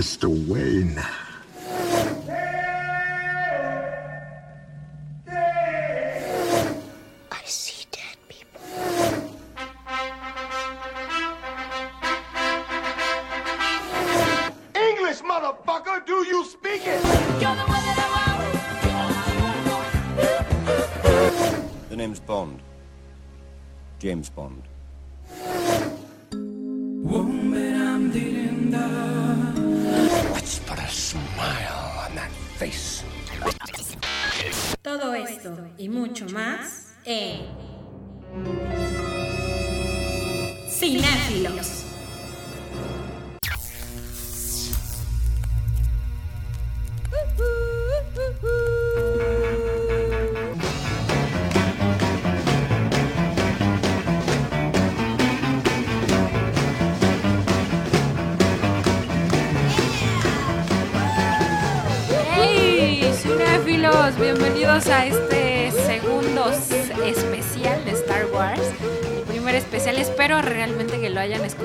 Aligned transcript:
Mr. 0.00 0.30
Wayne. 0.48 1.19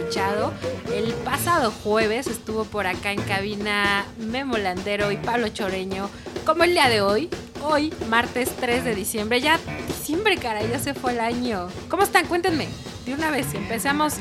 Escuchado. 0.05 0.53
El 0.93 1.13
pasado 1.13 1.71
jueves 1.83 2.27
estuvo 2.27 2.63
por 2.65 2.85
acá 2.85 3.11
en 3.11 3.21
cabina 3.23 4.05
Memo 4.19 4.57
Landero 4.57 5.11
y 5.11 5.17
Pablo 5.17 5.47
Choreño, 5.49 6.09
como 6.45 6.63
el 6.63 6.71
día 6.71 6.89
de 6.89 7.01
hoy. 7.01 7.29
Hoy, 7.63 7.91
martes 8.09 8.55
3 8.59 8.83
de 8.83 8.93
diciembre. 8.93 9.41
Ya, 9.41 9.59
diciembre, 9.87 10.37
cara, 10.37 10.61
ya 10.61 10.77
se 10.77 10.93
fue 10.93 11.13
el 11.13 11.19
año. 11.19 11.67
¿Cómo 11.89 12.03
están? 12.03 12.27
Cuéntenme. 12.27 12.67
De 13.05 13.15
una 13.15 13.31
vez, 13.31 13.51
empezamos 13.55 14.15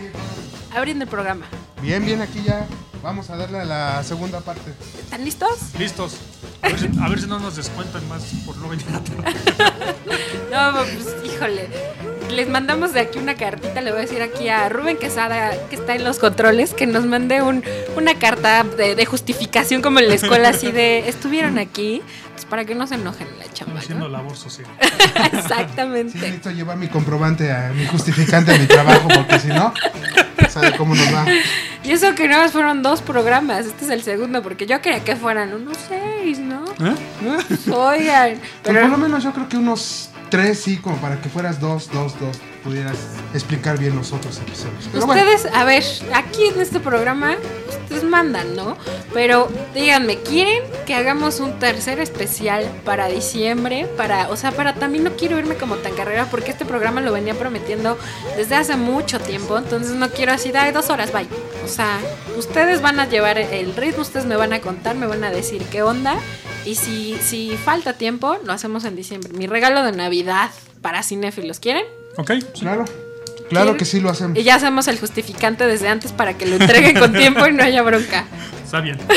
abriendo 0.74 1.04
el 1.04 1.10
programa. 1.10 1.46
Bien, 1.82 2.04
bien, 2.04 2.22
aquí 2.22 2.42
ya 2.42 2.66
vamos 3.02 3.28
a 3.28 3.36
darle 3.36 3.60
a 3.60 3.64
la 3.66 4.02
segunda 4.02 4.40
parte. 4.40 4.72
¿Están 4.98 5.22
listos? 5.24 5.74
Listos. 5.78 6.16
A 6.62 6.68
ver, 6.68 6.78
si, 6.78 6.88
a 6.98 7.08
ver 7.08 7.20
si 7.20 7.26
no 7.26 7.38
nos 7.38 7.56
descuentan 7.56 8.08
más 8.08 8.22
por 8.46 8.56
no 8.56 8.70
venir 8.70 8.86
a 8.94 9.00
trabajar. 9.00 9.34
No, 10.50 10.72
pues 10.72 11.16
híjole. 11.24 11.68
Les 12.30 12.48
mandamos 12.48 12.92
de 12.92 13.00
aquí 13.00 13.18
una 13.18 13.34
cartita, 13.34 13.80
le 13.80 13.90
voy 13.92 14.00
a 14.00 14.02
decir 14.02 14.20
aquí 14.20 14.48
a 14.48 14.68
Rubén 14.68 14.96
Quesada, 14.96 15.52
que 15.68 15.76
está 15.76 15.94
en 15.94 16.02
los 16.04 16.18
controles, 16.18 16.74
que 16.74 16.86
nos 16.86 17.04
mande 17.06 17.42
un, 17.42 17.62
una 17.96 18.14
carta 18.18 18.64
de, 18.64 18.94
de 18.96 19.06
justificación 19.06 19.82
como 19.82 20.00
en 20.00 20.08
la 20.08 20.14
escuela, 20.14 20.48
así 20.48 20.72
de, 20.72 21.00
estuvieron 21.08 21.58
aquí, 21.58 22.02
pues 22.32 22.44
para 22.44 22.64
que 22.64 22.74
no 22.74 22.86
se 22.88 22.96
enojen 22.96 23.28
en 23.28 23.38
la 23.38 23.52
chamba, 23.52 23.78
Haciendo 23.78 24.06
¿no? 24.08 24.16
labor 24.16 24.36
social. 24.36 24.66
Sí, 25.24 25.36
Exactamente. 25.38 26.18
necesito 26.18 26.50
llevar 26.50 26.76
mi 26.76 26.88
comprobante, 26.88 27.52
a 27.52 27.70
mi 27.74 27.86
justificante 27.86 28.52
a 28.52 28.58
mi 28.58 28.66
trabajo, 28.66 29.06
porque 29.14 29.38
si 29.38 29.48
no, 29.48 29.72
sabe 30.48 30.72
cómo 30.76 30.94
nos 30.94 31.14
va. 31.14 31.24
Y 31.84 31.92
eso 31.92 32.14
que 32.14 32.26
nada 32.26 32.44
más 32.44 32.52
fueron 32.52 32.82
dos 32.82 33.00
programas, 33.02 33.66
este 33.66 33.84
es 33.84 33.90
el 33.90 34.02
segundo, 34.02 34.42
porque 34.42 34.66
yo 34.66 34.80
quería 34.80 35.04
que 35.04 35.14
fueran 35.14 35.52
unos 35.54 35.76
seis, 35.88 36.38
¿no? 36.40 36.64
¿Eh? 36.80 36.94
Oigan, 37.70 38.38
Pues 38.38 38.62
por 38.62 38.74
lo 38.74 38.80
pero 38.82 38.98
menos 38.98 39.22
yo 39.22 39.32
creo 39.32 39.48
que 39.48 39.56
unos 39.56 40.10
tres, 40.30 40.60
sí, 40.60 40.76
como 40.78 40.96
para 40.96 41.20
que 41.20 41.28
fueras 41.28 41.60
dos, 41.60 41.90
dos, 41.90 42.18
dos, 42.18 42.36
pudieras 42.64 42.96
explicar 43.34 43.78
bien 43.78 43.94
los 43.94 44.12
otros 44.12 44.38
episodios. 44.38 44.88
Pero 44.90 45.06
bueno, 45.06 45.22
ustedes, 45.22 45.52
a 45.54 45.64
ver, 45.64 45.84
aquí 46.14 46.46
en 46.46 46.60
este 46.60 46.80
programa, 46.80 47.36
ustedes 47.68 48.02
mandan, 48.04 48.56
¿no? 48.56 48.78
Pero 49.12 49.48
díganme, 49.74 50.18
¿quieren 50.20 50.62
que 50.86 50.94
hagamos 50.94 51.40
un 51.40 51.58
tercer 51.58 52.00
especial 52.00 52.64
para 52.84 53.08
diciembre? 53.08 53.86
Para, 53.98 54.30
o 54.30 54.36
sea, 54.36 54.50
para 54.52 54.74
también 54.74 55.04
no 55.04 55.12
quiero 55.12 55.38
irme 55.38 55.56
como 55.56 55.76
tan 55.76 55.94
carrera 55.94 56.26
porque 56.30 56.52
este 56.52 56.64
programa 56.64 57.02
lo 57.02 57.12
venía 57.12 57.34
prometiendo 57.34 57.98
desde 58.36 58.56
hace 58.56 58.76
mucho 58.76 59.20
tiempo, 59.20 59.58
entonces 59.58 59.94
no 59.94 60.08
quiero 60.08 60.32
así, 60.32 60.50
dale 60.50 60.72
dos 60.72 60.88
horas, 60.88 61.12
bye. 61.12 61.28
O 61.64 61.68
sea, 61.68 62.00
ustedes 62.38 62.80
van 62.80 62.98
a 62.98 63.08
llevar 63.08 63.36
el 63.38 63.76
ritmo, 63.76 64.02
ustedes 64.02 64.24
me 64.24 64.36
van 64.36 64.54
a 64.54 64.60
contar, 64.60 64.96
me 64.96 65.06
van 65.06 65.22
a 65.22 65.30
decir 65.30 65.62
qué 65.70 65.82
onda. 65.82 66.16
Y 66.64 66.76
si, 66.76 67.18
si 67.22 67.58
falta 67.58 67.92
tiempo, 67.92 68.38
lo 68.42 68.54
hacemos 68.54 68.84
en 68.84 68.96
diciembre. 68.96 69.34
Mi 69.34 69.46
regalo 69.46 69.82
de 69.82 69.92
Navidad 69.92 70.50
para 70.80 71.02
cinéfilos, 71.02 71.60
¿quieren? 71.60 71.84
Ok. 72.16 72.32
claro, 72.58 72.84
claro 73.48 73.76
que 73.76 73.84
sí 73.84 74.00
lo 74.00 74.10
hacemos. 74.10 74.38
Y 74.38 74.42
ya 74.42 74.54
hacemos 74.56 74.88
el 74.88 74.98
justificante 74.98 75.66
desde 75.66 75.88
antes 75.88 76.12
para 76.12 76.34
que 76.36 76.46
lo 76.46 76.56
entreguen 76.56 76.98
con 76.98 77.12
tiempo 77.12 77.46
y 77.46 77.52
no 77.52 77.62
haya 77.62 77.82
bronca. 77.82 78.24
Está 78.64 78.80
bien. 78.80 78.98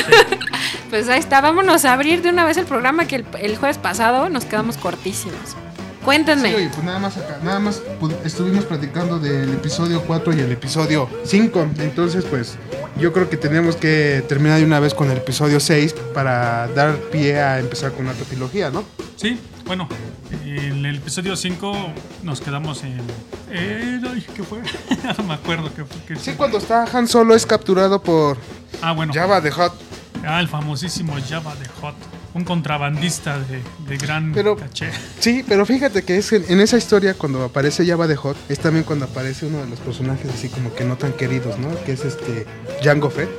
Pues 0.90 1.09
ahí 1.09 1.19
está, 1.19 1.41
vámonos 1.41 1.84
a 1.84 1.91
abrir 1.91 2.22
de 2.22 2.30
una 2.30 2.46
vez 2.46 2.56
el 2.56 2.66
programa 2.66 3.06
que 3.08 3.18
el, 3.18 3.25
el 3.41 3.58
jueves 3.58 3.78
pasado 3.78 4.30
nos 4.30 4.46
quedamos 4.46 4.78
cortísimos. 4.78 5.35
Cuéntenme. 6.06 6.47
Sí, 6.50 6.56
oye, 6.56 6.69
pues 6.74 6.84
nada 6.85 7.00
más 7.00 7.18
acá, 7.18 7.40
nada 7.44 7.59
más 7.59 7.81
pu- 8.00 8.16
estuvimos 8.24 8.63
platicando 8.63 9.19
del 9.19 9.50
episodio 9.53 10.02
4 10.08 10.34
y 10.38 10.40
el 10.40 10.52
episodio 10.53 11.09
5. 11.25 11.68
Entonces, 11.79 12.24
pues 12.24 12.56
yo 12.97 13.12
creo 13.12 13.29
que 13.29 13.35
tenemos 13.35 13.75
que 13.75 14.24
terminar 14.29 14.59
de 14.59 14.64
una 14.66 14.79
vez 14.79 14.94
con 14.94 15.12
el 15.12 15.18
episodio 15.18 15.59
6 15.59 15.94
para 16.14 16.69
dar 16.69 16.96
pie 17.12 17.38
a 17.41 17.59
empezar 17.59 17.91
con 17.91 18.06
la 18.06 18.14
trilogía, 18.14 18.69
¿no? 18.69 18.85
Sí, 19.18 19.38
bueno. 19.67 19.88
En 20.45 20.85
el 20.85 20.95
episodio 20.97 21.35
5 21.35 21.73
nos 22.23 22.41
quedamos 22.41 22.83
en. 22.83 22.97
Eh, 23.51 24.00
ay, 24.11 24.25
¿Qué 24.35 24.44
fue? 24.44 24.59
no 25.17 25.23
me 25.25 25.33
acuerdo 25.33 25.69
qué 26.07 26.16
Sí, 26.16 26.31
cuando 26.33 26.57
está 26.57 26.85
Han 26.94 27.07
Solo 27.07 27.35
es 27.35 27.45
capturado 27.45 28.01
por 28.01 28.38
Ah, 28.81 28.91
bueno. 28.94 29.13
Java 29.13 29.39
de 29.41 29.51
Hot. 29.51 29.73
Ah, 30.25 30.39
el 30.39 30.47
famosísimo 30.47 31.16
Java 31.28 31.55
de 31.55 31.67
Hot. 31.81 31.95
Un 32.33 32.44
contrabandista 32.44 33.39
de, 33.39 33.61
de 33.88 33.97
gran 33.97 34.31
Pero- 34.31 34.55
caché. 34.57 34.89
Sí, 35.19 35.44
pero 35.47 35.66
fíjate 35.66 36.03
que 36.03 36.17
es 36.17 36.31
en, 36.34 36.45
en 36.49 36.59
esa 36.59 36.78
historia 36.78 37.13
cuando 37.16 37.44
aparece 37.44 37.85
Java 37.85 38.05
de 38.07 38.16
Hot 38.16 38.38
es 38.49 38.59
también 38.59 38.84
cuando 38.85 39.05
aparece 39.05 39.45
uno 39.47 39.59
de 39.63 39.67
los 39.69 39.79
personajes 39.79 40.29
así 40.31 40.49
como 40.49 40.73
que 40.75 40.84
no 40.84 40.97
tan 40.97 41.13
queridos, 41.13 41.57
¿no? 41.57 41.69
Que 41.84 41.94
es 41.94 42.05
este 42.05 42.45
Django 42.84 43.09
Fett, 43.09 43.29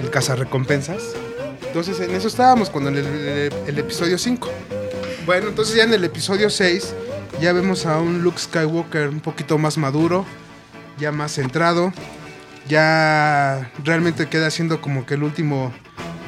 el 0.00 0.10
cazarrecompensas. 0.10 1.02
Entonces 1.66 2.00
en 2.00 2.14
eso 2.14 2.28
estábamos 2.28 2.70
cuando 2.70 2.90
en 2.90 2.96
el, 2.98 3.06
el- 3.06 3.52
el 3.66 3.78
episodio 3.78 4.16
5. 4.16 4.48
Bueno, 5.28 5.48
entonces 5.48 5.74
ya 5.74 5.82
en 5.82 5.92
el 5.92 6.04
episodio 6.04 6.48
6 6.48 6.94
ya 7.38 7.52
vemos 7.52 7.84
a 7.84 7.98
un 7.98 8.22
Luke 8.22 8.38
Skywalker 8.38 9.10
un 9.10 9.20
poquito 9.20 9.58
más 9.58 9.76
maduro, 9.76 10.24
ya 10.98 11.12
más 11.12 11.32
centrado, 11.32 11.92
ya 12.66 13.70
realmente 13.84 14.26
queda 14.30 14.50
siendo 14.50 14.80
como 14.80 15.04
que 15.04 15.12
el 15.16 15.22
último 15.22 15.70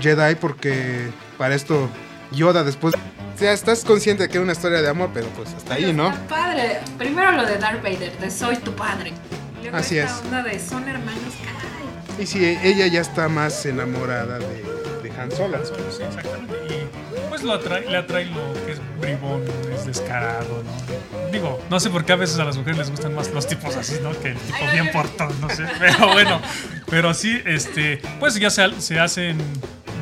Jedi 0.02 0.34
porque 0.34 1.08
para 1.38 1.54
esto 1.54 1.88
Yoda 2.32 2.62
después... 2.62 2.94
O 2.94 3.38
sea, 3.38 3.54
estás 3.54 3.86
consciente 3.86 4.24
de 4.24 4.28
que 4.28 4.36
era 4.36 4.42
una 4.42 4.52
historia 4.52 4.82
de 4.82 4.90
amor, 4.90 5.08
pero 5.14 5.28
pues 5.28 5.48
hasta 5.54 5.76
ahí, 5.76 5.94
¿no? 5.94 6.14
Padre, 6.28 6.80
primero 6.98 7.32
lo 7.32 7.46
de 7.46 7.56
Darth 7.56 7.82
Vader, 7.82 8.18
de 8.18 8.30
soy 8.30 8.56
tu 8.56 8.74
padre. 8.76 9.14
Luego 9.62 9.78
Así 9.78 9.96
esta 9.96 10.14
es. 10.14 10.24
onda 10.26 10.42
de 10.42 10.60
son 10.60 10.86
hermanos, 10.86 11.34
caray. 11.42 12.22
Y 12.22 12.26
si 12.26 12.44
ella 12.44 12.86
ya 12.86 13.00
está 13.00 13.30
más 13.30 13.64
enamorada 13.64 14.38
de, 14.38 14.62
de 15.02 15.10
Han 15.18 15.32
Solo. 15.32 15.56
Sí, 15.64 16.02
exactamente. 16.02 16.54
Y 16.68 16.99
pues 17.40 17.44
lo 17.44 17.52
atrae, 17.54 17.88
le 17.90 17.96
atrae 17.96 18.26
lo 18.26 18.52
que 18.66 18.72
es 18.72 18.80
bribón, 19.00 19.42
es 19.74 19.86
descarado, 19.86 20.62
¿no? 20.62 21.30
Digo, 21.32 21.60
no 21.70 21.80
sé 21.80 21.90
por 21.90 22.04
qué 22.04 22.12
a 22.12 22.16
veces 22.16 22.38
a 22.38 22.44
las 22.44 22.56
mujeres 22.56 22.78
les 22.78 22.90
gustan 22.90 23.14
más 23.14 23.30
los 23.32 23.46
tipos 23.46 23.76
así, 23.76 23.96
¿no? 24.02 24.10
Que 24.20 24.30
el 24.32 24.38
tipo 24.38 24.58
bien 24.72 24.90
portón, 24.92 25.32
no 25.40 25.48
sé. 25.48 25.64
Pero 25.78 26.08
bueno, 26.12 26.40
pero 26.88 27.14
sí, 27.14 27.40
este, 27.46 28.00
pues 28.18 28.34
ya 28.34 28.50
se, 28.50 28.80
se 28.80 28.98
hacen 29.00 29.38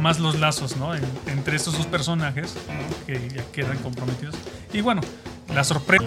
más 0.02 0.18
los 0.20 0.38
lazos, 0.40 0.76
¿no? 0.76 0.94
En- 0.94 1.04
entre 1.26 1.56
estos 1.56 1.76
dos 1.76 1.86
personajes, 1.86 2.54
¿no? 2.68 3.06
Que 3.06 3.28
ya 3.28 3.44
quedan 3.52 3.76
comprometidos. 3.78 4.34
Y 4.72 4.80
bueno, 4.80 5.00
la 5.54 5.64
sorpresa, 5.64 6.04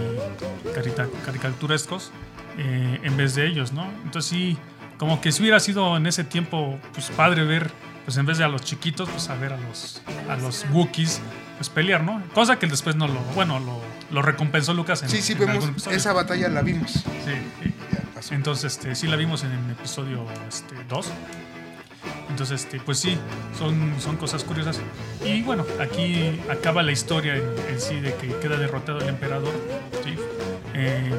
carita- 0.74 1.08
caricaturescos, 1.26 2.12
eh, 2.58 3.00
en 3.04 3.16
vez 3.18 3.36
de 3.36 3.48
ellos, 3.48 3.72
¿no? 3.74 3.86
Entonces 4.04 4.26
sí, 4.30 4.58
como 4.98 5.22
que 5.22 5.32
si 5.32 5.42
hubiera 5.42 5.60
sido 5.60 5.96
en 5.98 6.06
ese 6.08 6.24
tiempo, 6.24 6.78
pues 6.94 7.10
padre 7.12 7.44
ver, 7.44 7.72
pues 8.06 8.18
en 8.18 8.26
vez 8.26 8.38
de 8.38 8.44
a 8.44 8.48
los 8.48 8.62
chiquitos, 8.62 9.10
pues 9.10 9.30
a 9.30 9.36
ver 9.36 9.54
a 9.54 9.58
los, 9.58 10.02
a 10.30 10.36
los 10.38 10.66
Wookiees, 10.72 11.22
pues 11.58 11.70
pelear, 11.70 12.04
¿no? 12.04 12.22
Cosa 12.34 12.58
que 12.58 12.68
después 12.68 12.96
no 12.96 13.08
lo, 13.08 13.20
bueno, 13.36 13.60
lo, 13.60 13.82
lo 14.12 14.22
recompensó 14.22 14.74
Lucas 14.74 15.04
en 15.04 15.10
Sí, 15.10 15.22
sí, 15.22 15.34
en 15.34 15.40
vemos 15.40 15.88
esa 15.88 16.14
batalla 16.14 16.50
la 16.50 16.62
vimos. 16.62 16.92
Sí, 16.92 17.04
sí. 17.62 17.74
Ya. 17.92 18.36
Entonces, 18.36 18.74
este, 18.74 18.96
sí 18.96 19.08
la 19.08 19.16
vimos 19.16 19.44
en 19.44 19.52
el 19.52 19.72
episodio 19.72 20.26
2. 20.90 21.08
Entonces, 22.30 22.64
este, 22.64 22.80
pues 22.80 22.98
sí, 22.98 23.18
son, 23.58 23.94
son 24.00 24.18
cosas 24.18 24.44
curiosas. 24.44 24.80
Y 25.24 25.42
bueno, 25.42 25.66
aquí 25.80 26.40
acaba 26.50 26.82
la 26.82 26.92
historia 26.92 27.36
en, 27.36 27.44
en 27.70 27.80
sí 27.80 28.00
de 28.00 28.16
que 28.16 28.28
queda 28.38 28.58
derrotado 28.58 29.00
el 29.00 29.10
emperador. 29.10 29.54
¿sí? 30.04 30.16
Eh, 30.74 31.12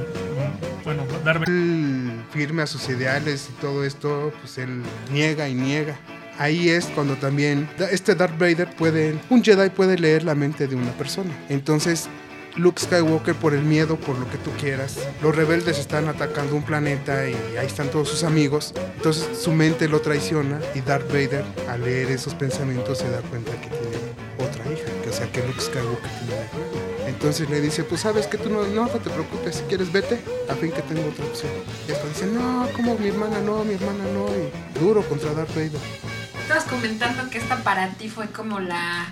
bueno, 0.84 1.04
Vader 1.24 1.48
Él 1.48 2.22
firme 2.32 2.62
a 2.62 2.66
sus 2.66 2.88
ideales 2.88 3.50
y 3.50 3.60
todo 3.60 3.84
esto, 3.84 4.32
pues 4.40 4.58
él 4.58 4.82
niega 5.12 5.48
y 5.48 5.54
niega. 5.54 5.96
Ahí 6.42 6.70
es 6.70 6.86
cuando 6.86 7.14
también 7.14 7.68
este 7.92 8.16
Darth 8.16 8.36
Vader 8.36 8.68
puede, 8.74 9.16
un 9.30 9.44
Jedi 9.44 9.70
puede 9.70 9.96
leer 9.96 10.24
la 10.24 10.34
mente 10.34 10.66
de 10.66 10.74
una 10.74 10.90
persona. 10.92 11.30
Entonces, 11.48 12.08
Luke 12.56 12.82
Skywalker 12.82 13.36
por 13.36 13.54
el 13.54 13.62
miedo, 13.62 13.96
por 13.96 14.18
lo 14.18 14.28
que 14.28 14.38
tú 14.38 14.50
quieras, 14.60 14.98
los 15.22 15.34
rebeldes 15.34 15.78
están 15.78 16.08
atacando 16.08 16.56
un 16.56 16.64
planeta 16.64 17.28
y 17.28 17.34
ahí 17.56 17.66
están 17.66 17.88
todos 17.90 18.08
sus 18.08 18.24
amigos. 18.24 18.74
Entonces 18.96 19.38
su 19.38 19.52
mente 19.52 19.88
lo 19.88 20.00
traiciona 20.00 20.60
y 20.74 20.80
Darth 20.80 21.08
Vader 21.08 21.44
al 21.68 21.82
leer 21.82 22.10
esos 22.10 22.34
pensamientos 22.34 22.98
se 22.98 23.08
da 23.08 23.20
cuenta 23.22 23.52
que 23.60 23.68
tiene 23.68 23.96
otra 24.38 24.64
hija, 24.70 24.90
que 25.02 25.10
o 25.10 25.12
sea 25.12 25.30
que 25.30 25.46
Luke 25.46 25.60
Skywalker 25.60 26.10
tiene 26.10 26.34
una 26.34 26.44
hija. 26.44 27.06
Entonces 27.06 27.48
le 27.48 27.60
dice, 27.60 27.84
pues 27.84 28.00
sabes 28.00 28.26
que 28.26 28.36
tú 28.36 28.50
no, 28.50 28.66
no, 28.66 28.86
no 28.86 28.88
te 28.88 29.10
preocupes, 29.10 29.56
si 29.56 29.62
quieres 29.64 29.92
vete, 29.92 30.18
a 30.50 30.54
fin 30.54 30.72
que 30.72 30.82
tengo 30.82 31.08
otra 31.08 31.24
opción. 31.24 31.52
Y 31.84 31.88
después 31.88 32.12
dice, 32.14 32.26
no, 32.26 32.68
como 32.76 32.98
mi 32.98 33.08
hermana 33.08 33.40
no, 33.40 33.64
mi 33.64 33.74
hermana 33.74 34.04
no, 34.12 34.26
y 34.26 34.78
duro 34.80 35.02
contra 35.08 35.32
Darth 35.32 35.54
Vader. 35.54 36.21
Estabas 36.52 36.68
comentando 36.70 37.30
que 37.30 37.38
esta 37.38 37.56
para 37.64 37.88
ti 37.88 38.10
fue 38.10 38.26
como 38.26 38.60
la, 38.60 39.06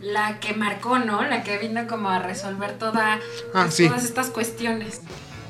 la 0.00 0.38
que 0.38 0.54
marcó, 0.54 1.00
¿no? 1.00 1.22
La 1.24 1.42
que 1.42 1.58
vino 1.58 1.84
como 1.88 2.10
a 2.10 2.20
resolver 2.20 2.78
toda, 2.78 3.14
Ah, 3.52 3.62
pues, 3.64 3.74
sí. 3.74 3.88
todas 3.88 4.04
estas 4.04 4.28
cuestiones. 4.28 5.00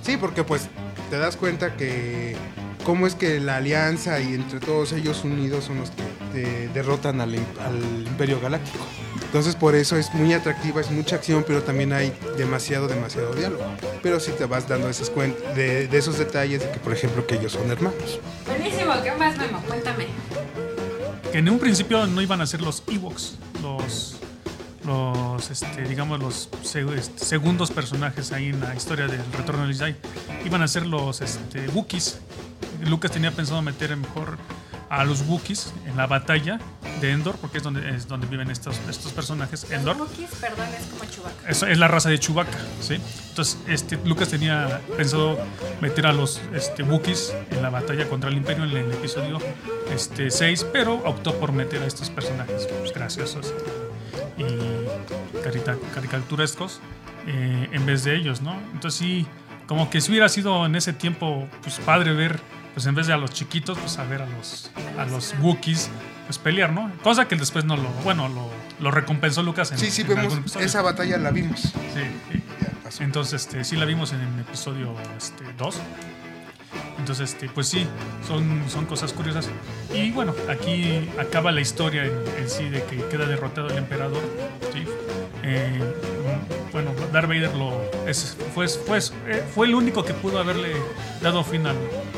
Sí, 0.03 0.17
porque 0.17 0.45
pues 0.45 0.69
te 1.11 1.19
das 1.19 1.37
cuenta 1.37 1.77
que 1.77 2.35
cómo 2.87 3.07
es 3.07 3.15
que 3.15 3.39
la 3.39 3.57
alianza 3.57 4.19
y 4.21 4.33
entre 4.33 4.61
todos 4.61 4.93
ellos 4.95 5.25
unidos 5.25 5.65
son 5.65 5.79
los 5.81 5.91
que 5.91 6.03
te 6.33 6.69
derrotan 6.69 7.21
al, 7.21 7.35
al 7.35 8.07
Imperio 8.07 8.41
Galáctico. 8.41 8.87
Entonces 9.27 9.57
por 9.57 9.75
eso 9.75 9.99
es 9.99 10.15
muy 10.15 10.33
atractiva, 10.33 10.81
es 10.81 10.91
mucha 10.91 11.17
acción, 11.17 11.45
pero 11.47 11.63
también 11.63 11.93
hay 11.93 12.17
demasiado, 12.39 12.89
demasiado 12.89 13.35
diálogo. 13.35 13.63
Pero 14.03 14.21
sí 14.21 14.33
te 14.39 14.47
vas 14.47 14.67
dando 14.69 14.89
esas 14.89 15.13
de, 15.55 15.87
de 15.87 15.99
esos 15.99 16.17
detalles 16.17 16.63
de 16.63 16.71
que, 16.71 16.79
por 16.79 16.95
ejemplo, 16.95 17.27
que 17.27 17.35
ellos 17.35 17.53
son 17.53 17.71
hermanos. 17.71 18.21
Buenísimo, 18.47 18.95
¿qué 19.03 19.13
más, 19.13 19.37
Memo? 19.37 19.61
Cuéntame. 19.69 20.07
Que 21.31 21.39
en 21.39 21.49
un 21.49 21.59
principio 21.59 22.07
no 22.07 22.23
iban 22.23 22.41
a 22.41 22.47
ser 22.47 22.63
los 22.63 22.83
Ewoks, 22.87 23.37
los, 23.63 24.17
los 24.85 25.51
este, 25.51 25.83
digamos, 25.83 26.21
los 26.21 26.49
este, 26.75 27.25
segundos 27.25 27.71
personajes 27.71 28.33
ahí 28.33 28.47
en 28.47 28.61
la 28.61 28.75
historia 28.75 29.07
del 29.07 29.25
Retorno 29.33 29.67
del 29.67 29.77
Jedi. 29.77 29.97
Iban 30.45 30.63
a 30.63 30.69
ser 30.69 30.87
los 30.87 31.21
este, 31.21 31.69
Wookiees. 31.69 32.21
Lucas 32.87 33.11
tenía 33.11 33.31
pensado 33.31 33.63
meter 33.63 33.97
mejor 33.97 34.39
a 34.89 35.05
los 35.05 35.23
Wookiees 35.23 35.73
en 35.87 35.97
la 35.97 36.07
batalla 36.07 36.61
de 37.01 37.11
Endor, 37.11 37.37
porque 37.37 37.59
es 37.59 37.65
donde, 37.65 37.89
es 37.91 38.09
donde 38.09 38.27
viven 38.27 38.51
estos, 38.51 38.79
estos 38.89 39.13
personajes, 39.13 39.71
Endor. 39.71 39.97
Los 39.97 40.09
Wookiees, 40.09 40.31
perdón, 40.37 40.67
es 40.79 40.87
como 40.87 41.05
Chewbacca. 41.11 41.49
Eso 41.49 41.67
es 41.67 41.79
la 41.79 41.89
raza 41.89 42.09
de 42.09 42.19
Chewbacca, 42.19 42.59
¿sí? 42.81 42.99
Entonces, 43.29 43.59
este, 43.67 43.99
Lucas 44.05 44.29
tenía 44.29 44.81
pensado 44.97 45.39
meter 45.81 46.07
a 46.07 46.13
los 46.13 46.41
este, 46.55 46.83
Wookiees 46.83 47.35
en 47.51 47.63
la 47.63 47.71
batalla 47.71 48.09
contra 48.09 48.31
el 48.31 48.37
Imperio 48.37 48.65
en 48.65 48.71
el 48.71 48.93
episodio 48.93 49.39
este, 49.93 50.31
6, 50.31 50.67
pero 50.73 50.95
optó 51.05 51.35
por 51.39 51.53
meter 51.53 51.83
a 51.83 51.87
estos 51.87 52.11
personajes 52.11 52.67
pues, 52.67 52.93
graciosos 52.93 53.53
y 54.39 54.45
caricaturescos 55.95 56.81
eh, 57.27 57.69
en 57.73 57.87
vez 57.87 58.05
de 58.05 58.17
ellos, 58.17 58.41
¿no? 58.41 58.59
Entonces, 58.73 58.99
sí, 58.99 59.27
como 59.67 59.91
que 59.91 60.01
si 60.01 60.11
hubiera 60.11 60.29
sido 60.29 60.65
en 60.67 60.77
ese 60.77 60.93
tiempo 60.93 61.49
pues, 61.63 61.79
padre 61.81 62.13
ver, 62.13 62.41
pues 62.75 62.87
en 62.87 62.95
vez 62.95 63.07
de 63.07 63.13
a 63.13 63.17
los 63.17 63.31
chiquitos, 63.31 63.79
pues 63.79 63.99
a 63.99 64.05
ver 64.05 64.23
a 64.23 64.27
los, 64.27 64.71
a 64.99 65.07
los 65.07 65.35
Wookiees 65.41 65.91
pues 66.27 66.39
pelear, 66.39 66.73
¿no? 66.73 66.91
Cosa 67.03 67.29
que 67.29 67.37
después 67.37 67.65
no 67.65 67.77
lo, 67.77 67.89
bueno, 68.05 68.29
lo, 68.29 68.51
lo 68.81 68.91
recompensó 68.91 69.43
Lucas 69.43 69.73
en 69.73 69.79
Sí, 69.79 69.91
sí, 69.91 70.03
en 70.03 70.09
vemos, 70.09 70.57
esa 70.57 70.83
batalla 70.83 71.17
la 71.19 71.31
vimos. 71.31 71.61
Sí, 71.61 71.73
sí. 72.91 73.03
Entonces, 73.03 73.43
este, 73.43 73.65
sí 73.65 73.77
la 73.77 73.85
vimos 73.85 74.13
en 74.13 74.21
el 74.21 74.41
episodio 74.41 74.95
2. 75.59 75.77
Entonces, 76.99 77.31
este, 77.33 77.49
pues 77.49 77.69
sí, 77.69 77.87
son, 78.27 78.63
son 78.69 78.87
cosas 78.87 79.13
curiosas. 79.13 79.49
Y 79.95 80.11
bueno, 80.11 80.35
aquí 80.49 81.09
acaba 81.19 81.53
la 81.53 81.61
historia 81.61 82.05
en, 82.05 82.13
en 82.39 82.49
sí 82.49 82.69
de 82.69 82.83
que 82.85 82.97
queda 83.09 83.27
derrotado 83.27 83.69
el 83.69 83.79
emperador. 83.79 84.23
¿sí? 84.73 84.85
Eh, 85.43 85.81
bueno, 86.73 86.91
Darth 87.13 87.29
Vader 87.29 87.55
lo, 87.55 87.81
es- 88.09 88.37
fue, 88.55 88.67
fue, 88.69 89.01
fue 89.55 89.67
el 89.67 89.75
único 89.75 90.05
que 90.05 90.15
pudo 90.15 90.39
haberle 90.39 90.75
dado 91.23 91.45
fin 91.45 91.67
al- 91.67 91.77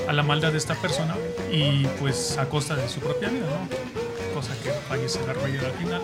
a 0.08 0.12
la 0.12 0.22
maldad 0.22 0.52
de 0.52 0.58
esta 0.58 0.74
persona 0.74 1.14
y 1.50 1.86
pues 1.98 2.36
a 2.38 2.48
costa 2.48 2.76
de 2.76 2.88
su 2.88 3.00
propia 3.00 3.28
vida, 3.28 3.46
¿no? 3.46 4.34
Cosa 4.34 4.52
que 4.62 4.70
fallece 4.88 5.18
Darth 5.26 5.40
Vader 5.42 5.64
al 5.64 5.72
final. 5.72 6.02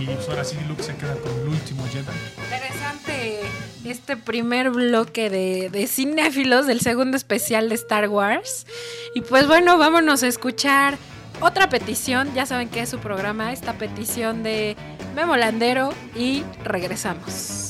Y 0.00 0.06
pues 0.06 0.28
ahora 0.28 0.44
sí 0.44 0.56
Luke 0.68 0.82
se 0.82 0.94
queda 0.96 1.14
con 1.16 1.32
el 1.40 1.48
último 1.48 1.86
Jedi. 1.86 2.06
Interesante 2.44 3.40
este 3.84 4.16
primer 4.16 4.70
bloque 4.70 5.30
de, 5.30 5.70
de 5.70 5.86
cinéfilos 5.86 6.66
del 6.66 6.80
segundo 6.80 7.16
especial 7.16 7.68
de 7.68 7.76
Star 7.76 8.08
Wars. 8.08 8.66
Y 9.14 9.20
pues 9.22 9.46
bueno, 9.46 9.78
vámonos 9.78 10.22
a 10.22 10.28
escuchar 10.28 10.98
otra 11.40 11.68
petición. 11.68 12.32
Ya 12.34 12.46
saben 12.46 12.68
que 12.68 12.80
es 12.80 12.88
su 12.88 12.98
programa, 12.98 13.52
esta 13.52 13.74
petición 13.74 14.42
de 14.42 14.76
Memo 15.14 15.36
Landero. 15.36 15.90
Y 16.14 16.44
regresamos. 16.64 17.65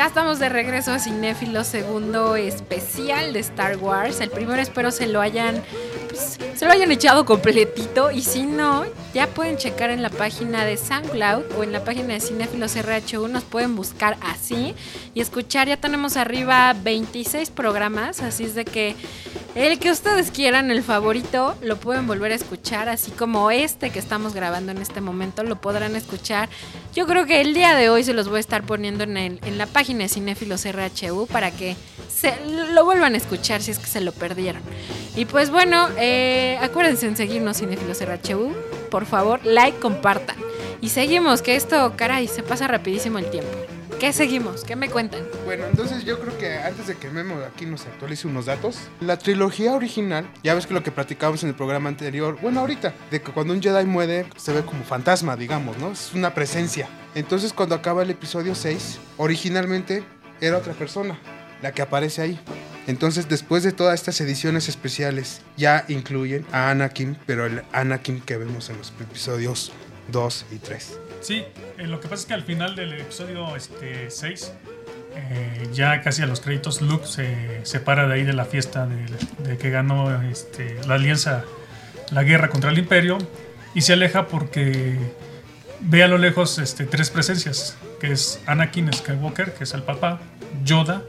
Ya 0.00 0.06
estamos 0.06 0.38
de 0.38 0.48
regreso 0.48 0.92
a 0.92 0.98
Cinéfilos 0.98 1.66
segundo 1.66 2.34
especial 2.34 3.34
de 3.34 3.40
Star 3.40 3.76
Wars. 3.76 4.22
El 4.22 4.30
primero 4.30 4.62
espero 4.62 4.90
se 4.92 5.06
lo 5.06 5.20
hayan 5.20 5.62
pues, 6.08 6.38
se 6.54 6.64
lo 6.64 6.72
hayan 6.72 6.90
echado 6.90 7.26
completito 7.26 8.10
y 8.10 8.22
si 8.22 8.44
no, 8.44 8.86
ya 9.12 9.26
pueden 9.26 9.58
checar 9.58 9.90
en 9.90 10.00
la 10.00 10.08
página 10.08 10.64
de 10.64 10.78
SoundCloud 10.78 11.52
o 11.58 11.64
en 11.64 11.72
la 11.72 11.84
página 11.84 12.14
de 12.14 12.20
Cinéfilos 12.20 12.76
RH1, 12.76 13.28
nos 13.28 13.44
pueden 13.44 13.76
buscar 13.76 14.16
así 14.22 14.74
y 15.12 15.20
escuchar. 15.20 15.68
Ya 15.68 15.76
tenemos 15.76 16.16
arriba 16.16 16.74
26 16.82 17.50
programas, 17.50 18.22
así 18.22 18.44
es 18.44 18.54
de 18.54 18.64
que 18.64 18.96
el 19.54 19.78
que 19.78 19.90
ustedes 19.90 20.30
quieran, 20.30 20.70
el 20.70 20.82
favorito, 20.82 21.56
lo 21.62 21.76
pueden 21.76 22.06
volver 22.06 22.32
a 22.32 22.36
escuchar, 22.36 22.88
así 22.88 23.10
como 23.10 23.50
este 23.50 23.90
que 23.90 23.98
estamos 23.98 24.34
grabando 24.34 24.72
en 24.72 24.78
este 24.78 25.00
momento, 25.00 25.42
lo 25.42 25.60
podrán 25.60 25.96
escuchar. 25.96 26.48
Yo 26.94 27.06
creo 27.06 27.26
que 27.26 27.40
el 27.40 27.54
día 27.54 27.74
de 27.74 27.90
hoy 27.90 28.04
se 28.04 28.14
los 28.14 28.28
voy 28.28 28.38
a 28.38 28.40
estar 28.40 28.62
poniendo 28.62 29.04
en, 29.04 29.16
en 29.16 29.58
la 29.58 29.66
página 29.66 30.00
de 30.00 30.08
Cinéfilos 30.08 30.64
RHU 30.64 31.26
para 31.26 31.50
que 31.50 31.76
se 32.08 32.34
lo 32.72 32.84
vuelvan 32.84 33.14
a 33.14 33.16
escuchar 33.16 33.62
si 33.62 33.70
es 33.70 33.78
que 33.78 33.86
se 33.86 34.00
lo 34.00 34.12
perdieron. 34.12 34.62
Y 35.16 35.24
pues 35.24 35.50
bueno, 35.50 35.88
eh, 35.98 36.58
acuérdense 36.60 37.06
en 37.06 37.16
seguirnos 37.16 37.58
Cinéfilos 37.58 38.00
RHU, 38.00 38.54
por 38.90 39.06
favor, 39.06 39.44
like, 39.44 39.78
compartan. 39.78 40.36
Y 40.80 40.90
seguimos, 40.90 41.42
que 41.42 41.56
esto, 41.56 41.94
caray, 41.96 42.28
se 42.28 42.42
pasa 42.42 42.66
rapidísimo 42.66 43.18
el 43.18 43.30
tiempo. 43.30 43.79
¿Qué 44.00 44.14
seguimos? 44.14 44.64
¿Qué 44.64 44.76
me 44.76 44.88
cuentan? 44.88 45.20
Bueno, 45.44 45.66
entonces 45.66 46.06
yo 46.06 46.18
creo 46.18 46.38
que 46.38 46.56
antes 46.56 46.86
de 46.86 46.96
que 46.96 47.10
Memo 47.10 47.34
aquí 47.46 47.66
nos 47.66 47.84
actualice 47.84 48.26
unos 48.26 48.46
datos, 48.46 48.78
la 49.02 49.18
trilogía 49.18 49.74
original, 49.74 50.26
ya 50.42 50.54
ves 50.54 50.66
que 50.66 50.72
lo 50.72 50.82
que 50.82 50.90
platicábamos 50.90 51.42
en 51.42 51.50
el 51.50 51.54
programa 51.54 51.90
anterior, 51.90 52.38
bueno, 52.40 52.60
ahorita, 52.60 52.94
de 53.10 53.20
que 53.20 53.30
cuando 53.30 53.52
un 53.52 53.60
Jedi 53.60 53.84
muere 53.84 54.24
se 54.38 54.54
ve 54.54 54.62
como 54.62 54.84
fantasma, 54.84 55.36
digamos, 55.36 55.76
¿no? 55.76 55.92
Es 55.92 56.14
una 56.14 56.32
presencia. 56.32 56.88
Entonces 57.14 57.52
cuando 57.52 57.74
acaba 57.74 58.02
el 58.02 58.08
episodio 58.08 58.54
6, 58.54 58.98
originalmente 59.18 60.02
era 60.40 60.56
otra 60.56 60.72
persona, 60.72 61.18
la 61.60 61.72
que 61.72 61.82
aparece 61.82 62.22
ahí. 62.22 62.40
Entonces 62.86 63.28
después 63.28 63.64
de 63.64 63.72
todas 63.72 63.96
estas 63.96 64.18
ediciones 64.22 64.70
especiales, 64.70 65.42
ya 65.58 65.84
incluyen 65.88 66.46
a 66.52 66.70
Anakin, 66.70 67.18
pero 67.26 67.44
el 67.44 67.64
Anakin 67.72 68.22
que 68.22 68.38
vemos 68.38 68.70
en 68.70 68.78
los 68.78 68.94
episodios 68.98 69.72
2 70.10 70.46
y 70.52 70.56
3. 70.56 71.00
Sí, 71.20 71.44
eh, 71.78 71.86
lo 71.86 72.00
que 72.00 72.08
pasa 72.08 72.22
es 72.22 72.26
que 72.26 72.34
al 72.34 72.42
final 72.42 72.74
del 72.74 72.94
episodio 72.94 73.54
este, 73.54 74.10
6, 74.10 74.52
eh, 75.16 75.68
ya 75.72 76.00
casi 76.00 76.22
a 76.22 76.26
los 76.26 76.40
créditos, 76.40 76.80
Luke 76.80 77.06
se 77.06 77.64
separa 77.64 78.08
de 78.08 78.14
ahí 78.14 78.24
de 78.24 78.32
la 78.32 78.44
fiesta 78.44 78.86
de, 78.86 79.06
de 79.48 79.58
que 79.58 79.70
ganó 79.70 80.22
este, 80.22 80.76
la 80.86 80.94
alianza, 80.94 81.44
la 82.10 82.22
guerra 82.22 82.48
contra 82.48 82.70
el 82.70 82.78
imperio, 82.78 83.18
y 83.74 83.82
se 83.82 83.92
aleja 83.92 84.26
porque 84.26 84.98
ve 85.80 86.02
a 86.02 86.08
lo 86.08 86.18
lejos 86.18 86.58
este, 86.58 86.86
tres 86.86 87.10
presencias, 87.10 87.76
que 88.00 88.12
es 88.12 88.40
Anakin 88.46 88.92
Skywalker, 88.92 89.54
que 89.54 89.64
es 89.64 89.74
el 89.74 89.82
papá, 89.82 90.20
Yoda 90.64 91.02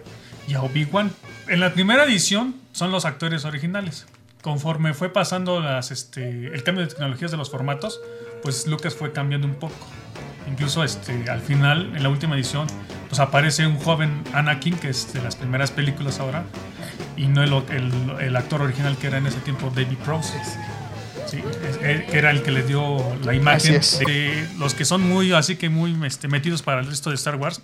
y 0.47 0.55
Obi-Wan. 0.55 1.11
En 1.47 1.59
la 1.59 1.73
primera 1.73 2.03
edición 2.03 2.55
son 2.71 2.91
los 2.91 3.05
actores 3.05 3.45
originales. 3.45 4.05
Conforme 4.41 4.93
fue 4.93 5.09
pasando 5.09 5.59
las, 5.59 5.91
este, 5.91 6.47
el 6.47 6.63
cambio 6.63 6.83
de 6.85 6.89
tecnologías 6.89 7.31
de 7.31 7.37
los 7.37 7.49
formatos, 7.49 8.01
pues 8.41 8.67
Lucas 8.67 8.95
fue 8.95 9.11
cambiando 9.11 9.47
un 9.47 9.55
poco. 9.55 9.75
Incluso 10.49 10.83
este, 10.83 11.29
al 11.29 11.41
final, 11.41 11.93
en 11.95 12.03
la 12.03 12.09
última 12.09 12.35
edición, 12.35 12.67
pues 13.07 13.19
aparece 13.19 13.67
un 13.67 13.77
joven 13.77 14.23
Anakin, 14.33 14.75
que 14.77 14.89
es 14.89 15.13
de 15.13 15.21
las 15.21 15.35
primeras 15.35 15.71
películas 15.71 16.19
ahora, 16.19 16.43
y 17.15 17.27
no 17.27 17.43
el, 17.43 17.53
el- 17.69 18.15
el 18.19 18.35
actor 18.35 18.61
original 18.61 18.97
que 18.97 19.07
era 19.07 19.17
en 19.19 19.27
ese 19.27 19.39
tiempo 19.39 19.71
David 19.75 19.97
Prowse. 20.03 20.33
Sí, 21.27 21.41
era 22.11 22.31
el 22.31 22.41
que 22.41 22.51
le 22.51 22.63
dio 22.63 22.97
la 23.23 23.33
imagen. 23.33 23.79
De 24.05 24.47
los 24.57 24.73
que 24.73 24.83
son 24.83 25.07
muy, 25.07 25.31
así 25.31 25.55
que 25.55 25.69
muy 25.69 25.95
este, 26.05 26.27
metidos 26.27 26.61
para 26.61 26.81
el 26.81 26.87
resto 26.87 27.09
de 27.09 27.15
Star 27.15 27.35
Wars, 27.35 27.61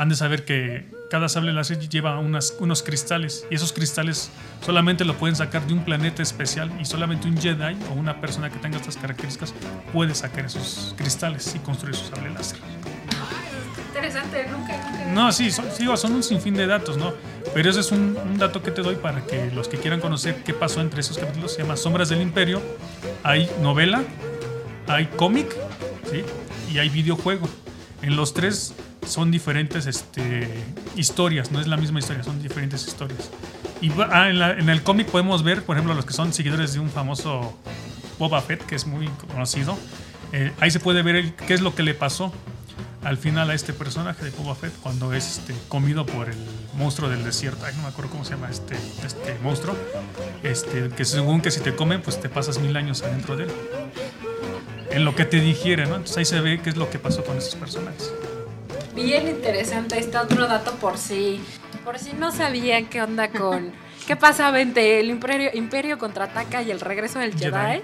han 0.00 0.08
de 0.08 0.16
saber 0.16 0.46
que 0.46 0.86
cada 1.10 1.28
sable 1.28 1.52
láser 1.52 1.78
lleva 1.78 2.18
unas, 2.18 2.56
unos 2.58 2.82
cristales 2.82 3.46
y 3.50 3.56
esos 3.56 3.74
cristales 3.74 4.30
solamente 4.64 5.04
lo 5.04 5.14
pueden 5.16 5.36
sacar 5.36 5.66
de 5.66 5.74
un 5.74 5.84
planeta 5.84 6.22
especial 6.22 6.72
y 6.80 6.86
solamente 6.86 7.28
un 7.28 7.36
Jedi 7.36 7.76
o 7.90 7.92
una 7.92 8.18
persona 8.18 8.48
que 8.48 8.58
tenga 8.60 8.78
estas 8.78 8.96
características 8.96 9.52
puede 9.92 10.14
sacar 10.14 10.46
esos 10.46 10.94
cristales 10.96 11.54
y 11.54 11.58
construir 11.58 11.94
su 11.96 12.06
sable 12.06 12.30
láser. 12.30 12.60
Interesante, 13.88 14.46
nunca, 14.50 14.74
nunca. 14.90 15.04
No, 15.12 15.32
sí, 15.32 15.50
son, 15.50 15.66
digo, 15.78 15.94
son 15.98 16.12
un 16.12 16.22
sinfín 16.22 16.54
de 16.54 16.66
datos, 16.66 16.96
¿no? 16.96 17.12
Pero 17.52 17.68
ese 17.68 17.80
es 17.80 17.92
un, 17.92 18.16
un 18.16 18.38
dato 18.38 18.62
que 18.62 18.70
te 18.70 18.80
doy 18.80 18.94
para 18.94 19.26
que 19.26 19.50
los 19.50 19.68
que 19.68 19.76
quieran 19.76 20.00
conocer 20.00 20.42
qué 20.44 20.54
pasó 20.54 20.80
entre 20.80 21.00
esos 21.02 21.18
capítulos, 21.18 21.52
se 21.52 21.60
llama 21.60 21.76
Sombras 21.76 22.08
del 22.08 22.22
Imperio. 22.22 22.62
Hay 23.22 23.50
novela, 23.60 24.02
hay 24.86 25.08
cómic, 25.08 25.54
¿sí? 26.10 26.24
Y 26.72 26.78
hay 26.78 26.88
videojuego. 26.88 27.46
En 28.00 28.16
los 28.16 28.32
tres 28.32 28.74
son 29.06 29.30
diferentes 29.30 29.86
este, 29.86 30.48
historias, 30.96 31.50
no 31.50 31.60
es 31.60 31.66
la 31.66 31.76
misma 31.76 31.98
historia, 32.00 32.22
son 32.22 32.42
diferentes 32.42 32.86
historias. 32.86 33.30
Y 33.80 33.90
ah, 34.10 34.28
en, 34.28 34.38
la- 34.38 34.52
en 34.52 34.68
el 34.68 34.82
cómic 34.82 35.08
podemos 35.08 35.42
ver, 35.42 35.62
por 35.64 35.76
ejemplo, 35.76 35.94
los 35.94 36.04
que 36.04 36.12
son 36.12 36.32
seguidores 36.32 36.74
de 36.74 36.80
un 36.80 36.90
famoso 36.90 37.56
Boba 38.18 38.40
Fett, 38.42 38.64
que 38.66 38.74
es 38.74 38.86
muy 38.86 39.08
conocido. 39.30 39.76
eh, 40.32 40.52
ahí 40.60 40.70
se 40.70 40.78
puede 40.80 41.02
ver 41.02 41.16
el- 41.16 41.34
qué 41.34 41.54
es 41.54 41.60
lo 41.60 41.74
que 41.74 41.82
le 41.82 41.94
pasó 41.94 42.32
al 43.02 43.16
final 43.16 43.48
a 43.50 43.54
este 43.54 43.72
personaje 43.72 44.22
de 44.24 44.30
Boba 44.32 44.54
Fett 44.54 44.72
cuando 44.82 45.12
es 45.14 45.38
este, 45.38 45.54
comido 45.68 46.04
por 46.04 46.28
el 46.28 46.36
monstruo 46.76 47.08
del 47.08 47.24
desierto. 47.24 47.64
Ay, 47.64 47.72
no 47.76 47.82
me 47.82 47.88
acuerdo 47.88 48.10
cómo 48.10 48.24
se 48.26 48.32
llama 48.34 48.50
este, 48.50 48.76
este 49.04 49.38
monstruo. 49.42 49.74
Este, 50.42 50.90
que 50.90 51.04
según 51.06 51.40
que 51.40 51.50
si 51.50 51.60
te 51.60 51.74
comen, 51.74 52.02
pues 52.02 52.20
te 52.20 52.28
pasas 52.28 52.58
mil 52.58 52.76
años 52.76 53.02
adentro 53.02 53.36
de 53.36 53.44
él. 53.44 53.50
En 54.90 55.04
lo 55.06 55.14
que 55.14 55.24
te 55.24 55.40
digiere, 55.40 55.84
¿no? 55.86 55.94
Entonces 55.96 56.16
ahí 56.18 56.24
se 56.26 56.40
ve 56.40 56.60
qué 56.62 56.68
es 56.70 56.76
lo 56.76 56.90
que 56.90 56.98
pasó 56.98 57.24
con 57.24 57.38
esos 57.38 57.54
personajes. 57.54 58.12
Bien 58.94 59.28
interesante. 59.28 59.98
Está 59.98 60.22
otro 60.22 60.46
dato 60.46 60.72
por 60.74 60.98
si, 60.98 61.40
por 61.84 61.98
si 61.98 62.12
no 62.12 62.32
sabían 62.32 62.86
qué 62.86 63.02
onda 63.02 63.28
con. 63.30 63.72
¿Qué 64.06 64.16
pasaba 64.16 64.60
entre 64.60 64.98
el 65.00 65.10
Imperio, 65.10 65.50
Imperio 65.52 65.98
contraataca 65.98 66.62
y 66.62 66.70
el 66.70 66.80
regreso 66.80 67.18
del 67.20 67.34
Jedi? 67.38 67.52
Jedi, 67.52 67.82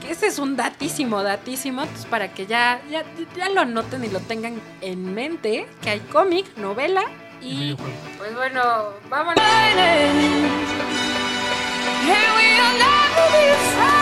Que 0.00 0.12
ese 0.12 0.28
es 0.28 0.38
un 0.38 0.56
datísimo, 0.56 1.22
datísimo. 1.22 1.82
Entonces, 1.82 2.06
para 2.06 2.32
que 2.32 2.46
ya, 2.46 2.80
ya, 2.90 3.04
ya 3.36 3.48
lo 3.48 3.62
anoten 3.62 4.04
y 4.04 4.08
lo 4.08 4.20
tengan 4.20 4.60
en 4.80 5.14
mente: 5.14 5.66
que 5.82 5.90
hay 5.90 6.00
cómic, 6.00 6.56
novela 6.56 7.04
Y. 7.42 7.74
Pues 8.18 8.34
bueno, 8.36 8.62
vámonos. 9.08 9.42
We 12.08 13.97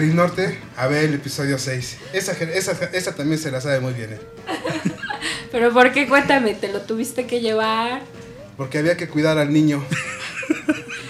Perinorte 0.00 0.58
a 0.78 0.86
ver 0.86 1.04
el 1.04 1.12
episodio 1.12 1.58
6. 1.58 1.98
Esa, 2.14 2.32
esa, 2.32 2.72
esa 2.90 3.14
también 3.14 3.38
se 3.38 3.50
la 3.50 3.60
sabe 3.60 3.80
muy 3.80 3.92
bien, 3.92 4.14
¿eh? 4.14 4.20
Pero 5.52 5.74
¿por 5.74 5.92
qué? 5.92 6.08
Cuéntame, 6.08 6.54
¿te 6.54 6.72
lo 6.72 6.80
tuviste 6.80 7.26
que 7.26 7.42
llevar? 7.42 8.00
Porque 8.56 8.78
había 8.78 8.96
que 8.96 9.08
cuidar 9.08 9.36
al 9.36 9.52
niño. 9.52 9.84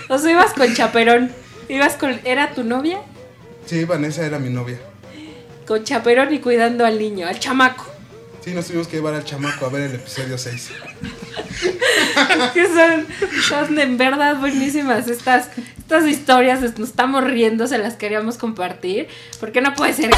O 0.09 0.19
sea, 0.19 0.33
ibas 0.33 0.55
con 0.55 0.75
chaperón. 0.75 1.31
Ibas 1.69 1.95
con. 1.95 2.21
¿Era 2.25 2.53
tu 2.53 2.65
novia? 2.65 2.99
Sí, 3.65 3.85
Vanessa 3.85 4.27
era 4.27 4.41
mi 4.41 4.51
novia. 4.51 4.81
Con 5.69 5.85
chaperón 5.85 6.35
y 6.35 6.41
cuidando 6.41 6.85
al 6.85 6.99
niño, 6.99 7.29
al 7.29 7.39
chamaco. 7.39 7.87
Sí, 8.45 8.53
nos 8.53 8.67
tuvimos 8.67 8.89
que 8.89 8.97
llevar 8.97 9.15
al 9.15 9.25
chamaco 9.25 9.67
a 9.67 9.69
ver 9.69 9.83
el 9.83 9.95
episodio 9.95 10.37
6. 10.37 10.71
que 12.55 12.67
son, 12.67 13.07
son 13.49 13.79
en 13.79 13.97
verdad 13.97 14.35
buenísimas 14.41 15.07
estas, 15.07 15.51
estas 15.91 16.09
historias. 16.09 16.61
Nos 16.79 16.91
estamos 16.91 17.25
riendo, 17.25 17.67
se 17.67 17.79
las 17.79 17.97
queríamos 17.97 18.39
compartir. 18.39 19.09
Porque 19.41 19.61
no 19.61 19.75
puede 19.75 19.93
ser. 19.93 20.11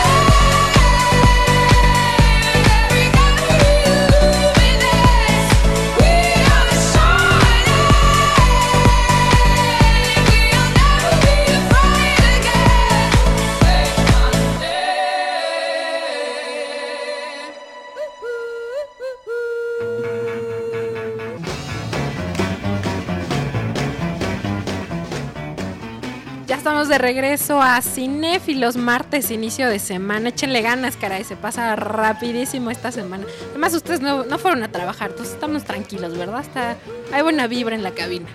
Regreso 27.03 27.61
a 27.61 27.83
Cinéfilos, 27.83 28.77
martes, 28.77 29.31
inicio 29.31 29.69
de 29.69 29.79
semana. 29.79 30.31
Échenle 30.31 30.63
ganas, 30.63 30.97
caray, 30.97 31.25
se 31.25 31.37
pasa 31.37 31.75
rapidísimo 31.77 32.71
esta 32.71 32.93
semana. 32.93 33.25
Además, 33.51 33.75
ustedes 33.75 34.01
no, 34.01 34.25
no 34.25 34.39
fueron 34.39 34.63
a 34.63 34.71
trabajar, 34.71 35.11
entonces 35.11 35.35
estamos 35.35 35.65
tranquilos, 35.65 36.17
¿verdad? 36.17 36.41
Está, 36.41 36.77
hay 37.13 37.23
buena 37.23 37.49
vibra 37.49 37.75
en 37.75 37.83
la 37.83 37.91
cabina. 37.91 38.29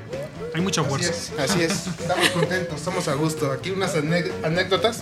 Hay 0.53 0.62
mucha 0.62 0.81
Así 0.81 0.89
fuerza. 0.89 1.09
es, 1.09 1.31
así 1.39 1.63
es. 1.63 1.88
Estamos 1.88 2.29
contentos, 2.29 2.75
estamos 2.75 3.07
a 3.07 3.13
gusto. 3.13 3.51
Aquí 3.51 3.71
unas 3.71 3.95
anécdotas 3.95 5.01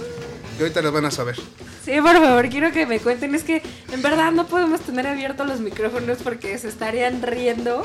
que 0.57 0.63
ahorita 0.63 0.81
las 0.83 0.91
van 0.91 1.05
a 1.05 1.11
saber. 1.11 1.35
Sí, 1.83 1.99
por 2.01 2.13
favor, 2.13 2.47
quiero 2.49 2.71
que 2.71 2.85
me 2.85 2.99
cuenten. 2.99 3.33
Es 3.33 3.43
que 3.43 3.63
en 3.91 4.01
verdad 4.01 4.31
no 4.31 4.45
podemos 4.45 4.81
tener 4.81 5.07
abiertos 5.07 5.47
los 5.47 5.59
micrófonos 5.59 6.19
porque 6.23 6.57
se 6.59 6.67
estarían 6.67 7.21
riendo 7.21 7.83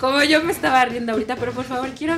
como 0.00 0.22
yo 0.24 0.42
me 0.42 0.50
estaba 0.50 0.84
riendo 0.86 1.12
ahorita. 1.12 1.36
Pero 1.36 1.52
por 1.52 1.64
favor, 1.64 1.90
quiero, 1.96 2.14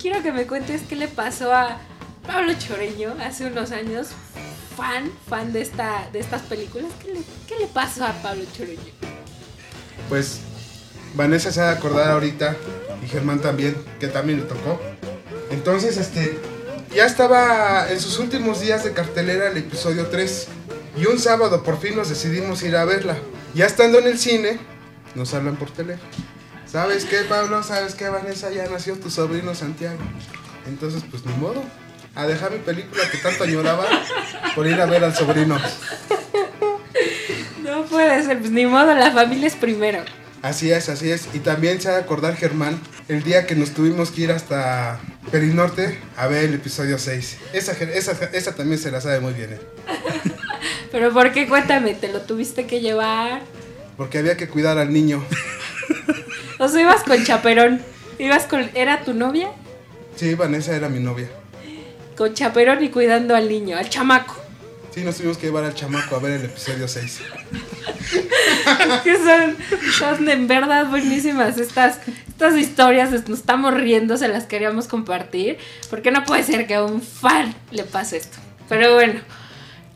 quiero 0.00 0.22
que 0.22 0.32
me 0.32 0.46
cuentes 0.46 0.82
qué 0.88 0.96
le 0.96 1.06
pasó 1.08 1.52
a 1.52 1.78
Pablo 2.26 2.52
Choreño 2.54 3.16
hace 3.22 3.46
unos 3.46 3.70
años. 3.72 4.08
Fan, 4.76 5.10
fan 5.26 5.54
de, 5.54 5.62
esta, 5.62 6.08
de 6.12 6.18
estas 6.18 6.42
películas. 6.42 6.90
¿Qué 7.02 7.14
le, 7.14 7.20
qué 7.48 7.58
le 7.58 7.66
pasó 7.66 8.04
a 8.04 8.12
Pablo 8.22 8.44
Choreño? 8.54 8.82
Pues 10.10 10.40
Vanessa 11.14 11.50
se 11.50 11.60
va 11.60 11.70
a 11.70 11.72
acordar 11.72 12.10
ahorita 12.10 12.56
y 13.02 13.08
Germán 13.08 13.40
también, 13.40 13.74
que 13.98 14.08
también 14.08 14.40
le 14.40 14.44
tocó. 14.44 14.78
Entonces, 15.50 15.96
este, 15.96 16.38
ya 16.94 17.06
estaba 17.06 17.90
en 17.90 17.98
sus 18.00 18.18
últimos 18.18 18.60
días 18.60 18.84
de 18.84 18.92
cartelera 18.92 19.48
el 19.48 19.56
episodio 19.56 20.08
3. 20.08 20.48
Y 20.98 21.06
un 21.06 21.18
sábado 21.18 21.62
por 21.62 21.78
fin 21.78 21.96
nos 21.96 22.08
decidimos 22.08 22.62
ir 22.62 22.76
a 22.76 22.84
verla. 22.84 23.16
Ya 23.54 23.66
estando 23.66 23.98
en 23.98 24.06
el 24.06 24.18
cine, 24.18 24.58
nos 25.14 25.32
hablan 25.32 25.56
por 25.56 25.70
teléfono. 25.70 26.10
¿Sabes 26.66 27.04
qué, 27.04 27.20
Pablo? 27.20 27.62
¿Sabes 27.62 27.94
qué, 27.94 28.08
Vanessa? 28.08 28.50
Ya 28.50 28.68
nació 28.68 28.98
tu 28.98 29.10
sobrino 29.10 29.54
Santiago. 29.54 29.98
Entonces, 30.66 31.02
pues 31.10 31.24
ni 31.24 31.32
modo. 31.34 31.62
A 32.16 32.26
dejar 32.26 32.50
mi 32.50 32.58
película 32.58 33.02
que 33.10 33.18
tanto 33.18 33.44
añoraba 33.44 33.84
por 34.54 34.66
ir 34.66 34.80
a 34.80 34.86
ver 34.86 35.04
al 35.04 35.14
sobrino. 35.14 35.58
No 37.62 37.84
puede 37.84 38.22
ser, 38.24 38.38
pues 38.38 38.50
ni 38.50 38.64
modo, 38.64 38.94
la 38.94 39.12
familia 39.12 39.46
es 39.46 39.54
primero. 39.54 40.02
Así 40.42 40.70
es, 40.70 40.88
así 40.88 41.10
es. 41.10 41.28
Y 41.34 41.40
también 41.40 41.80
se 41.80 41.88
ha 41.88 41.92
de 41.92 42.00
acordar 42.00 42.36
Germán 42.36 42.80
el 43.08 43.22
día 43.22 43.46
que 43.46 43.54
nos 43.54 43.72
tuvimos 43.72 44.10
que 44.10 44.22
ir 44.22 44.32
hasta 44.32 44.98
Perinorte 45.30 45.98
a 46.16 46.26
ver 46.26 46.44
el 46.44 46.54
episodio 46.54 46.98
6. 46.98 47.38
Esa, 47.52 47.72
esa, 47.72 48.12
esa 48.32 48.54
también 48.54 48.78
se 48.80 48.90
la 48.90 49.00
sabe 49.00 49.20
muy 49.20 49.34
bien 49.34 49.52
él. 49.52 49.60
Pero 50.92 51.12
¿por 51.12 51.32
qué? 51.32 51.46
Cuéntame, 51.46 51.94
¿te 51.94 52.08
lo 52.08 52.22
tuviste 52.22 52.66
que 52.66 52.80
llevar? 52.80 53.42
Porque 53.96 54.18
había 54.18 54.36
que 54.36 54.48
cuidar 54.48 54.78
al 54.78 54.92
niño. 54.92 55.24
O 56.58 56.68
sea, 56.68 56.80
ibas 56.80 57.02
con 57.02 57.22
chaperón. 57.22 57.82
Ibas 58.18 58.44
con... 58.44 58.70
¿Era 58.72 59.04
tu 59.04 59.12
novia? 59.12 59.50
Sí, 60.16 60.34
Vanessa 60.34 60.74
era 60.74 60.88
mi 60.88 61.00
novia. 61.00 61.28
Con 62.16 62.34
chaperón 62.34 62.82
y 62.82 62.88
cuidando 62.88 63.34
al 63.34 63.48
niño, 63.48 63.76
al 63.76 63.88
chamaco. 63.88 64.36
Sí, 64.94 65.02
nos 65.02 65.16
tuvimos 65.16 65.36
que 65.36 65.46
llevar 65.46 65.64
al 65.64 65.74
chamaco 65.74 66.16
a 66.16 66.18
ver 66.20 66.40
el 66.40 66.46
episodio 66.46 66.88
6. 66.88 67.20
que 69.04 69.16
son, 69.16 69.56
son 69.98 70.28
en 70.28 70.46
verdad 70.46 70.86
buenísimas 70.86 71.58
estas, 71.58 72.00
estas 72.28 72.56
historias, 72.56 73.10
nos 73.28 73.38
estamos 73.40 73.74
riendo, 73.74 74.16
se 74.16 74.28
las 74.28 74.44
queríamos 74.44 74.88
compartir, 74.88 75.58
porque 75.90 76.10
no 76.10 76.24
puede 76.24 76.42
ser 76.44 76.66
que 76.66 76.76
a 76.76 76.84
un 76.84 77.02
fan 77.02 77.54
le 77.70 77.84
pase 77.84 78.16
esto. 78.16 78.38
Pero 78.68 78.94
bueno, 78.94 79.20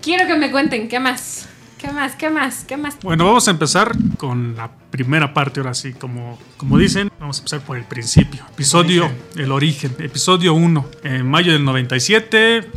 quiero 0.03 0.27
que 0.27 0.37
me 0.37 0.51
cuenten, 0.51 0.89
¿qué 0.89 1.01
más? 1.01 1.47
¿Qué 1.81 1.91
más? 1.91 2.15
¿Qué 2.15 2.29
más? 2.29 2.65
¿Qué 2.65 2.77
más? 2.77 2.99
Bueno, 3.03 3.25
vamos 3.25 3.49
a 3.49 3.53
empezar 3.53 3.97
con 4.19 4.55
la 4.55 4.71
primera 4.91 5.33
parte, 5.33 5.61
ahora 5.61 5.73
sí, 5.73 5.95
como, 5.95 6.39
como 6.59 6.77
dicen, 6.77 7.11
vamos 7.19 7.39
a 7.39 7.41
empezar 7.41 7.61
por 7.61 7.79
el 7.79 7.85
principio. 7.85 8.45
Episodio, 8.53 9.11
el 9.35 9.51
origen, 9.51 9.97
episodio 9.99 10.53
1, 10.53 10.91
en 11.05 11.27
mayo 11.27 11.55
del 11.55 11.65
97. 11.65 12.71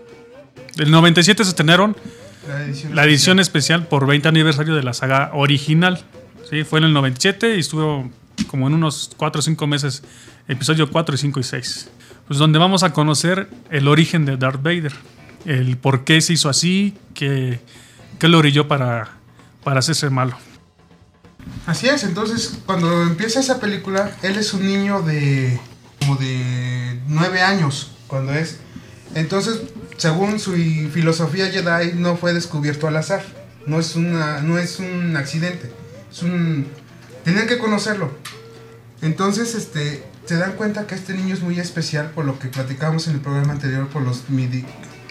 Del 0.77 0.89
97 0.89 1.43
se 1.43 1.49
estrenaron 1.49 1.97
La 2.47 2.63
edición, 2.63 2.95
la 2.95 3.03
edición 3.03 3.39
especial 3.41 3.87
por 3.87 4.07
20 4.07 4.29
aniversario 4.29 4.73
de 4.73 4.83
la 4.83 4.93
saga 4.93 5.31
original. 5.33 6.01
Sí, 6.49 6.63
fue 6.63 6.79
en 6.79 6.85
el 6.85 6.93
97 6.93 7.57
y 7.57 7.59
estuvo 7.59 8.09
como 8.47 8.67
en 8.67 8.73
unos 8.73 9.11
4 9.17 9.39
o 9.39 9.41
5 9.41 9.67
meses, 9.67 10.01
episodio 10.47 10.89
4, 10.89 11.17
5 11.17 11.41
y 11.41 11.43
6. 11.43 11.91
Pues 12.25 12.39
donde 12.39 12.57
vamos 12.57 12.83
a 12.83 12.93
conocer 12.93 13.49
el 13.69 13.89
origen 13.89 14.23
de 14.23 14.37
Darth 14.37 14.63
Vader, 14.63 14.93
el 15.43 15.75
por 15.75 16.05
qué 16.05 16.21
se 16.21 16.31
hizo 16.31 16.47
así, 16.47 16.93
qué, 17.13 17.59
qué 18.23 18.29
lo 18.29 18.37
orilló 18.37 18.69
para, 18.69 19.09
para 19.65 19.79
hacerse 19.79 20.09
malo. 20.09 20.37
Así 21.65 21.89
es, 21.89 22.05
entonces 22.05 22.57
cuando 22.65 23.01
empieza 23.01 23.41
esa 23.41 23.59
película, 23.59 24.15
él 24.21 24.37
es 24.37 24.53
un 24.53 24.65
niño 24.65 25.01
de 25.01 25.59
como 25.99 26.15
de 26.15 27.01
9 27.09 27.41
años, 27.41 27.91
cuando 28.07 28.33
es. 28.33 28.59
Entonces, 29.13 29.63
según 29.97 30.39
su 30.39 30.53
filosofía 30.93 31.51
Jedi, 31.51 31.95
no 31.95 32.15
fue 32.15 32.33
descubierto 32.33 32.87
al 32.87 32.95
azar. 32.95 33.25
No 33.67 33.77
es, 33.77 33.97
una, 33.97 34.39
no 34.39 34.57
es 34.57 34.79
un 34.79 35.17
accidente. 35.17 35.69
Es 36.09 36.23
un... 36.23 36.67
Tenían 37.25 37.45
que 37.45 37.57
conocerlo. 37.57 38.09
Entonces, 39.01 39.53
este, 39.53 40.01
se 40.23 40.37
dan 40.37 40.53
cuenta 40.53 40.87
que 40.87 40.95
este 40.95 41.13
niño 41.13 41.33
es 41.33 41.41
muy 41.41 41.59
especial 41.59 42.11
por 42.11 42.23
lo 42.23 42.39
que 42.39 42.47
platicamos 42.47 43.05
en 43.09 43.15
el 43.15 43.19
programa 43.19 43.51
anterior 43.51 43.89
por 43.89 44.01
los 44.01 44.29
midi, 44.29 44.63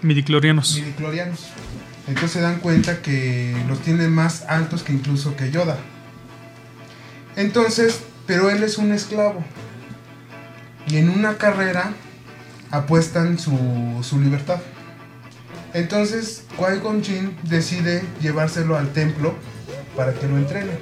Midiclorianos. 0.02 0.76
midiclorianos. 0.76 1.40
Entonces 2.12 2.32
se 2.32 2.40
dan 2.42 2.60
cuenta 2.60 3.00
que 3.00 3.56
los 3.66 3.80
tiene 3.80 4.06
más 4.06 4.44
altos 4.46 4.82
que 4.82 4.92
incluso 4.92 5.34
que 5.34 5.50
Yoda. 5.50 5.78
Entonces, 7.36 8.00
pero 8.26 8.50
él 8.50 8.62
es 8.62 8.76
un 8.76 8.92
esclavo. 8.92 9.42
Y 10.88 10.98
en 10.98 11.08
una 11.08 11.38
carrera 11.38 11.94
apuestan 12.70 13.38
su, 13.38 13.56
su 14.02 14.20
libertad. 14.20 14.60
Entonces, 15.72 16.44
Qui-Gon 16.58 17.02
Jinn 17.02 17.34
decide 17.44 18.04
llevárselo 18.20 18.76
al 18.76 18.92
templo 18.92 19.34
para 19.96 20.12
que 20.12 20.28
lo 20.28 20.36
entrene. 20.36 20.72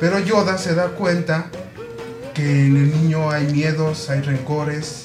Pero 0.00 0.18
Yoda 0.18 0.58
se 0.58 0.74
da 0.74 0.88
cuenta 0.96 1.46
que 2.34 2.66
en 2.66 2.76
el 2.76 2.90
niño 2.90 3.30
hay 3.30 3.46
miedos, 3.52 4.10
hay 4.10 4.22
rencores, 4.22 5.04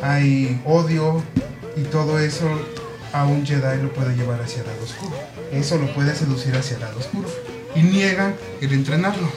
hay 0.00 0.62
odio 0.64 1.24
y 1.76 1.82
todo 1.82 2.20
eso 2.20 2.48
a 3.12 3.26
un 3.26 3.46
Jedi 3.46 3.82
lo 3.82 3.92
puede 3.92 4.16
llevar 4.16 4.40
hacia 4.40 4.60
el 4.60 4.66
lado 4.66 4.82
oscuro. 4.84 5.16
Eso 5.52 5.78
lo 5.78 5.92
puede 5.94 6.14
seducir 6.14 6.54
hacia 6.54 6.76
el 6.76 6.82
lado 6.82 6.98
oscuro. 6.98 7.28
Y 7.74 7.82
niegan 7.82 8.34
el 8.60 8.72
entrenarlo. 8.72 9.30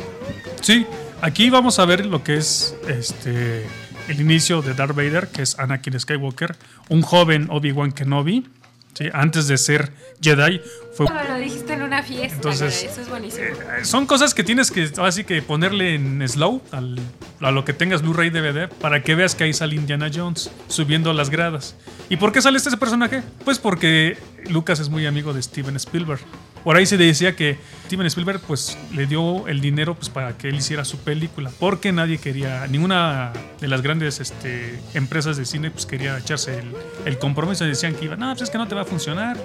Sí, 0.62 0.86
aquí 1.22 1.50
vamos 1.50 1.80
a 1.80 1.86
ver 1.86 2.06
lo 2.06 2.24
que 2.24 2.38
es 2.38 2.76
este 2.88 3.66
el 4.08 4.20
inicio 4.20 4.62
de 4.62 4.74
Darth 4.74 4.96
Vader, 4.96 5.28
que 5.28 5.42
es 5.42 5.58
Anakin 5.58 6.00
Skywalker, 6.00 6.56
un 6.90 7.02
joven 7.02 7.48
Obi-Wan 7.50 7.92
Kenobi, 7.92 8.46
¿sí? 8.94 9.06
antes 9.14 9.48
de 9.48 9.58
ser 9.58 9.92
Jedi, 10.22 10.62
fue 10.94 11.06
Me 11.10 11.24
lo 11.28 11.36
dijiste 11.38 11.74
en 11.74 11.82
una 11.84 12.04
fiesta, 12.04 12.36
Entonces, 12.36 12.84
eso 12.84 13.02
es 13.02 13.10
buenísimo. 13.10 13.46
Eh, 13.46 13.84
son 13.86 14.06
cosas 14.06 14.34
que 14.34 14.44
tienes 14.44 14.70
que 14.72 14.92
así 14.98 15.24
que 15.24 15.42
ponerle 15.42 15.96
en 15.96 16.28
slow 16.28 16.62
al- 16.72 17.00
a 17.40 17.52
lo 17.52 17.66
que 17.66 17.74
tengas 17.74 18.02
Blu-ray 18.02 18.30
DVD 18.30 18.68
para 18.68 19.02
que 19.04 19.16
veas 19.16 19.34
que 19.36 19.46
ahí 19.46 19.54
sale 19.54 19.76
Indiana 19.76 20.10
Jones 20.14 20.52
subiendo 20.68 21.12
las 21.14 21.30
gradas. 21.30 21.76
¿Y 22.10 22.18
por 22.18 22.32
qué 22.32 22.42
sale 22.42 22.58
este 22.58 22.76
personaje? 22.78 23.24
Pues 23.46 23.58
porque 23.58 24.18
Lucas 24.50 24.80
es 24.80 24.90
muy 24.90 25.06
amigo 25.08 25.34
de 25.34 25.42
Steven 25.42 25.76
Spielberg. 25.78 26.20
Por 26.64 26.76
ahí 26.76 26.86
se 26.86 26.98
decía 26.98 27.36
que 27.36 27.58
Steven 27.88 28.06
Spielberg 28.06 28.40
pues 28.42 28.78
le 28.94 29.08
dio 29.08 29.48
el 29.48 29.62
dinero 29.62 29.96
pues 29.96 30.10
para 30.10 30.38
que 30.38 30.50
él 30.50 30.56
hiciera 30.56 30.86
su 30.86 30.98
película, 31.00 31.52
porque 31.60 31.92
nadie 31.92 32.20
quería, 32.20 32.68
ninguna 32.68 33.34
de 33.60 33.68
las 33.68 33.82
grandes 33.82 34.20
este, 34.20 34.80
empresas 34.94 35.38
de 35.38 35.46
cine 35.46 35.72
pues 35.72 35.86
quería 35.86 36.18
echarse 36.18 36.60
el, 36.60 36.72
el 37.06 37.18
compromiso. 37.18 37.66
Decían 37.66 37.96
que 37.96 38.06
iba, 38.06 38.16
no, 38.16 38.30
pues 38.32 38.44
es 38.44 38.50
que 38.50 38.58
no 38.58 38.68
te 38.68 38.76
va 38.76 38.82
a 38.82 38.86
funcionar. 38.86 39.38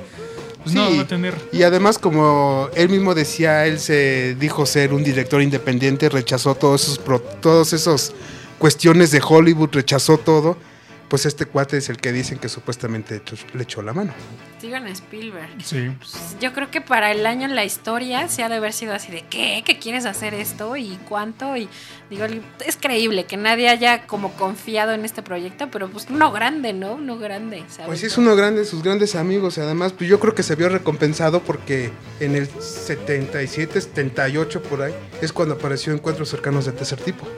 Pues 0.62 0.74
no, 0.74 0.96
va 0.96 1.02
a 1.02 1.06
tener... 1.06 1.34
Y 1.52 1.62
además, 1.62 1.96
como 1.96 2.68
él 2.74 2.88
mismo 2.88 3.14
decía, 3.14 3.66
él 3.66 3.78
se 3.78 4.34
dijo 4.34 4.66
ser 4.66 4.92
un 4.92 5.04
director 5.04 5.40
independiente, 5.40 6.08
rechazó 6.08 6.56
todos 6.56 6.82
esos, 6.82 6.98
pro- 6.98 7.20
todos 7.20 7.72
esos 7.72 8.12
cuestiones 8.58 9.12
de 9.12 9.22
Hollywood, 9.24 9.70
rechazó 9.72 10.18
todo. 10.18 10.58
Pues 11.08 11.24
este 11.24 11.46
cuate 11.46 11.76
es 11.76 11.88
el 11.88 11.98
que 11.98 12.12
dicen 12.12 12.38
que 12.38 12.48
supuestamente 12.48 13.22
le 13.54 13.62
echó 13.62 13.80
la 13.82 13.92
mano. 13.92 14.12
Steven 14.58 14.86
Spielberg. 14.88 15.62
Sí. 15.62 15.90
Pues, 15.98 16.36
Yo 16.40 16.52
creo 16.52 16.70
que 16.70 16.80
para 16.80 17.12
el 17.12 17.26
año 17.26 17.44
en 17.44 17.54
la 17.54 17.64
historia 17.64 18.28
se 18.28 18.42
ha 18.42 18.48
de 18.48 18.56
haber 18.56 18.72
sido 18.72 18.94
así 18.94 19.12
de 19.12 19.22
¿qué? 19.28 19.62
¿Qué 19.64 19.78
quieres 19.78 20.06
hacer 20.06 20.34
esto? 20.34 20.76
¿Y 20.76 20.98
cuánto? 21.08 21.56
Y 21.56 21.68
digo, 22.10 22.24
es 22.64 22.76
creíble 22.76 23.24
que 23.26 23.36
nadie 23.36 23.68
haya 23.68 24.06
como 24.06 24.32
confiado 24.32 24.92
en 24.92 25.04
este 25.04 25.22
proyecto, 25.22 25.70
pero 25.70 25.88
pues 25.88 26.06
uno 26.10 26.32
grande, 26.32 26.72
¿no? 26.72 26.94
Uno 26.94 27.18
grande. 27.18 27.64
¿sabes? 27.68 27.86
Pues 27.86 28.00
sí, 28.00 28.06
es 28.06 28.18
uno 28.18 28.34
grande, 28.34 28.64
sus 28.64 28.82
grandes 28.82 29.14
amigos. 29.14 29.58
y 29.58 29.60
Además, 29.60 29.92
pues 29.92 30.10
yo 30.10 30.18
creo 30.18 30.34
que 30.34 30.42
se 30.42 30.56
vio 30.56 30.68
recompensado 30.68 31.42
porque 31.42 31.92
en 32.18 32.34
el 32.34 32.48
77, 32.48 33.80
78 33.80 34.62
por 34.62 34.82
ahí, 34.82 34.94
es 35.20 35.32
cuando 35.32 35.54
apareció 35.54 35.92
Encuentros 35.92 36.30
Cercanos 36.30 36.64
de 36.66 36.72
Tercer 36.72 37.00
Tipo. 37.00 37.28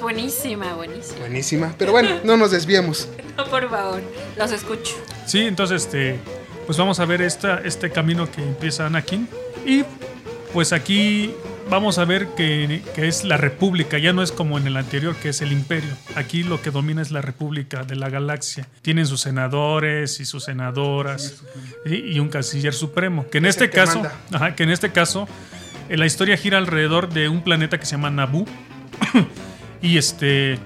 Es 0.00 0.04
buenísima, 0.04 0.72
buenísima. 0.76 1.18
Buenísima. 1.18 1.74
Pero 1.76 1.92
bueno, 1.92 2.08
no 2.24 2.38
nos 2.38 2.50
desviemos. 2.50 3.06
No, 3.36 3.46
por 3.46 3.70
favor, 3.70 4.02
los 4.36 4.52
escucho. 4.52 4.96
Sí, 5.24 5.40
entonces 5.40 5.84
este, 5.84 6.18
pues 6.66 6.76
vamos 6.76 7.00
a 7.00 7.06
ver 7.06 7.22
esta, 7.22 7.58
este 7.64 7.90
camino 7.90 8.30
que 8.30 8.42
empieza 8.42 8.84
Anakin. 8.84 9.26
Y 9.64 9.82
pues 10.52 10.74
aquí 10.74 11.32
vamos 11.70 11.96
a 11.96 12.04
ver 12.04 12.28
que, 12.36 12.82
que 12.94 13.08
es 13.08 13.24
la 13.24 13.38
República, 13.38 13.96
ya 13.96 14.12
no 14.12 14.22
es 14.22 14.30
como 14.30 14.58
en 14.58 14.66
el 14.66 14.76
anterior, 14.76 15.16
que 15.16 15.30
es 15.30 15.40
el 15.40 15.52
Imperio. 15.52 15.90
Aquí 16.16 16.42
lo 16.42 16.60
que 16.60 16.70
domina 16.70 17.00
es 17.00 17.10
la 17.12 17.22
República 17.22 17.84
de 17.84 17.96
la 17.96 18.10
Galaxia. 18.10 18.68
Tienen 18.82 19.06
sus 19.06 19.22
senadores 19.22 20.20
y 20.20 20.26
sus 20.26 20.44
senadoras 20.44 21.42
y, 21.86 21.94
y 22.14 22.20
un 22.20 22.28
canciller 22.28 22.74
supremo. 22.74 23.26
Que 23.30 23.38
en 23.38 23.46
Es 23.46 23.56
este 23.56 23.70
que 23.70 23.76
caso, 23.76 24.02
ajá, 24.32 24.54
que 24.54 24.64
en 24.64 24.70
este 24.70 24.92
caso, 24.92 25.28
eh, 25.88 25.96
la 25.96 26.04
historia 26.04 26.36
gira 26.36 26.58
alrededor 26.58 27.08
de 27.10 27.30
un 27.30 27.42
planeta 27.42 27.78
que 27.78 27.86
se 27.86 27.92
llama 27.92 28.10
Naboo. 28.10 28.44
y 29.82 29.96
este. 29.98 30.58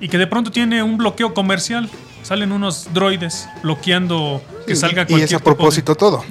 Y 0.00 0.08
que 0.08 0.18
de 0.18 0.26
pronto 0.26 0.50
tiene 0.50 0.82
un 0.82 0.96
bloqueo 0.96 1.34
comercial. 1.34 1.88
Salen 2.22 2.52
unos 2.52 2.88
droides 2.92 3.48
bloqueando 3.62 4.42
que 4.66 4.76
salga 4.76 5.02
y 5.02 5.06
cualquier 5.06 5.24
es 5.24 5.34
a 5.34 5.38
de- 5.38 5.44
propósito 5.44 5.94
todo. 5.94 6.24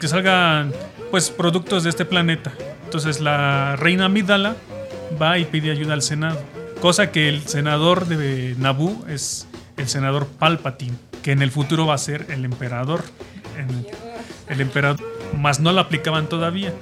Que 0.00 0.08
salgan 0.08 0.72
pues 1.10 1.30
productos 1.30 1.84
de 1.84 1.90
este 1.90 2.04
planeta. 2.04 2.52
Entonces 2.84 3.20
la 3.20 3.76
reina 3.76 4.06
Amidala 4.06 4.56
va 5.20 5.38
y 5.38 5.44
pide 5.44 5.70
ayuda 5.70 5.94
al 5.94 6.02
Senado, 6.02 6.38
cosa 6.80 7.10
que 7.10 7.28
el 7.28 7.46
senador 7.46 8.06
de 8.06 8.54
Naboo 8.58 9.04
es 9.08 9.46
el 9.76 9.88
senador 9.88 10.26
Palpatine, 10.26 10.96
que 11.22 11.32
en 11.32 11.40
el 11.42 11.50
futuro 11.50 11.86
va 11.86 11.94
a 11.94 11.98
ser 11.98 12.26
el 12.28 12.44
emperador. 12.44 13.02
En- 13.56 13.86
el 14.48 14.60
emperador, 14.60 15.00
más 15.36 15.60
no 15.60 15.72
lo 15.72 15.80
aplicaban 15.80 16.28
todavía. 16.28 16.72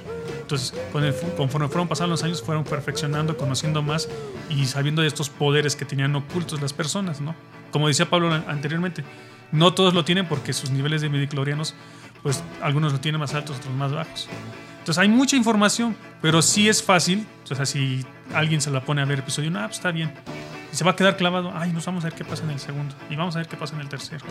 Entonces, 0.47 0.73
con 0.93 1.03
el 1.03 1.13
conforme 1.35 1.67
fueron 1.67 1.89
pasando 1.89 2.11
los 2.11 2.23
años, 2.23 2.41
fueron 2.41 2.63
perfeccionando, 2.63 3.35
conociendo 3.35 3.81
más 3.81 4.07
y 4.49 4.65
sabiendo 4.65 5.01
de 5.01 5.09
estos 5.09 5.29
poderes 5.29 5.75
que 5.75 5.83
tenían 5.83 6.15
ocultos 6.15 6.61
las 6.61 6.71
personas, 6.71 7.19
¿no? 7.19 7.35
como 7.69 7.89
decía 7.89 8.09
Pablo 8.09 8.33
an- 8.33 8.45
anteriormente, 8.47 9.03
no 9.51 9.73
todos 9.73 9.93
lo 9.93 10.05
tienen 10.05 10.25
porque 10.25 10.53
sus 10.53 10.69
niveles 10.71 11.01
de 11.01 11.09
midichlorianos, 11.09 11.75
pues 12.23 12.41
algunos 12.61 12.93
lo 12.93 13.01
tienen 13.01 13.19
más 13.19 13.33
altos, 13.33 13.57
otros 13.57 13.73
más 13.75 13.91
bajos. 13.91 14.29
Entonces 14.79 14.97
hay 14.99 15.09
mucha 15.09 15.35
información, 15.35 15.97
pero 16.21 16.41
sí 16.41 16.69
es 16.69 16.81
fácil. 16.81 17.27
O 17.51 17.53
sea, 17.53 17.65
si 17.65 18.05
alguien 18.33 18.61
se 18.61 18.71
la 18.71 18.79
pone 18.85 19.01
a 19.01 19.05
ver 19.05 19.19
episodio, 19.19 19.51
no, 19.51 19.59
pues 19.65 19.75
está 19.77 19.91
bien. 19.91 20.13
Y 20.71 20.75
se 20.75 20.83
va 20.83 20.91
a 20.91 20.95
quedar 20.95 21.17
clavado, 21.17 21.51
ay, 21.55 21.71
nos 21.71 21.85
vamos 21.85 22.03
a 22.03 22.09
ver 22.09 22.17
qué 22.17 22.25
pasa 22.25 22.43
en 22.43 22.51
el 22.51 22.59
segundo. 22.59 22.95
Y 23.09 23.15
vamos 23.15 23.35
a 23.35 23.39
ver 23.39 23.47
qué 23.47 23.55
pasa 23.55 23.75
en 23.75 23.81
el 23.81 23.89
tercero. 23.89 24.25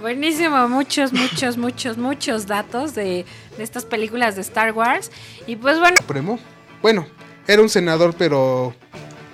Buenísimo, 0.00 0.68
muchos, 0.68 1.12
muchos, 1.12 1.56
muchos, 1.56 1.98
muchos 1.98 2.46
datos 2.46 2.94
de, 2.94 3.24
de 3.56 3.62
estas 3.62 3.84
películas 3.84 4.36
de 4.36 4.42
Star 4.42 4.72
Wars. 4.72 5.10
Y 5.46 5.56
pues 5.56 5.78
bueno, 5.78 5.96
Supremo. 5.98 6.38
Bueno, 6.82 7.06
era 7.46 7.62
un 7.62 7.68
senador, 7.68 8.14
pero 8.16 8.74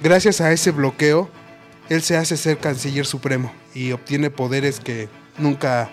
gracias 0.02 0.40
a 0.40 0.52
ese 0.52 0.70
bloqueo, 0.70 1.31
él 1.88 2.02
se 2.02 2.16
hace 2.16 2.37
ser 2.37 2.59
canciller 2.59 3.07
supremo 3.07 3.52
y 3.74 3.92
obtiene 3.92 4.31
poderes 4.31 4.81
que 4.81 5.09
nunca, 5.38 5.90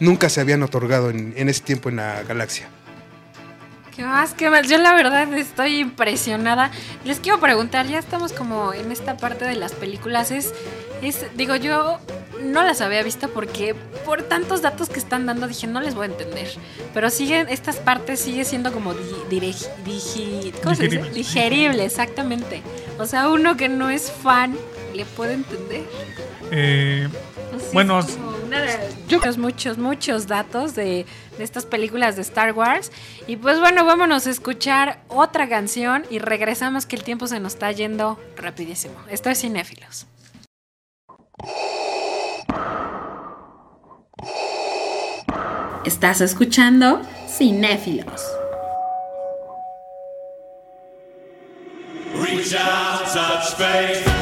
nunca 0.00 0.28
se 0.28 0.40
habían 0.40 0.62
otorgado 0.62 1.10
en, 1.10 1.34
en 1.36 1.48
ese 1.48 1.62
tiempo 1.62 1.88
en 1.88 1.96
la 1.96 2.22
galaxia. 2.22 2.68
¿Qué 3.98 4.04
más? 4.04 4.32
¿Qué 4.32 4.48
más? 4.48 4.68
Yo 4.68 4.78
la 4.78 4.94
verdad 4.94 5.30
estoy 5.34 5.80
impresionada. 5.80 6.70
Les 7.04 7.18
quiero 7.20 7.40
preguntar, 7.40 7.86
ya 7.86 7.98
estamos 7.98 8.32
como 8.32 8.72
en 8.72 8.92
esta 8.92 9.16
parte 9.16 9.44
de 9.44 9.56
las 9.56 9.72
películas. 9.72 10.30
Es, 10.30 10.54
es 11.02 11.26
digo, 11.36 11.56
yo 11.56 11.98
no 12.40 12.62
las 12.62 12.80
había 12.80 13.02
visto 13.02 13.28
porque 13.30 13.74
por 14.06 14.22
tantos 14.22 14.62
datos 14.62 14.88
que 14.88 15.00
están 15.00 15.26
dando 15.26 15.48
dije, 15.48 15.66
no 15.66 15.80
les 15.80 15.96
voy 15.96 16.04
a 16.06 16.10
entender. 16.10 16.48
Pero 16.94 17.10
siguen, 17.10 17.48
estas 17.48 17.76
partes 17.76 18.20
sigue 18.20 18.44
siendo 18.44 18.72
como 18.72 18.94
di- 18.94 19.36
digi- 19.84 20.52
¿cómo 20.62 20.76
se 20.76 20.84
dice? 20.84 20.96
Digerible. 20.98 21.10
digerible, 21.12 21.84
exactamente. 21.84 22.62
O 22.98 23.06
sea, 23.06 23.28
uno 23.28 23.56
que 23.56 23.68
no 23.68 23.90
es 23.90 24.12
fan 24.12 24.56
le 24.94 25.04
puede 25.04 25.34
entender. 25.34 25.82
Eh, 26.52 27.08
Bueno, 27.72 28.00
una 28.46 28.62
de- 28.62 28.78
muchos, 29.10 29.38
muchos, 29.38 29.78
muchos 29.78 30.26
datos 30.28 30.74
de, 30.74 31.04
de 31.38 31.44
estas 31.44 31.64
películas 31.64 32.16
de 32.16 32.22
Star 32.22 32.52
Wars. 32.52 32.92
Y 33.26 33.36
pues 33.36 33.58
bueno, 33.60 33.84
vámonos 33.84 34.26
a 34.26 34.30
escuchar 34.30 35.00
otra 35.08 35.48
canción 35.48 36.04
y 36.10 36.18
regresamos 36.18 36.84
que 36.84 36.96
el 36.96 37.04
tiempo 37.04 37.26
se 37.26 37.40
nos 37.40 37.54
está 37.54 37.72
yendo 37.72 38.18
rapidísimo. 38.36 38.94
Esto 39.08 39.30
es 39.30 39.40
Cinéfilos. 39.40 40.06
Estás 45.84 46.20
escuchando 46.20 47.00
Cinéfilos. 47.28 48.22
Reach 52.20 52.54
out, 52.54 53.06
touch 53.12 53.54
faith. 53.56 54.17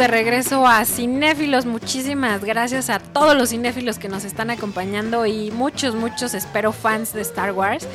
De 0.00 0.08
regreso 0.08 0.66
a 0.66 0.86
Cinéfilos. 0.86 1.66
Muchísimas 1.66 2.42
gracias 2.42 2.88
a 2.88 3.00
todos 3.00 3.36
los 3.36 3.50
cinéfilos 3.50 3.98
que 3.98 4.08
nos 4.08 4.24
están 4.24 4.48
acompañando 4.48 5.26
y 5.26 5.50
muchos, 5.50 5.94
muchos, 5.94 6.32
espero, 6.32 6.72
fans 6.72 7.12
de 7.12 7.20
Star 7.20 7.52
Wars. 7.52 7.86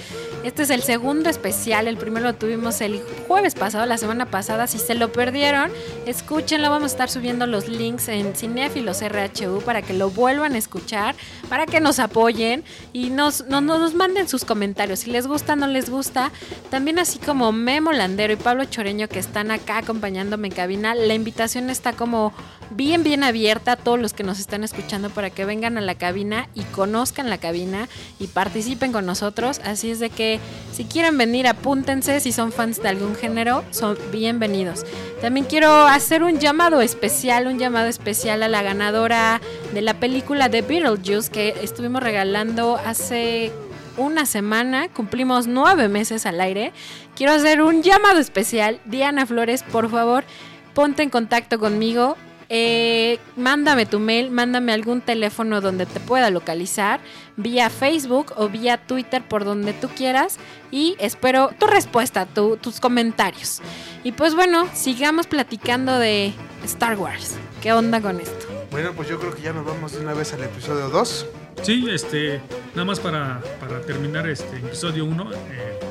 Este 0.46 0.62
es 0.62 0.70
el 0.70 0.84
segundo 0.84 1.28
especial. 1.32 1.88
El 1.88 1.98
primero 1.98 2.28
lo 2.28 2.36
tuvimos 2.36 2.80
el 2.82 3.02
jueves 3.28 3.56
pasado, 3.56 3.84
la 3.88 3.98
semana 3.98 4.28
pasada. 4.28 4.68
Si 4.68 4.78
se 4.78 4.94
lo 4.94 5.12
perdieron, 5.12 5.72
escúchenlo. 6.06 6.70
Vamos 6.70 6.92
a 6.92 6.94
estar 6.94 7.10
subiendo 7.10 7.48
los 7.48 7.68
links 7.68 8.08
en 8.10 8.36
Cinéfilos 8.36 9.02
RHU 9.02 9.62
para 9.66 9.82
que 9.82 9.94
lo 9.94 10.12
vuelvan 10.12 10.54
a 10.54 10.60
escuchar, 10.60 11.16
para 11.50 11.66
que 11.66 11.80
nos 11.82 11.98
apoyen 11.98 12.64
y 12.94 13.10
nos, 13.10 13.48
no- 13.48 13.60
no- 13.60 13.80
nos 13.80 13.96
manden 13.96 14.30
sus 14.30 14.46
comentarios. 14.46 15.00
Si 15.00 15.10
les 15.10 15.26
gusta, 15.26 15.56
no 15.56 15.66
les 15.66 15.90
gusta. 15.90 16.32
También 16.70 17.00
así 17.00 17.18
como 17.18 17.52
Memo 17.52 17.92
Landero 17.92 18.32
y 18.34 18.36
Pablo 18.36 18.66
Choreño 18.66 19.08
que 19.10 19.18
están 19.18 19.50
acá 19.50 19.80
acompañándome 19.80 20.50
en 20.50 20.54
cabina, 20.54 20.94
la 20.94 21.16
invitación 21.16 21.72
está 21.72 21.94
como 21.94 22.34
bien, 22.72 23.04
bien 23.04 23.24
abierta 23.24 23.74
a 23.74 23.76
todos 23.76 24.00
los 24.00 24.14
que 24.14 24.24
nos 24.24 24.40
están 24.40 24.64
escuchando 24.64 25.10
para 25.10 25.30
que 25.30 25.46
vengan 25.46 25.78
a 25.78 25.82
la 25.82 25.96
cabina 25.96 26.50
y 26.54 26.62
conozcan 26.64 27.30
la 27.30 27.38
cabina 27.38 27.88
y 28.20 28.28
participen 28.28 28.92
con 28.92 29.06
nosotros. 29.06 29.60
Así 29.64 29.92
es 29.92 30.00
de 30.00 30.10
que 30.10 30.40
si 30.74 30.86
quieren 30.86 31.18
venir, 31.18 31.48
apúntense. 31.48 32.20
Si 32.20 32.32
son 32.32 32.52
fans 32.52 32.82
de 32.82 32.90
algún 32.90 33.16
género, 33.16 33.64
son 33.72 33.98
bienvenidos. 34.12 34.86
También 35.22 35.46
quiero 35.46 35.72
hacer 35.88 36.24
un 36.24 36.40
llamado 36.40 36.82
especial, 36.82 37.48
un 37.48 37.60
llamado 37.60 37.88
especial 37.88 38.44
a 38.44 38.48
la 38.48 38.62
ganadora 38.62 39.42
de 39.74 39.82
la 39.82 40.00
película 40.00 40.50
de 40.50 40.62
Beetlejuice 40.62 41.32
que 41.32 41.56
estuvimos 41.62 42.04
regalando 42.04 42.78
hace 42.78 43.52
una 43.98 44.26
semana, 44.26 44.90
cumplimos 44.90 45.48
nueve 45.48 45.88
meses 45.88 46.26
al 46.26 46.42
aire. 46.42 46.74
Quiero 47.16 47.34
hacer 47.34 47.62
un 47.62 47.82
llamado 47.82 48.20
especial. 48.20 48.80
Diana 48.86 49.26
Flores, 49.26 49.64
por 49.64 49.90
favor, 49.90 50.26
ponte 50.74 51.04
en 51.04 51.10
contacto 51.10 51.60
conmigo. 51.60 52.18
Eh, 52.50 53.20
mándame 53.36 53.86
tu 53.86 54.00
mail, 54.00 54.30
mándame 54.32 54.72
algún 54.74 55.02
teléfono 55.02 55.62
donde 55.62 55.86
te 55.86 56.00
pueda 56.00 56.30
localizar, 56.30 57.00
vía 57.38 57.70
Facebook 57.70 58.34
o 58.38 58.50
vía 58.50 58.78
Twitter, 58.78 59.24
por 59.28 59.46
donde 59.46 59.74
tú 59.74 59.90
quieras. 59.90 60.38
Y 60.72 60.96
espero 61.00 61.52
tu 61.60 61.68
respuesta, 61.68 62.26
tu- 62.26 62.58
tus 62.58 62.80
comentarios. 62.80 63.62
Y 64.04 64.12
pues 64.12 64.36
bueno, 64.36 64.68
sigamos 64.74 65.28
platicando 65.28 65.98
de 65.98 66.34
Star 66.64 66.98
Wars. 66.98 67.36
¿Qué 67.62 67.74
onda 67.74 68.00
con 68.02 68.20
esto? 68.20 68.46
Bueno, 68.72 68.92
pues 68.94 69.08
yo 69.10 69.20
creo 69.20 69.34
que 69.34 69.42
ya 69.42 69.54
nos 69.54 69.66
vamos 69.66 69.94
de 69.94 70.00
una 70.02 70.14
vez 70.14 70.34
al 70.34 70.44
episodio 70.44 70.90
2. 70.90 71.26
Sí, 71.62 71.88
este, 71.90 72.42
nada 72.74 72.86
más 72.86 73.00
para, 73.00 73.42
para 73.60 73.82
terminar 73.82 74.30
este 74.30 74.58
episodio 74.58 75.06
1, 75.06 75.30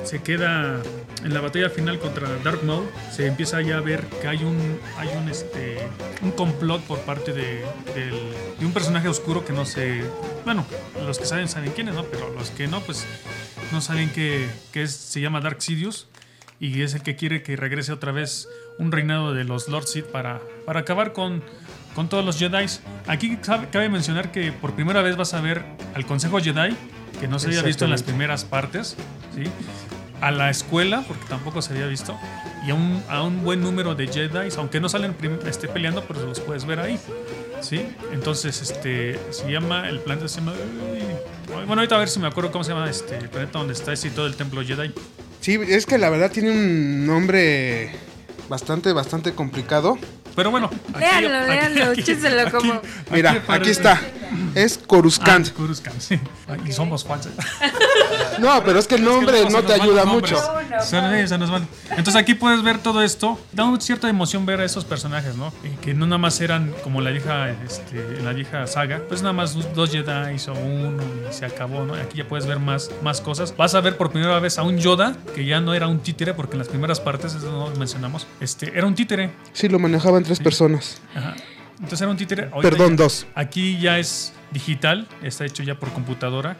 se 0.05 0.23
queda 0.23 0.81
en 1.25 1.35
la 1.35 1.41
batalla 1.41 1.71
final 1.71 1.99
contra 1.99 2.29
Dark 2.45 2.63
Maul, 2.65 2.87
se 3.11 3.27
empieza 3.27 3.61
ya 3.63 3.79
a 3.79 3.81
ver 3.81 4.05
que 4.21 4.29
hay 4.29 4.45
un, 4.45 4.79
hay 4.99 5.09
un, 5.17 5.29
este, 5.29 5.79
un 6.23 6.31
complot 6.33 6.83
por 6.83 7.01
parte 7.01 7.33
de, 7.33 7.65
de 7.95 8.67
un 8.67 8.73
personaje 8.73 9.09
oscuro 9.09 9.45
que 9.45 9.53
no 9.53 9.65
sé, 9.65 10.05
bueno, 10.45 10.65
los 11.07 11.19
que 11.19 11.27
saben 11.27 11.49
saben 11.49 11.73
quién 11.73 11.89
es, 11.89 11.95
¿no? 11.95 12.05
Pero 12.05 12.33
los 12.33 12.51
que 12.51 12.67
no, 12.67 12.81
pues 12.81 13.07
no 13.73 13.81
saben 13.81 14.11
que, 14.11 14.49
que 14.73 14.83
es, 14.83 14.93
se 14.93 15.21
llama 15.21 15.41
Dark 15.41 15.61
Sidious 15.61 16.07
y 16.61 16.83
es 16.83 16.95
el 16.95 17.03
que 17.03 17.17
quiere 17.17 17.43
que 17.43 17.57
regrese 17.57 17.93
otra 17.93 18.13
vez 18.13 18.49
un 18.79 18.93
reinado 18.93 19.35
de 19.35 19.45
los 19.45 19.69
Lord 19.69 19.87
Sith 19.87 20.07
para, 20.07 20.41
para 20.67 20.81
acabar 20.81 21.13
con, 21.13 21.43
con 21.95 22.09
todos 22.09 22.25
los 22.25 22.39
Jedi. 22.39 22.67
Aquí 23.07 23.37
cabe, 23.37 23.89
mencionar 23.89 24.33
que 24.33 24.53
por 24.53 24.75
primera 24.75 25.03
vez 25.03 25.17
vas 25.17 25.35
a 25.35 25.41
ver 25.41 25.65
al 25.95 26.07
Consejo 26.07 26.41
Jedi, 26.41 26.77
que 27.21 27.29
no 27.29 27.39
se 27.39 27.49
había 27.49 27.63
visto 27.63 27.85
en 27.85 27.91
las 27.91 28.03
primeras 28.03 28.45
partes, 28.45 28.97
¿sí? 29.35 29.45
a 30.21 30.31
la 30.31 30.51
escuela, 30.51 31.05
porque 31.07 31.25
tampoco 31.29 31.61
se 31.61 31.75
había 31.75 31.87
visto, 31.87 32.19
y 32.67 32.71
a 32.71 32.75
un, 32.75 33.03
a 33.09 33.23
un 33.23 33.45
buen 33.45 33.61
número 33.61 33.95
de 33.95 34.07
Jedi, 34.07 34.49
aunque 34.57 34.81
no 34.81 34.89
salen 34.89 35.15
este, 35.47 35.69
peleando, 35.69 36.03
pero 36.05 36.25
los 36.25 36.41
puedes 36.41 36.65
ver 36.65 36.81
ahí. 36.81 36.99
¿sí? 37.61 37.87
Entonces, 38.13 38.61
este, 38.63 39.19
se 39.31 39.51
llama, 39.51 39.89
el 39.89 40.01
planeta 40.01 40.29
se 40.29 40.41
llama... 40.41 40.55
Bueno, 41.49 41.75
ahorita 41.75 41.97
a 41.97 41.99
ver 41.99 42.09
si 42.09 42.21
me 42.21 42.27
acuerdo 42.27 42.53
cómo 42.53 42.65
se 42.65 42.73
llama 42.73 42.89
este 42.89 43.17
el 43.17 43.29
planeta 43.29 43.59
donde 43.59 43.75
está 43.75 43.93
ese 43.93 44.09
y 44.09 44.11
todo 44.11 44.27
el 44.27 44.35
templo 44.35 44.63
Jedi. 44.63 44.93
Sí, 45.41 45.59
es 45.69 45.87
que 45.87 45.99
la 45.99 46.11
verdad 46.11 46.31
tiene 46.31 46.51
un 46.51 47.07
nombre 47.07 47.93
bastante, 48.49 48.93
bastante 48.93 49.33
complicado. 49.35 49.99
Pero 50.37 50.51
bueno, 50.51 50.71
aquí- 50.93 51.01
Léanlo, 51.01 51.29
aquí- 51.39 51.47
léanlo, 51.55 51.91
aquí- 51.93 52.01
como- 52.51 52.83
Mira, 53.11 53.43
aquí, 53.49 53.71
está. 53.71 54.01
Es 54.55 54.79
Ah, 54.83 54.87
Coruscant. 54.87 55.53
Coruscant, 55.53 56.01
sí. 56.01 56.19
Y 56.67 56.73
somos 56.73 57.05
fans. 57.05 57.29
No, 58.39 58.63
pero 58.65 58.79
es 58.81 58.87
que 58.89 58.97
el 58.97 59.05
nombre 59.05 59.39
Es 59.41 59.47
que 59.47 59.53
no 59.53 59.61
se 59.61 59.67
te 59.67 59.73
ayuda 59.75 60.05
mucho. 60.05 60.35
nombres. 60.37 60.85
Se 60.85 61.01
nos- 61.01 61.29
se 61.29 61.39
nos 61.39 61.51
van. 61.51 61.67
Entonces 61.91 62.17
aquí 62.17 62.35
puedes 62.35 62.63
ver 62.63 62.79
todo 62.79 63.03
esto. 63.03 63.39
Da 63.53 63.65
una 63.65 63.81
cierta 63.81 64.09
emoción 64.09 64.45
ver 64.45 64.61
a 64.61 64.65
esos 64.65 64.85
personajes, 64.85 65.37
¿no? 65.37 65.53
Y 65.63 65.69
que 65.77 65.95
no 65.95 66.07
nada 66.07 66.19
más 66.19 66.41
eran 66.41 66.75
como 66.83 67.01
la 67.01 67.11
vieja, 67.11 67.51
este, 67.51 68.21
la 68.23 68.33
vieja 68.33 68.67
saga. 68.67 69.03
Pues 69.09 69.23
nada 69.23 69.33
más 69.33 69.55
dos- 69.75 69.91
Jedi 69.91 70.37
o 70.49 70.53
uno 70.53 71.03
y 71.31 71.33
se 71.33 71.45
acabó, 71.47 71.85
¿no? 71.85 71.95
Aquí 71.95 72.19
ya 72.19 72.27
puedes 72.29 72.47
ver 72.47 72.59
más, 72.59 72.91
más 73.03 73.21
cosas. 73.21 73.57
Vas 73.57 73.75
a 73.75 73.81
ver 73.81 73.97
por 73.97 74.11
primera 74.11 74.39
vez 74.41 74.59
a 74.59 74.63
un 74.63 74.79
Yoda 74.79 75.17
que 75.35 75.45
ya 75.45 75.61
no 75.61 75.73
era 75.75 75.87
un 75.87 76.01
títere 76.01 76.35
porque 76.35 76.53
en 76.55 76.59
las 76.59 76.69
primeras 76.69 77.01
partes, 77.01 77.35
eso 77.35 77.51
no 77.51 77.71
lo 77.71 77.77
mencionamos, 77.77 78.27
este, 78.41 78.77
era 78.77 78.87
un 78.87 78.95
títere. 78.95 79.31
Sí, 79.53 79.69
lo 79.69 79.79
manejaban 79.79 80.25
tres 80.25 80.41
personas. 80.41 81.01
Ajá. 81.15 81.35
Entonces 81.75 82.01
era 82.03 82.11
un 82.11 82.17
títere. 82.17 82.51
Perdón, 82.63 82.97
ya- 82.97 83.05
dos. 83.05 83.27
Aquí 83.35 83.79
ya 83.79 83.99
es 83.99 84.33
digital, 84.55 85.07
está 85.23 85.45
hecho 85.45 85.63
ya 85.63 85.75
por 85.75 85.93
computadora. 85.93 86.57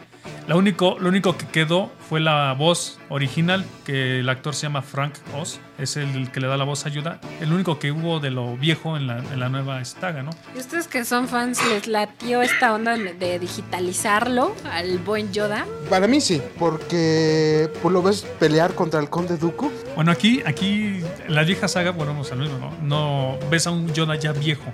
Lo 0.47 0.59
único, 0.59 0.99
lo 0.99 1.09
único 1.09 1.39
que 1.39 1.47
quedó 1.47 1.91
fue 2.07 2.21
la 2.21 2.53
voz 2.53 2.99
original, 3.09 3.65
que 3.87 4.21
el 4.21 4.29
actor 4.29 4.55
se 4.55 4.63
llama 4.65 4.83
Frank 4.83 5.15
Oz, 5.35 5.59
es 5.79 5.97
el 5.97 6.31
que 6.31 6.41
le 6.41 6.49
da 6.49 6.59
la 6.59 6.65
voz 6.65 6.85
a 6.85 6.91
Yoda. 6.91 7.19
El 7.41 7.53
único 7.53 7.79
que 7.79 7.93
hubo 7.93 8.21
de 8.21 8.31
lo 8.31 8.57
viejo 8.57 8.99
en 8.99 9.07
la, 9.07 9.19
en 9.19 9.41
la 9.41 9.49
nueva 9.49 9.81
estaga, 9.81 10.23
¿no? 10.23 10.31
¿Y 10.55 10.59
ustedes 10.59 10.87
que 10.87 11.07
son 11.07 11.29
fans 11.29 11.67
les 11.71 11.87
latió 11.87 12.43
esta 12.43 12.75
onda 12.75 12.97
de 12.97 13.39
digitalizarlo 13.39 14.55
al 14.71 14.99
buen 14.99 15.33
Yoda? 15.33 15.67
Para 15.89 16.07
mí 16.07 16.21
sí, 16.21 16.43
porque 16.59 17.71
pues, 17.81 17.93
lo 17.93 18.03
ves 18.03 18.27
pelear 18.39 18.75
contra 18.75 19.01
el 19.01 19.09
conde 19.09 19.39
Dooku. 19.39 19.73
Bueno, 19.95 20.13
aquí, 20.13 20.43
aquí, 20.45 21.03
en 21.27 21.35
la 21.35 21.45
vieja 21.45 21.69
saga, 21.69 21.93
volvemos 21.93 22.31
al 22.33 22.39
mismo, 22.39 22.59
¿no? 22.59 22.77
No 22.83 23.39
ves 23.49 23.67
a 23.67 23.71
un 23.71 23.93
Yoda 23.95 24.17
ya 24.17 24.33
viejo, 24.33 24.73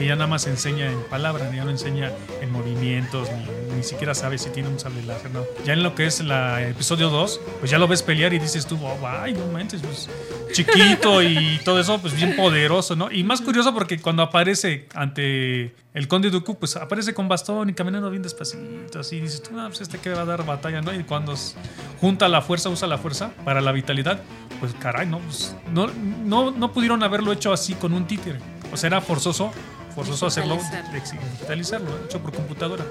que 0.00 0.06
ya 0.06 0.16
nada 0.16 0.28
más 0.28 0.46
enseña 0.46 0.90
en 0.90 0.98
palabras, 1.10 1.54
ya 1.54 1.62
no 1.62 1.70
enseña 1.70 2.10
en 2.40 2.50
movimientos, 2.50 3.28
ni, 3.30 3.76
ni 3.76 3.82
siquiera 3.82 4.14
sabe 4.14 4.38
si 4.38 4.48
tiene 4.48 4.70
un 4.70 4.80
sable 4.80 5.02
láser, 5.02 5.30
¿no? 5.30 5.44
Ya 5.66 5.74
en 5.74 5.82
lo 5.82 5.94
que 5.94 6.06
es 6.06 6.22
la 6.22 6.66
episodio 6.66 7.10
2, 7.10 7.40
pues 7.58 7.70
ya 7.70 7.78
lo 7.78 7.86
ves 7.86 8.02
pelear 8.02 8.32
y 8.32 8.38
dices 8.38 8.66
tú, 8.66 8.78
oh, 8.82 9.06
ay, 9.06 9.34
no 9.34 9.46
manches, 9.48 9.82
pues 9.82 10.08
chiquito 10.52 11.22
y 11.22 11.60
todo 11.66 11.78
eso, 11.80 12.00
pues 12.00 12.14
bien 12.14 12.34
poderoso, 12.34 12.96
¿no? 12.96 13.12
Y 13.12 13.24
más 13.24 13.42
curioso 13.42 13.74
porque 13.74 14.00
cuando 14.00 14.22
aparece 14.22 14.88
ante 14.94 15.74
el 15.92 16.08
conde 16.08 16.30
Dooku, 16.30 16.58
pues 16.58 16.76
aparece 16.76 17.12
con 17.12 17.28
bastón 17.28 17.68
y 17.68 17.74
caminando 17.74 18.08
bien 18.10 18.22
despacito, 18.22 19.00
así 19.00 19.20
dices 19.20 19.42
tú, 19.42 19.50
ah, 19.60 19.66
pues 19.68 19.82
este 19.82 19.98
que 19.98 20.08
va 20.08 20.22
a 20.22 20.24
dar 20.24 20.46
batalla, 20.46 20.80
¿no? 20.80 20.94
Y 20.94 21.04
cuando 21.04 21.34
junta 22.00 22.26
la 22.30 22.40
fuerza, 22.40 22.70
usa 22.70 22.88
la 22.88 22.96
fuerza 22.96 23.32
para 23.44 23.60
la 23.60 23.70
vitalidad, 23.72 24.22
pues 24.60 24.72
caray, 24.80 25.06
¿no? 25.06 25.18
Pues, 25.18 25.54
no, 25.74 25.88
no, 26.24 26.52
no 26.52 26.72
pudieron 26.72 27.02
haberlo 27.02 27.32
hecho 27.32 27.52
así 27.52 27.74
con 27.74 27.92
un 27.92 28.06
títere. 28.06 28.38
O 28.72 28.76
sea, 28.76 28.86
era 28.86 29.00
forzoso, 29.00 29.52
forzoso 29.94 30.26
hacerlo, 30.26 30.58
Digitalizarlo. 31.32 31.90
hecho 32.04 32.20
por 32.20 32.32
computadora. 32.32 32.84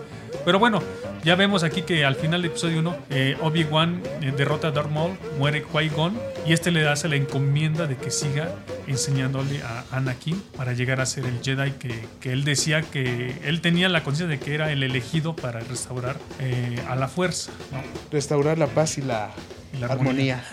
Pero 0.46 0.60
bueno, 0.60 0.82
ya 1.24 1.36
vemos 1.36 1.64
aquí 1.64 1.82
que 1.82 2.06
al 2.06 2.16
final 2.16 2.42
del 2.42 2.52
episodio 2.52 2.80
1, 2.80 2.98
Obi-Wan 3.42 4.02
eh, 4.22 4.34
derrota 4.36 4.70
a 4.70 4.72
Darth 4.72 4.90
Maul, 4.90 5.18
muere 5.38 5.64
Qui-Gon 5.64 6.18
y 6.46 6.54
este 6.54 6.72
le 6.72 6.88
hace 6.88 7.08
la 7.08 7.16
encomienda 7.16 7.88
de 7.88 7.98
que 7.98 8.10
siga 8.12 8.50
enseñándole 8.88 9.62
a 9.64 9.86
Anakin 9.92 10.42
para 10.56 10.74
llegar 10.74 11.02
a 11.02 11.06
ser 11.06 11.26
el 11.26 11.42
Jedi 11.44 11.72
que, 11.72 12.06
que 12.20 12.32
él 12.32 12.44
decía 12.44 12.82
que 12.82 13.36
él 13.44 13.62
tenía 13.62 13.90
la 13.90 14.04
conciencia 14.04 14.28
de 14.28 14.44
que 14.44 14.56
era 14.56 14.72
el 14.72 14.84
elegido 14.84 15.36
para 15.36 15.60
restaurar 15.60 16.18
eh, 16.40 16.82
a 16.88 16.96
la 16.96 17.08
fuerza. 17.08 17.52
¿no? 17.72 17.82
Restaurar 18.12 18.58
la 18.58 18.68
paz 18.68 18.98
y 18.98 19.02
la, 19.02 19.32
Y 19.74 19.78
la 19.78 19.88
armonía. 19.88 20.44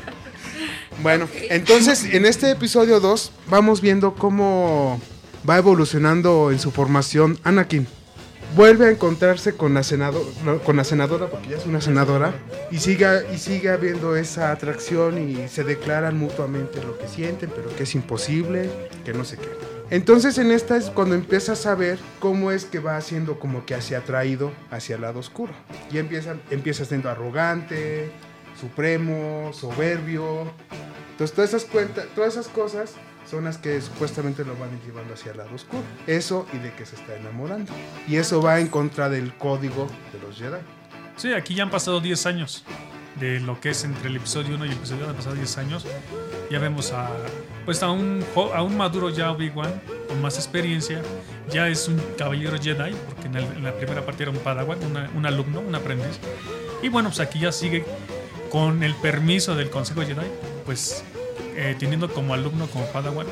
bueno, 1.02 1.28
entonces 1.48 2.04
en 2.04 2.26
este 2.26 2.50
episodio 2.50 3.00
2 3.00 3.32
vamos 3.48 3.80
viendo 3.80 4.14
cómo 4.14 5.00
va 5.48 5.58
evolucionando 5.58 6.50
en 6.50 6.58
su 6.58 6.70
formación 6.70 7.38
Anakin. 7.44 7.86
Vuelve 8.56 8.86
a 8.86 8.90
encontrarse 8.90 9.54
con 9.54 9.74
la, 9.74 9.82
senado- 9.84 10.24
no, 10.44 10.58
con 10.58 10.76
la 10.76 10.82
senadora, 10.82 11.28
porque 11.28 11.50
ya 11.50 11.56
es 11.56 11.66
una 11.66 11.80
senadora, 11.80 12.34
y 12.72 12.78
sigue, 12.78 13.06
y 13.32 13.38
sigue 13.38 13.70
habiendo 13.70 14.16
esa 14.16 14.50
atracción 14.50 15.18
y 15.18 15.46
se 15.48 15.62
declaran 15.62 16.18
mutuamente 16.18 16.82
lo 16.82 16.98
que 16.98 17.06
sienten, 17.06 17.50
pero 17.54 17.74
que 17.76 17.84
es 17.84 17.94
imposible, 17.94 18.68
que 19.04 19.12
no 19.12 19.24
sé 19.24 19.36
qué. 19.36 19.48
Entonces 19.90 20.36
en 20.38 20.50
esta 20.50 20.76
es 20.76 20.86
cuando 20.90 21.14
empiezas 21.14 21.64
a 21.66 21.74
ver 21.76 21.98
cómo 22.18 22.50
es 22.50 22.64
que 22.64 22.80
va 22.80 22.96
haciendo 22.96 23.38
como 23.38 23.66
que 23.66 23.74
hacia 23.74 23.98
atraído 23.98 24.52
hacia 24.70 24.96
el 24.96 25.02
lado 25.02 25.20
oscuro. 25.20 25.52
Y 25.92 25.98
empieza, 25.98 26.34
empieza 26.50 26.84
siendo 26.84 27.08
arrogante, 27.08 28.10
supremo, 28.60 29.52
soberbio. 29.52 30.52
Entonces 31.20 31.34
todas 31.36 31.50
esas, 31.54 31.64
cuentas, 31.70 32.06
todas 32.14 32.32
esas 32.32 32.48
cosas 32.48 32.92
son 33.30 33.44
las 33.44 33.58
que 33.58 33.78
supuestamente 33.82 34.42
lo 34.44 34.56
van 34.56 34.70
llevando 34.86 35.12
hacia 35.14 35.32
el 35.32 35.38
lado 35.38 35.54
oscuro. 35.54 35.82
Eso 36.06 36.46
y 36.54 36.58
de 36.58 36.72
que 36.72 36.86
se 36.86 36.96
está 36.96 37.14
enamorando. 37.14 37.72
Y 38.08 38.16
eso 38.16 38.40
va 38.40 38.58
en 38.58 38.68
contra 38.68 39.10
del 39.10 39.34
código 39.34 39.86
de 40.12 40.18
los 40.26 40.38
Jedi. 40.38 40.56
Sí, 41.16 41.32
aquí 41.34 41.54
ya 41.54 41.64
han 41.64 41.70
pasado 41.70 42.00
10 42.00 42.24
años. 42.26 42.64
de 43.18 43.38
lo 43.40 43.60
que 43.60 43.70
es 43.70 43.84
entre 43.84 44.08
el 44.08 44.16
episodio 44.16 44.54
1 44.54 44.64
y 44.64 44.68
el 44.68 44.74
episodio 44.76 45.00
2, 45.02 45.10
han 45.10 45.16
pasado 45.16 45.34
10 45.34 45.58
años. 45.58 45.84
Ya 46.50 46.58
vemos 46.58 46.90
a, 46.92 47.10
pues 47.66 47.82
a 47.82 47.90
un, 47.90 48.24
a 48.54 48.62
un 48.62 48.76
maduro 48.78 49.10
ya 49.10 49.30
Obi-Wan 49.30 49.82
con 50.08 50.22
más 50.22 50.36
experiencia. 50.36 51.02
Ya 51.50 51.68
es 51.68 51.86
un 51.88 52.00
caballero 52.16 52.56
Jedi, 52.58 52.94
porque 53.06 53.26
en, 53.26 53.34
el- 53.36 53.44
en 53.58 53.64
la 53.64 53.74
primera 53.74 54.06
parte 54.06 54.22
era 54.22 54.32
un 54.32 54.38
Padawan, 54.38 54.82
una- 54.84 55.10
un 55.14 55.26
alumno, 55.26 55.60
un 55.60 55.74
aprendiz. 55.74 56.18
Y 56.82 56.88
bueno, 56.88 57.10
pues 57.10 57.20
aquí 57.20 57.40
ya 57.40 57.52
sigue 57.52 57.84
con 58.50 58.82
el 58.82 58.94
permiso 58.94 59.54
del 59.54 59.68
Consejo 59.68 60.00
Jedi, 60.00 60.26
pues 60.64 61.04
eh, 61.60 61.76
teniendo 61.78 62.12
como 62.12 62.32
alumno, 62.34 62.66
como 62.68 62.86
Padawan, 62.86 63.26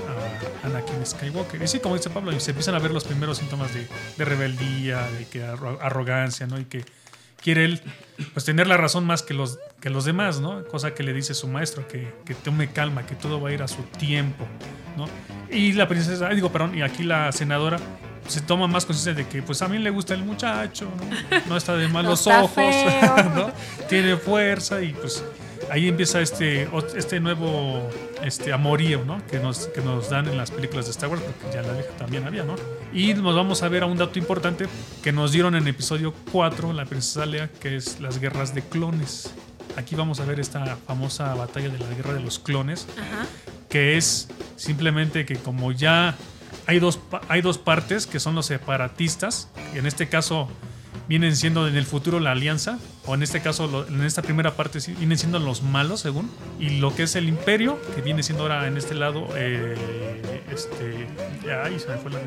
a 0.62 0.66
Anakin 0.66 1.04
Skywalker. 1.06 1.62
Y 1.62 1.68
sí, 1.68 1.80
como 1.80 1.96
dice 1.96 2.10
Pablo, 2.10 2.38
se 2.38 2.50
empiezan 2.50 2.74
a 2.74 2.78
ver 2.78 2.90
los 2.90 3.04
primeros 3.04 3.38
síntomas 3.38 3.72
de, 3.74 3.88
de 4.16 4.24
rebeldía, 4.24 5.02
de 5.18 5.26
que 5.26 5.44
arro- 5.44 5.78
arrogancia, 5.80 6.46
¿no? 6.46 6.58
Y 6.60 6.64
que 6.66 6.84
quiere 7.42 7.64
él 7.64 7.80
pues 8.34 8.44
tener 8.44 8.66
la 8.66 8.76
razón 8.76 9.04
más 9.06 9.22
que 9.22 9.32
los, 9.34 9.58
que 9.80 9.90
los 9.90 10.04
demás, 10.04 10.40
¿no? 10.40 10.64
Cosa 10.66 10.92
que 10.94 11.02
le 11.02 11.12
dice 11.12 11.34
su 11.34 11.48
maestro, 11.48 11.86
que, 11.88 12.12
que 12.26 12.34
tome 12.34 12.68
calma, 12.70 13.06
que 13.06 13.14
todo 13.14 13.40
va 13.40 13.48
a 13.50 13.52
ir 13.52 13.62
a 13.62 13.68
su 13.68 13.82
tiempo, 13.82 14.46
¿no? 14.96 15.06
Y 15.50 15.72
la 15.72 15.88
princesa, 15.88 16.28
digo, 16.30 16.50
perdón, 16.52 16.76
y 16.76 16.82
aquí 16.82 17.04
la 17.04 17.30
senadora 17.32 17.78
se 18.26 18.42
toma 18.42 18.66
más 18.66 18.84
conciencia 18.84 19.14
de 19.14 19.26
que 19.26 19.40
pues 19.42 19.62
a 19.62 19.68
mí 19.68 19.78
le 19.78 19.88
gusta 19.88 20.12
el 20.12 20.22
muchacho, 20.22 20.90
¿no? 21.30 21.38
No 21.46 21.56
está 21.56 21.76
de 21.76 21.88
malos 21.88 22.20
está 22.26 22.42
ojos. 22.42 22.74
¿no? 23.34 23.50
Tiene 23.88 24.16
fuerza 24.18 24.82
y 24.82 24.92
pues 24.92 25.24
ahí 25.70 25.88
empieza 25.88 26.20
este, 26.20 26.68
este 26.96 27.20
nuevo 27.20 27.88
este 28.24 28.52
amorío, 28.52 29.04
¿no? 29.04 29.24
Que 29.26 29.38
nos, 29.38 29.66
que 29.68 29.80
nos 29.80 30.10
dan 30.10 30.28
en 30.28 30.36
las 30.36 30.50
películas 30.50 30.86
de 30.86 30.92
Star 30.92 31.08
Wars, 31.08 31.22
porque 31.22 31.54
ya 31.54 31.62
la 31.62 31.72
vieja 31.72 31.90
también 31.98 32.26
había, 32.26 32.44
¿no? 32.44 32.56
Y 32.92 33.14
nos 33.14 33.34
vamos 33.34 33.62
a 33.62 33.68
ver 33.68 33.82
a 33.82 33.86
un 33.86 33.98
dato 33.98 34.18
importante 34.18 34.66
que 35.02 35.12
nos 35.12 35.32
dieron 35.32 35.54
en 35.54 35.66
episodio 35.68 36.14
4, 36.32 36.72
la 36.72 36.84
princesa 36.84 37.26
Lea, 37.26 37.48
que 37.48 37.76
es 37.76 38.00
las 38.00 38.18
guerras 38.18 38.54
de 38.54 38.62
clones. 38.62 39.32
Aquí 39.76 39.94
vamos 39.94 40.20
a 40.20 40.24
ver 40.24 40.40
esta 40.40 40.76
famosa 40.86 41.34
batalla 41.34 41.68
de 41.68 41.78
la 41.78 41.88
guerra 41.90 42.14
de 42.14 42.20
los 42.20 42.38
clones, 42.38 42.86
Ajá. 42.96 43.26
que 43.68 43.96
es 43.96 44.28
simplemente 44.56 45.24
que 45.24 45.36
como 45.36 45.72
ya 45.72 46.16
hay 46.66 46.80
dos, 46.80 46.98
hay 47.28 47.42
dos 47.42 47.58
partes 47.58 48.06
que 48.06 48.18
son 48.18 48.34
los 48.34 48.46
separatistas, 48.46 49.48
y 49.74 49.78
en 49.78 49.86
este 49.86 50.08
caso 50.08 50.48
vienen 51.08 51.34
siendo 51.36 51.66
en 51.66 51.76
el 51.76 51.86
futuro 51.86 52.20
la 52.20 52.32
alianza, 52.32 52.78
o 53.06 53.14
en 53.14 53.22
este 53.22 53.40
caso 53.40 53.66
lo- 53.66 53.86
en 53.88 54.02
esta 54.04 54.20
primera 54.22 54.54
parte 54.56 54.78
vienen 54.98 55.16
siendo 55.16 55.38
los 55.38 55.62
malos 55.62 56.00
según, 56.00 56.30
y 56.60 56.78
lo 56.80 56.94
que 56.94 57.04
es 57.04 57.16
el 57.16 57.28
imperio, 57.28 57.78
que 57.94 58.02
viene 58.02 58.22
siendo 58.22 58.42
ahora 58.44 58.66
en 58.68 58.76
este 58.76 58.94
lado, 58.94 59.28
eh, 59.34 59.74
este, 60.52 61.06
ay, 61.64 61.78
se 61.78 61.88
me 61.88 61.96
fue 61.96 62.10
la, 62.10 62.18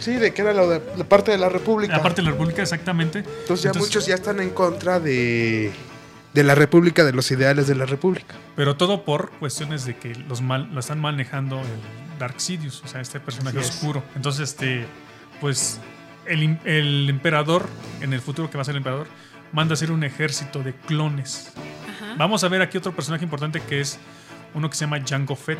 Sí, 0.00 0.12
de 0.14 0.32
que 0.34 0.42
era 0.42 0.52
la, 0.52 0.66
de- 0.66 0.82
la 0.96 1.04
parte 1.04 1.30
de 1.30 1.38
la 1.38 1.48
República. 1.48 1.96
la 1.96 2.02
parte 2.02 2.20
de 2.20 2.26
la 2.26 2.30
república 2.32 2.62
exactamente. 2.62 3.20
Entonces 3.42 3.72
ya 3.72 3.78
muchos 3.78 4.06
ya 4.06 4.14
están 4.16 4.40
en 4.40 4.50
contra 4.50 4.98
de, 5.00 5.70
de 6.34 6.42
la 6.44 6.54
República, 6.54 7.04
de 7.04 7.12
los 7.12 7.30
ideales 7.30 7.66
de 7.68 7.74
la 7.76 7.86
República. 7.86 8.34
Pero 8.56 8.76
todo 8.76 9.04
por 9.04 9.30
cuestiones 9.38 9.84
de 9.84 9.96
que 9.96 10.14
los 10.14 10.40
mal, 10.42 10.68
lo 10.72 10.80
están 10.80 11.00
manejando 11.00 11.60
el 11.60 12.18
Dark 12.18 12.40
Sidious, 12.40 12.82
o 12.84 12.88
sea, 12.88 13.00
este 13.00 13.20
personaje 13.20 13.58
Así 13.60 13.68
es. 13.68 13.74
oscuro. 13.76 14.02
Entonces, 14.16 14.50
este, 14.50 14.86
pues, 15.40 15.80
el, 16.28 17.08
emperador, 17.08 17.68
en 18.00 18.12
el 18.12 18.20
futuro 18.20 18.50
que 18.50 18.56
va 18.56 18.62
a 18.62 18.64
ser 18.64 18.72
el 18.72 18.78
emperador, 18.78 19.08
manda 19.52 19.72
a 19.72 19.74
hacer 19.74 19.90
un 19.90 20.04
ejército 20.04 20.62
de 20.62 20.74
clones. 20.74 21.52
Ajá. 21.88 22.14
Vamos 22.16 22.44
a 22.44 22.48
ver 22.48 22.62
aquí 22.62 22.78
otro 22.78 22.94
personaje 22.94 23.24
importante 23.24 23.60
que 23.60 23.80
es 23.80 23.98
uno 24.54 24.68
que 24.70 24.76
se 24.76 24.84
llama 24.84 25.00
Jango 25.06 25.36
Fett, 25.36 25.58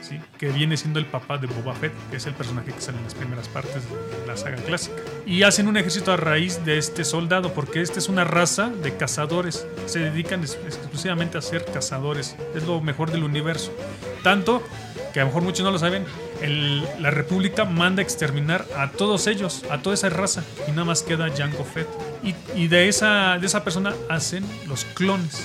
¿sí? 0.00 0.18
que 0.38 0.48
viene 0.50 0.76
siendo 0.76 0.98
el 0.98 1.06
papá 1.06 1.38
de 1.38 1.46
Boba 1.46 1.74
Fett, 1.74 1.92
que 2.10 2.16
es 2.16 2.26
el 2.26 2.34
personaje 2.34 2.72
que 2.72 2.80
sale 2.80 2.98
en 2.98 3.04
las 3.04 3.14
primeras 3.14 3.48
partes 3.48 3.82
de 3.84 4.26
la 4.26 4.36
saga 4.36 4.56
clásica. 4.56 4.96
Y 5.26 5.42
hacen 5.42 5.68
un 5.68 5.76
ejército 5.76 6.12
a 6.12 6.16
raíz 6.16 6.64
de 6.64 6.78
este 6.78 7.04
soldado, 7.04 7.52
porque 7.54 7.80
esta 7.80 7.98
es 7.98 8.08
una 8.08 8.24
raza 8.24 8.68
de 8.68 8.96
cazadores. 8.96 9.66
Se 9.86 9.98
dedican 10.00 10.42
exclusivamente 10.42 11.38
a 11.38 11.42
ser 11.42 11.64
cazadores. 11.64 12.36
Es 12.54 12.64
lo 12.66 12.80
mejor 12.80 13.10
del 13.10 13.24
universo. 13.24 13.72
Tanto 14.22 14.62
que 15.12 15.20
a 15.20 15.24
lo 15.24 15.28
mejor 15.28 15.42
muchos 15.42 15.64
no 15.64 15.72
lo 15.72 15.78
saben, 15.78 16.04
el- 16.40 16.84
la 17.00 17.10
República 17.10 17.64
manda 17.64 18.00
a 18.00 18.04
exterminar 18.04 18.64
a 18.76 18.90
todos 18.92 19.26
ellos, 19.26 19.64
a 19.70 19.78
toda 19.82 19.94
esa 19.94 20.08
raza, 20.08 20.44
y 20.68 20.70
nada 20.70 20.84
más 20.84 21.02
queda 21.02 21.28
Jango 21.36 21.64
Fett. 21.64 21.88
Y, 22.22 22.34
y 22.54 22.68
de, 22.68 22.88
esa, 22.88 23.36
de 23.40 23.46
esa 23.46 23.64
persona 23.64 23.94
hacen 24.08 24.44
los 24.68 24.84
clones 24.84 25.42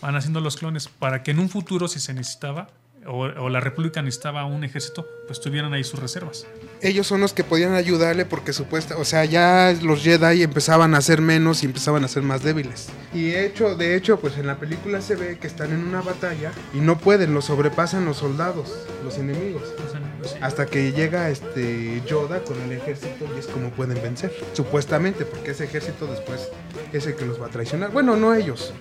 van 0.00 0.16
haciendo 0.16 0.40
los 0.40 0.56
clones 0.56 0.88
para 0.88 1.22
que 1.22 1.30
en 1.30 1.38
un 1.38 1.48
futuro, 1.48 1.86
si 1.86 2.00
se 2.00 2.12
necesitaba, 2.12 2.68
o, 3.06 3.48
la 3.48 3.60
República 3.60 4.02
necesitaba 4.02 4.44
un 4.44 4.64
ejército, 4.64 5.08
pues 5.26 5.40
tuvieran 5.40 5.72
ahí 5.72 5.84
sus 5.84 6.00
reservas. 6.00 6.46
Ellos 6.80 7.06
son 7.06 7.20
los 7.20 7.32
que 7.32 7.44
podían 7.44 7.74
ayudarle 7.74 8.24
porque 8.24 8.52
supuesta, 8.52 8.96
o 8.96 9.04
sea, 9.04 9.24
ya 9.24 9.74
los 9.82 10.02
Jedi 10.02 10.42
empezaban 10.42 10.94
a 10.94 11.00
ser 11.00 11.20
menos 11.20 11.62
y 11.62 11.66
empezaban 11.66 12.04
a 12.04 12.08
ser 12.08 12.22
más 12.22 12.42
débiles. 12.42 12.88
Y 13.14 13.34
hecho, 13.34 13.76
de 13.76 13.96
hecho, 13.96 14.20
pues 14.20 14.38
en 14.38 14.46
la 14.46 14.58
película 14.58 15.00
se 15.00 15.16
ve 15.16 15.38
que 15.38 15.46
están 15.46 15.72
en 15.72 15.84
una 15.84 16.00
batalla 16.00 16.52
y 16.72 16.78
no 16.78 16.98
pueden, 16.98 17.34
los 17.34 17.46
sobrepasan 17.46 18.04
los 18.04 18.18
soldados, 18.18 18.72
los 19.04 19.18
enemigos. 19.18 19.62
Hasta 20.40 20.66
que 20.66 20.92
llega 20.92 21.30
este 21.30 22.02
Yoda 22.06 22.42
con 22.44 22.60
el 22.60 22.72
ejército 22.72 23.26
y 23.34 23.38
es 23.38 23.46
como 23.46 23.70
pueden 23.70 24.00
vencer. 24.02 24.32
Supuestamente, 24.52 25.24
porque 25.24 25.52
ese 25.52 25.64
ejército 25.64 26.06
después 26.06 26.48
es 26.92 27.06
el 27.06 27.16
que 27.16 27.26
los 27.26 27.40
va 27.40 27.46
a 27.46 27.50
traicionar. 27.50 27.90
Bueno, 27.90 28.16
no 28.16 28.34
ellos. 28.34 28.72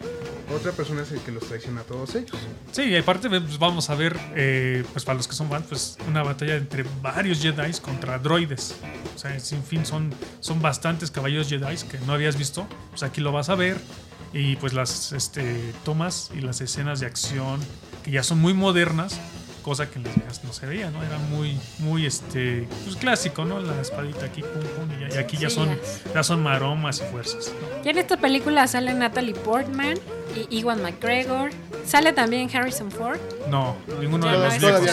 Otra 0.56 0.72
persona 0.72 1.02
es 1.02 1.12
el 1.12 1.20
que 1.20 1.32
los 1.32 1.44
traiciona 1.44 1.82
a 1.82 1.84
todos 1.84 2.16
ellos. 2.16 2.38
Sí, 2.72 2.84
y 2.84 2.96
aparte 2.96 3.30
pues, 3.30 3.58
vamos 3.58 3.90
a 3.90 3.96
ver, 3.96 4.18
eh, 4.36 4.84
pues 4.92 5.06
para 5.06 5.18
los 5.18 5.28
que 5.28 5.34
son 5.34 5.50
fans, 5.50 5.66
pues 5.70 5.98
una 6.08 6.24
batalla 6.24 6.56
entre 6.56 6.86
varios 7.02 7.42
Jedi 7.42 7.72
contra 7.82 8.20
droides. 8.20 8.76
O 9.16 9.18
sea, 9.18 9.39
sin 9.39 9.64
fin, 9.64 9.86
son, 9.86 10.14
son 10.39 10.62
bastantes 10.62 11.10
caballeros 11.10 11.47
Jedi 11.47 11.78
que 11.89 11.99
no 12.06 12.14
habías 12.14 12.38
visto. 12.38 12.68
Pues 12.89 13.04
aquí 13.04 13.22
lo 13.22 13.32
vas 13.32 13.49
a 13.49 13.56
ver. 13.56 13.78
Y 14.34 14.56
pues 14.58 14.74
las 14.74 15.12
este, 15.12 15.74
tomas 15.84 16.32
y 16.34 16.41
las 16.41 16.62
escenas 16.62 17.02
de 17.02 17.06
acción 17.06 17.60
que 18.04 18.12
ya 18.12 18.24
son 18.24 18.39
muy 18.39 18.54
modernas, 18.54 19.20
cosa 19.62 19.89
que 19.89 19.99
en 19.99 20.03
las 20.05 20.16
viejas 20.16 20.43
no 20.43 20.53
se 20.53 20.66
veía, 20.66 20.89
¿no? 20.91 21.03
Era 21.03 21.18
muy, 21.18 21.57
muy 21.80 22.05
este, 22.05 22.68
pues 22.84 22.95
clásico, 22.95 23.45
¿no? 23.45 23.59
La 23.59 23.80
espadita 23.82 24.26
aquí, 24.26 24.41
pum, 24.41 24.49
pum, 24.62 24.89
y, 24.97 25.09
ya- 25.09 25.16
y 25.16 25.18
aquí 25.20 25.38
ya 25.38 25.49
Sí, 25.49 25.55
son, 25.55 25.70
ya. 25.70 26.14
ya 26.16 26.24
son 26.24 26.41
maromas 26.43 27.01
y 27.05 27.12
fuerzas. 27.12 27.51
¿no? 27.62 27.86
Y 27.86 27.89
en 27.89 27.97
esta 27.97 28.18
película 28.18 28.68
sale 28.68 28.93
Natalie 28.93 29.34
Portman 29.34 29.97
y 30.36 30.57
Iwan 30.59 30.82
McGregor. 30.82 31.49
Sale 31.86 32.14
también 32.14 32.49
Harrison 32.55 32.91
Ford. 32.91 33.20
No, 33.49 33.76
ninguno 33.99 34.26
Ya 34.26 34.32
de 34.34 34.38
no 34.38 34.43
los 34.45 34.53
es 34.55 34.62
viejos. 34.62 34.89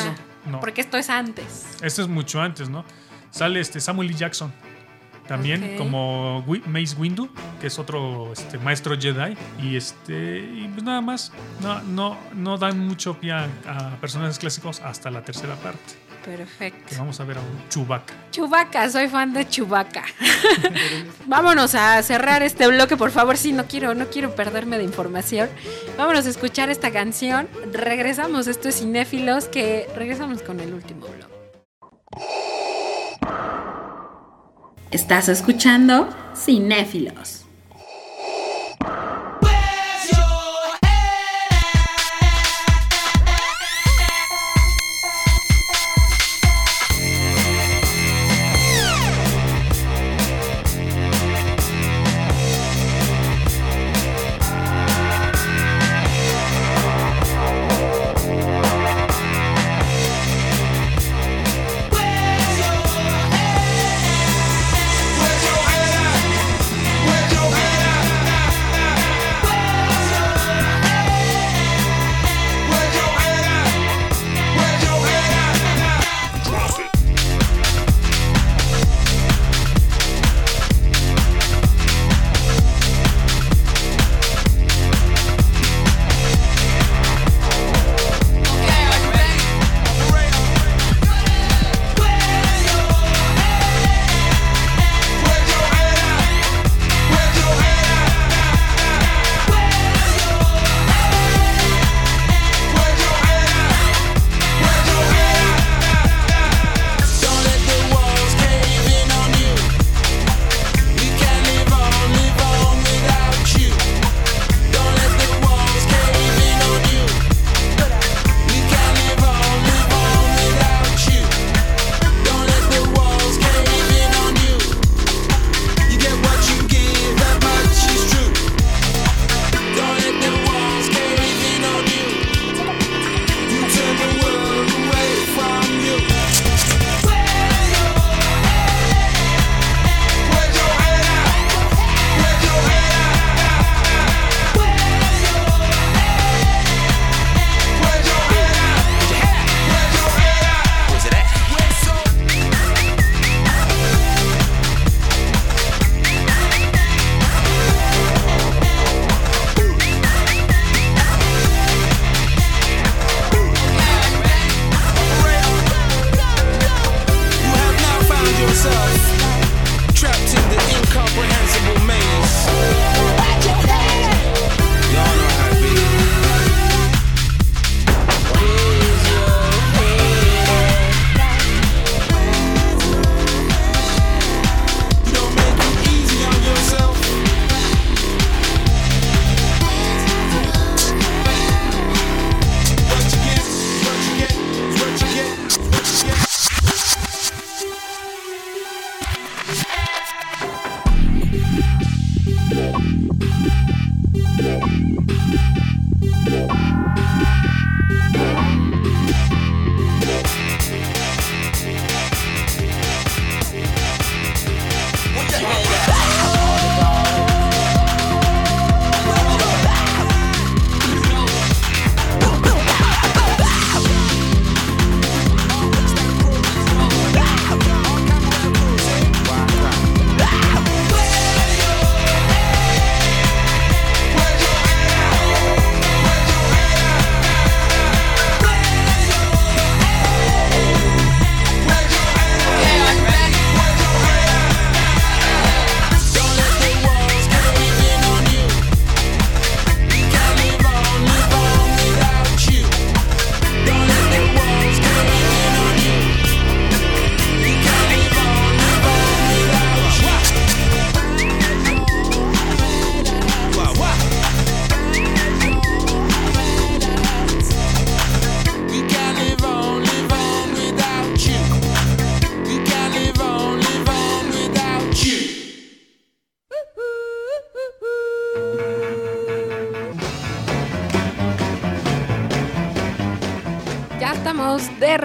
No. 0.47 0.61
Porque 0.61 0.81
esto 0.81 0.97
es 0.97 1.11
antes. 1.11 1.67
Esto 1.83 2.03
es 2.03 2.09
mucho 2.09 2.41
antes, 2.41 2.69
¿no? 2.71 2.85
Sale 3.31 3.61
este 3.61 3.81
Samuel 3.81 4.09
L. 4.09 4.19
Jackson. 4.19 4.53
También 5.29 5.77
como 5.77 6.45
Mace 6.67 6.97
Windu, 6.97 7.29
que 7.61 7.67
es 7.67 7.79
otro 7.79 8.33
este, 8.33 8.59
maestro 8.59 8.99
Jedi. 8.99 9.37
Y 9.63 9.77
este. 9.77 10.39
Y 10.39 10.69
pues 10.73 10.83
nada 10.83 11.01
más. 11.01 11.33
No, 11.63 11.83
no, 11.83 12.19
no 12.35 12.59
dan 12.59 12.79
mucho 12.79 13.19
pie 13.21 13.33
a, 13.33 13.49
a 13.67 13.97
personajes 14.01 14.39
clásicos 14.39 14.81
hasta 14.81 15.11
la 15.11 15.23
tercera 15.23 15.55
parte. 15.57 16.09
Perfecto. 16.25 16.85
Que 16.91 16.97
vamos 16.97 17.19
a 17.21 17.25
ver 17.25 17.39
a 17.39 17.41
un 17.41 17.69
Chewbacca. 17.71 18.13
Chubaca, 18.33 18.91
soy 18.91 19.09
fan 19.09 19.33
de 19.33 19.49
Chubaca. 19.49 20.05
Vámonos 21.27 21.75
a 21.75 22.03
cerrar 22.03 22.43
este 22.43 22.67
bloque, 22.67 22.97
por 22.97 23.11
favor. 23.11 23.37
Sí, 23.37 23.53
no 23.53 23.67
quiero, 23.67 23.95
no 23.95 24.09
quiero 24.09 24.35
perderme 24.35 24.79
de 24.79 24.85
información. 24.85 25.49
Vámonos 25.97 26.27
a 26.27 26.31
escuchar 26.31 26.69
esta 26.71 26.91
canción. 26.91 27.49
Regresamos, 27.73 28.47
esto 28.47 28.69
es 28.69 28.79
Cinéfilos, 28.79 29.47
que 29.47 29.89
regresamos 29.97 30.43
con 30.43 30.61
el 30.61 30.75
último 30.75 31.07
bloque. 31.07 32.58
Estás 34.91 35.29
escuchando 35.29 36.09
Cinéfilos. 36.35 37.48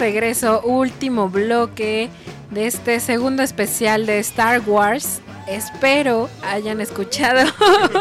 Regreso, 0.03 0.59
último 0.65 1.29
bloque 1.29 2.09
de 2.51 2.67
este 2.67 2.99
segundo 2.99 3.41
especial 3.41 4.05
de 4.05 4.19
Star 4.19 4.61
Wars. 4.67 5.21
Espero 5.47 6.29
hayan 6.41 6.81
escuchado. 6.81 7.49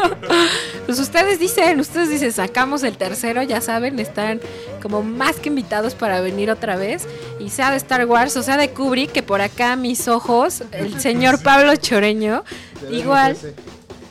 pues 0.85 0.99
ustedes 0.99 1.39
dicen, 1.39 1.79
ustedes 1.79 2.09
dicen, 2.09 2.33
sacamos 2.33 2.83
el 2.83 2.97
tercero, 2.97 3.41
ya 3.41 3.61
saben, 3.61 3.99
están 3.99 4.41
como 4.81 5.01
más 5.01 5.37
que 5.37 5.47
invitados 5.47 5.95
para 5.95 6.19
venir 6.19 6.51
otra 6.51 6.75
vez. 6.75 7.07
Y 7.39 7.51
sea 7.51 7.71
de 7.71 7.77
Star 7.77 8.05
Wars 8.05 8.35
o 8.35 8.43
sea 8.43 8.57
de 8.57 8.71
Kubrick, 8.71 9.13
que 9.13 9.23
por 9.23 9.39
acá 9.39 9.77
mis 9.77 10.09
ojos, 10.09 10.61
el 10.73 10.99
señor 10.99 11.41
Pablo 11.43 11.73
Choreño, 11.77 12.43
igual. 12.91 13.37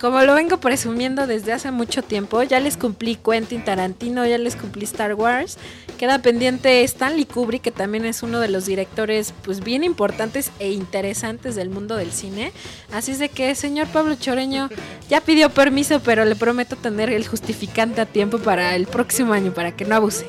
Como 0.02 0.20
lo 0.22 0.34
vengo 0.34 0.58
presumiendo 0.58 1.28
desde 1.28 1.52
hace 1.52 1.70
mucho 1.70 2.02
tiempo, 2.02 2.42
ya 2.42 2.58
les 2.58 2.76
cumplí 2.76 3.14
Quentin 3.14 3.64
Tarantino, 3.64 4.26
ya 4.26 4.36
les 4.36 4.56
cumplí 4.56 4.82
Star 4.82 5.14
Wars. 5.14 5.58
Queda 5.96 6.18
pendiente 6.18 6.82
Stanley 6.82 7.24
Kubrick, 7.24 7.62
que 7.62 7.70
también 7.70 8.04
es 8.04 8.24
uno 8.24 8.40
de 8.40 8.48
los 8.48 8.66
directores 8.66 9.32
pues 9.44 9.60
bien 9.60 9.84
importantes 9.84 10.50
e 10.58 10.72
interesantes 10.72 11.54
del 11.54 11.70
mundo 11.70 11.94
del 11.94 12.10
cine. 12.10 12.50
Así 12.92 13.12
es 13.12 13.20
de 13.20 13.28
que, 13.28 13.54
señor 13.54 13.86
Pablo 13.92 14.16
Choreño, 14.16 14.70
ya 15.08 15.20
pidió 15.20 15.50
permiso, 15.50 16.00
pero 16.00 16.24
le 16.24 16.34
prometo 16.34 16.74
tener 16.74 17.08
el 17.08 17.24
justificante 17.24 18.00
a 18.00 18.06
tiempo 18.06 18.40
para 18.40 18.74
el 18.74 18.88
próximo 18.88 19.34
año, 19.34 19.54
para 19.54 19.76
que 19.76 19.84
no 19.84 19.94
abuse. 19.94 20.26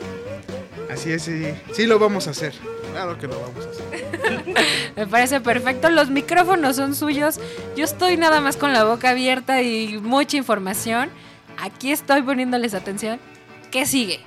Así 0.92 1.12
es, 1.12 1.24
sí, 1.24 1.46
sí 1.74 1.88
lo 1.88 1.98
vamos 1.98 2.28
a 2.28 2.30
hacer. 2.30 2.54
Claro 2.94 3.18
que 3.18 3.26
lo 3.26 3.40
vamos 3.40 3.66
a 3.66 3.70
hacer. 3.72 4.94
Me 4.96 5.08
parece 5.08 5.42
perfecto. 5.42 5.90
Los 5.90 6.12
micrófonos 6.12 6.76
son 6.76 6.94
suyos. 6.94 7.40
Yo 7.76 7.86
estoy 7.86 8.18
nada 8.18 8.40
más 8.40 8.56
con 8.56 8.72
la 8.72 8.84
boca 8.84 9.10
abierta 9.10 9.64
y 9.64 9.98
mucha 9.98 10.38
información. 10.38 11.10
Aquí 11.58 11.92
estoy 11.92 12.22
poniéndoles 12.22 12.76
atención. 12.76 13.20
¿Qué 13.72 13.88
sigue? 13.88 14.20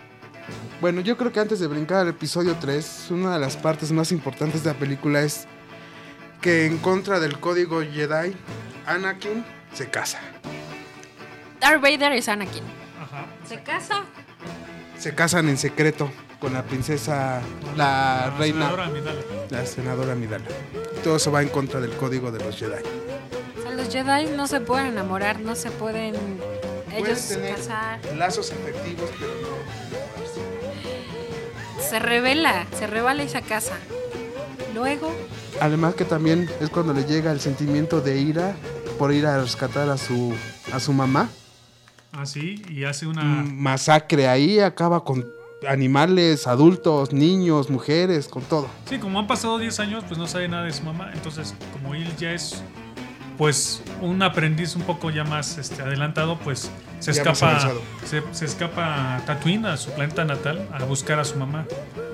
Bueno, 0.81 1.01
yo 1.01 1.17
creo 1.17 1.31
que 1.31 1.39
antes 1.39 1.61
de 1.61 1.69
brincar 1.69 1.99
al 1.99 2.09
episodio 2.09 2.57
3, 2.61 3.07
una 3.11 3.35
de 3.35 3.39
las 3.39 3.57
partes 3.57 3.93
más 3.93 4.11
importantes 4.11 4.65
de 4.65 4.73
la 4.73 4.79
película 4.79 5.21
es 5.21 5.47
que 6.41 6.67
en 6.67 6.79
contra 6.79 7.21
del 7.21 7.39
código 7.39 7.83
Jedi, 7.83 8.35
Anakin 8.85 9.45
se 9.75 9.89
casa. 9.89 10.19
Darth 11.61 11.81
Vader 11.81 12.13
es 12.13 12.29
Anakin. 12.29 12.65
Ajá. 13.01 13.27
¿Se 13.49 13.63
casa? 13.63 14.03
Se 14.99 15.15
casan 15.15 15.49
en 15.49 15.57
secreto 15.57 16.11
con 16.41 16.53
la 16.53 16.63
princesa, 16.63 17.41
la 17.77 18.31
La 18.31 18.37
reina, 18.39 18.61
senadora 18.67 18.85
Amidala. 18.87 19.21
la 19.51 19.67
senadora 19.67 20.15
Midala. 20.15 20.45
Todo 21.03 21.17
eso 21.17 21.31
va 21.33 21.43
en 21.43 21.49
contra 21.49 21.81
del 21.81 21.93
código 21.93 22.31
de 22.31 22.45
los 22.45 22.57
Jedi. 22.57 22.83
O 23.59 23.63
sea, 23.63 23.71
los 23.73 23.89
Jedi 23.93 24.37
no 24.37 24.47
se 24.47 24.61
pueden 24.61 24.87
enamorar, 24.89 25.41
no 25.41 25.55
se 25.55 25.71
pueden 25.71 26.15
ellos 26.95 27.19
Pueden 27.21 27.29
tener 27.29 27.57
casar. 27.57 28.01
lazos 28.17 28.53
afectivos, 28.53 29.11
pero 29.19 29.33
no. 29.43 29.57
Se 31.83 31.99
revela, 31.99 32.67
se 32.79 32.87
revela 32.87 33.23
y 33.23 33.29
se 33.29 33.43
casa. 33.43 33.75
Luego, 34.75 35.13
Además 35.61 35.95
que 35.95 36.05
también 36.05 36.51
es 36.61 36.69
cuando 36.69 36.93
le 36.93 37.05
llega 37.05 37.33
el 37.33 37.41
sentimiento 37.41 38.03
de 38.03 38.19
ira 38.19 38.55
por 38.99 39.11
ir 39.13 39.25
a 39.27 39.41
rescatar 39.41 39.89
a 39.89 39.97
su 39.97 40.35
a 40.73 40.81
su 40.81 40.93
mamá. 40.93 41.31
Así, 42.13 42.63
y 42.69 42.85
hace 42.85 43.07
una. 43.07 43.23
Masacre 43.25 44.29
ahí, 44.29 44.59
acaba 44.61 45.03
con 45.05 45.25
animales, 45.67 46.47
adultos, 46.47 47.13
niños, 47.13 47.71
mujeres, 47.71 48.29
con 48.29 48.43
todo. 48.43 48.69
Sí, 48.89 48.99
como 48.99 49.19
han 49.19 49.27
pasado 49.27 49.59
10 49.59 49.81
años, 49.81 50.05
pues 50.07 50.19
no 50.19 50.27
sabe 50.27 50.49
nada 50.49 50.65
de 50.65 50.73
su 50.73 50.83
mamá. 50.83 51.11
Entonces, 51.15 51.55
como 51.73 51.95
él 51.95 52.07
ya 52.19 52.33
es, 52.33 52.63
pues, 53.39 53.83
un 54.01 54.23
aprendiz 54.23 54.77
un 54.77 54.83
poco 54.83 55.11
ya 55.11 55.25
más 55.25 55.59
este, 55.59 55.83
adelantado, 55.83 56.39
pues 56.39 56.71
se 57.01 57.13
Ya 57.13 57.23
escapa, 57.23 57.73
se, 58.05 58.23
se 58.33 58.45
escapa 58.45 59.17
a 59.17 59.25
Tatooine, 59.25 59.67
a 59.67 59.77
su 59.77 59.91
planeta 59.91 60.25
natal, 60.25 60.69
a 60.73 60.85
buscar 60.85 61.19
a 61.19 61.25
su 61.25 61.37
mamá. 61.39 61.67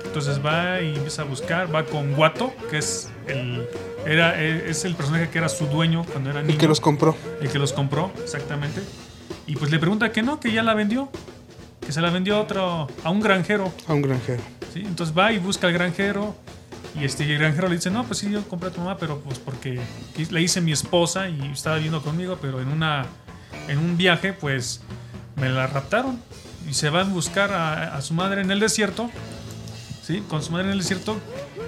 Entonces 0.05 0.45
va 0.45 0.79
y 0.81 0.95
empieza 0.95 1.23
a 1.23 1.25
buscar, 1.25 1.73
va 1.73 1.85
con 1.85 2.13
Guato, 2.13 2.53
que 2.69 2.77
es 2.77 3.09
el, 3.27 3.67
era, 4.05 4.39
es 4.39 4.85
el 4.85 4.95
personaje 4.95 5.29
que 5.29 5.37
era 5.39 5.49
su 5.49 5.65
dueño 5.65 6.05
cuando 6.11 6.29
era 6.29 6.41
niño. 6.41 6.53
El 6.53 6.59
que 6.59 6.67
los 6.67 6.79
compró. 6.79 7.15
El 7.41 7.49
que 7.49 7.59
los 7.59 7.73
compró, 7.73 8.11
exactamente. 8.21 8.81
Y 9.47 9.55
pues 9.55 9.71
le 9.71 9.79
pregunta 9.79 10.11
que 10.11 10.21
no, 10.21 10.39
que 10.39 10.51
ya 10.51 10.63
la 10.63 10.73
vendió. 10.73 11.09
Que 11.85 11.91
se 11.91 12.01
la 12.01 12.09
vendió 12.09 12.37
a 12.37 12.41
otro, 12.41 12.87
a 13.03 13.09
un 13.09 13.19
granjero. 13.19 13.73
A 13.87 13.93
un 13.93 14.01
granjero. 14.01 14.41
¿sí? 14.73 14.83
Entonces 14.85 15.17
va 15.17 15.31
y 15.31 15.39
busca 15.39 15.67
al 15.67 15.73
granjero. 15.73 16.35
Y 16.99 17.05
este 17.05 17.23
el 17.23 17.39
granjero 17.39 17.67
le 17.67 17.75
dice, 17.75 17.89
no, 17.89 18.03
pues 18.03 18.19
sí, 18.19 18.31
yo 18.31 18.43
compré 18.47 18.69
a 18.69 18.71
tu 18.71 18.79
mamá, 18.79 18.97
pero 18.97 19.19
pues 19.19 19.39
porque 19.39 19.79
la 20.29 20.39
hice 20.39 20.61
mi 20.61 20.71
esposa 20.71 21.27
y 21.27 21.51
estaba 21.51 21.77
viviendo 21.77 22.03
conmigo, 22.03 22.37
pero 22.39 22.61
en 22.61 22.67
una 22.67 23.07
en 23.67 23.79
un 23.79 23.97
viaje, 23.97 24.33
pues 24.33 24.81
me 25.35 25.49
la 25.49 25.67
raptaron. 25.67 26.19
Y 26.69 26.73
se 26.73 26.89
van 26.89 27.09
a 27.09 27.13
buscar 27.13 27.51
a, 27.51 27.95
a 27.95 28.01
su 28.01 28.13
madre 28.13 28.41
en 28.41 28.51
el 28.51 28.59
desierto. 28.59 29.09
¿Sí? 30.01 30.23
Con 30.27 30.43
su 30.43 30.51
madre 30.51 30.65
en 30.65 30.71
el 30.73 30.79
desierto. 30.79 31.17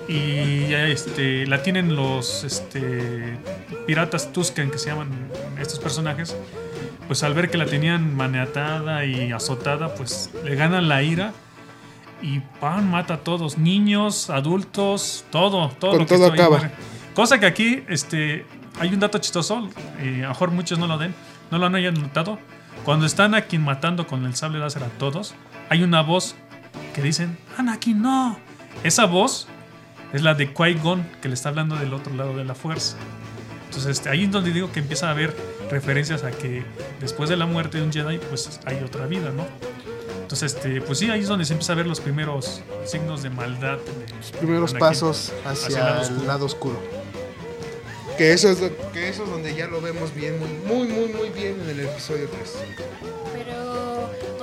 Y 0.07 0.67
ya, 0.67 0.87
este, 0.87 1.47
la 1.47 1.63
tienen 1.63 1.95
los 1.95 2.43
este, 2.43 3.37
piratas 3.87 4.31
Tusken, 4.31 4.69
que 4.69 4.77
se 4.77 4.89
llaman 4.89 5.09
estos 5.59 5.79
personajes. 5.79 6.35
Pues 7.07 7.23
al 7.23 7.33
ver 7.33 7.49
que 7.49 7.57
la 7.57 7.65
tenían 7.65 8.15
maniatada 8.15 9.05
y 9.05 9.31
azotada, 9.31 9.93
pues 9.93 10.31
le 10.43 10.55
ganan 10.55 10.89
la 10.89 11.03
ira 11.03 11.33
y 12.21 12.39
pan 12.59 12.89
mata 12.89 13.15
a 13.15 13.17
todos, 13.17 13.57
niños, 13.57 14.29
adultos, 14.29 15.25
todo, 15.29 15.69
todo 15.79 15.91
Con 15.91 15.99
lo 15.99 16.05
que 16.05 16.15
todo 16.15 16.25
ahí 16.25 16.39
acaba. 16.39 16.71
Cosa 17.13 17.39
que 17.39 17.45
aquí, 17.45 17.83
este, 17.87 18.45
hay 18.79 18.93
un 18.93 18.99
dato 18.99 19.19
chistoso, 19.19 19.69
eh, 19.99 20.19
a 20.19 20.23
lo 20.23 20.29
mejor 20.29 20.51
muchos 20.51 20.79
no 20.79 20.87
lo 20.87 20.97
den, 20.97 21.13
no 21.51 21.57
lo 21.57 21.67
hayan 21.67 21.93
notado. 21.93 22.39
Cuando 22.83 23.05
están 23.05 23.33
Anakin 23.33 23.63
matando 23.63 24.07
con 24.07 24.25
el 24.25 24.35
sable 24.35 24.59
láser 24.59 24.83
a 24.83 24.89
todos, 24.89 25.33
hay 25.69 25.83
una 25.83 26.01
voz 26.01 26.35
que 26.93 27.01
dicen, 27.01 27.37
Anakin, 27.57 28.01
no. 28.01 28.37
Esa 28.83 29.05
voz 29.05 29.47
es 30.13 30.21
la 30.21 30.33
de 30.33 30.53
Qui-Gon, 30.53 31.03
que 31.21 31.27
le 31.27 31.33
está 31.33 31.49
hablando 31.49 31.75
del 31.75 31.93
otro 31.93 32.13
lado 32.13 32.35
de 32.35 32.45
la 32.45 32.55
fuerza. 32.55 32.97
Entonces, 33.75 33.97
este, 33.97 34.09
ahí 34.09 34.23
es 34.23 34.31
donde 34.31 34.51
digo 34.53 34.71
que 34.71 34.79
empieza 34.79 35.07
a 35.09 35.11
haber 35.11 35.35
referencias 35.69 36.23
a 36.23 36.31
que 36.31 36.63
después 37.01 37.29
de 37.29 37.35
la 37.35 37.45
muerte 37.45 37.77
de 37.79 37.83
un 37.83 37.91
Jedi, 37.91 38.19
pues 38.19 38.59
hay 38.65 38.81
otra 38.81 39.05
vida, 39.05 39.31
¿no? 39.31 39.45
Entonces, 40.21 40.55
este, 40.55 40.79
pues 40.81 40.97
sí, 40.99 41.09
ahí 41.11 41.19
es 41.21 41.27
donde 41.27 41.43
se 41.43 41.53
empieza 41.53 41.73
a 41.73 41.75
ver 41.75 41.85
los 41.85 41.99
primeros 41.99 42.61
signos 42.85 43.21
de 43.21 43.29
maldad. 43.31 43.77
de- 43.77 44.15
Los 44.15 44.31
primeros 44.31 44.71
Anakin 44.71 44.79
pasos 44.79 45.33
hacia, 45.43 46.01
el 46.03 46.25
lado 46.25 46.45
oscuro. 46.45 46.79
Que 48.17 48.31
eso, 48.31 48.49
es, 48.49 48.59
que 48.93 49.09
eso 49.09 49.25
es 49.25 49.29
donde 49.29 49.53
ya 49.53 49.67
lo 49.67 49.81
vemos 49.81 50.15
bien, 50.15 50.39
muy, 50.39 50.47
muy, 50.65 50.87
muy, 50.87 51.09
muy 51.13 51.29
bien 51.31 51.59
en 51.61 51.69
el 51.71 51.81
episodio 51.81 52.29
3. 52.29 52.53
pero, 53.33 53.64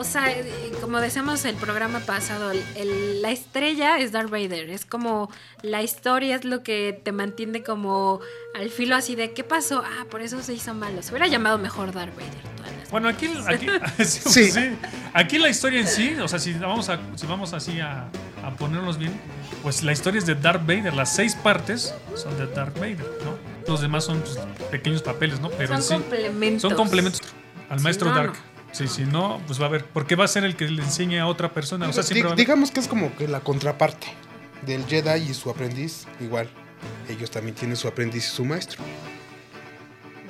o 0.02 0.04
sea, 0.04 0.30
eh, 0.30 0.72
como 0.80 1.00
decíamos 1.00 1.44
el 1.44 1.54
programa 1.56 2.00
pasado, 2.00 2.50
el- 2.50 2.62
el- 2.76 3.22
la 3.22 3.30
estrella 3.30 3.98
es 3.98 4.12
Darth 4.12 4.30
Vader. 4.30 4.68
Es 4.70 4.84
como 4.84 5.30
la 5.62 5.82
historia 5.82 6.36
es 6.36 6.44
lo 6.44 6.62
que 6.62 7.00
te 7.04 7.12
mantiene 7.12 7.62
como 7.62 8.20
al 8.54 8.68
filo 8.70 8.94
así 8.96 9.14
de 9.14 9.32
¿qué 9.32 9.44
pasó? 9.44 9.82
Ah, 9.84 10.04
por 10.10 10.20
eso 10.20 10.42
se 10.42 10.52
hizo 10.54 10.74
malo. 10.74 11.02
Se 11.02 11.10
hubiera 11.10 11.26
llamado 11.28 11.56
mejor 11.58 11.92
Darth 11.92 12.14
Vader. 12.14 12.42
todas 12.56 12.72
las 12.76 12.90
Bueno, 12.90 13.08
aquí, 13.08 13.30
aquí, 13.46 13.66
sí, 14.04 14.20
Sí. 14.30 14.50
sí. 14.50 14.76
aquí 15.14 15.38
la 15.38 15.48
historia 15.48 15.80
en 15.80 15.86
sí, 15.88 16.14
o 16.22 16.28
sea, 16.28 16.38
si 16.38 16.52
vamos, 16.52 16.88
a, 16.88 16.98
si 17.16 17.26
vamos 17.26 17.52
así 17.54 17.80
a, 17.80 18.08
a 18.44 18.50
ponernos 18.58 18.98
bien, 18.98 19.12
pues 19.62 19.82
la 19.82 19.92
historia 19.92 20.18
es 20.18 20.26
de 20.26 20.34
Darth 20.34 20.66
Vader. 20.66 20.92
Las 20.94 21.14
seis 21.14 21.34
partes 21.36 21.94
son 22.16 22.36
de 22.36 22.46
Darth 22.48 22.74
Vader, 22.78 23.06
¿no? 23.24 23.38
Los 23.68 23.80
demás 23.80 24.04
son 24.04 24.20
pues, 24.20 24.38
pequeños 24.70 25.02
papeles, 25.02 25.38
¿no? 25.40 25.48
Pero 25.50 25.68
Son 25.68 25.76
en 25.76 25.82
sí, 25.82 25.94
complementos. 25.94 26.62
son 26.62 26.74
complementos 26.74 27.20
al 27.70 27.80
maestro 27.80 28.10
no, 28.10 28.16
Dark. 28.16 28.32
no. 28.32 28.51
Sí, 28.72 28.88
si 28.88 29.04
no, 29.04 29.40
pues 29.46 29.60
va 29.60 29.64
a 29.64 29.68
haber. 29.68 29.84
Porque 29.84 30.16
va 30.16 30.24
a 30.24 30.28
ser 30.28 30.44
el 30.44 30.56
que 30.56 30.66
le 30.68 30.82
enseñe 30.82 31.18
a 31.18 31.26
otra 31.26 31.52
persona. 31.52 31.88
O 31.88 31.92
sea, 31.92 32.02
digamos 32.34 32.70
que 32.70 32.80
es 32.80 32.88
como 32.88 33.14
que 33.16 33.28
la 33.28 33.40
contraparte 33.40 34.08
del 34.66 34.84
Jedi 34.86 35.30
y 35.30 35.34
su 35.34 35.50
aprendiz. 35.50 36.06
Igual, 36.20 36.48
ellos 37.08 37.30
también 37.30 37.54
tienen 37.54 37.76
su 37.76 37.86
aprendiz 37.86 38.26
y 38.26 38.30
su 38.30 38.44
maestro. 38.44 38.82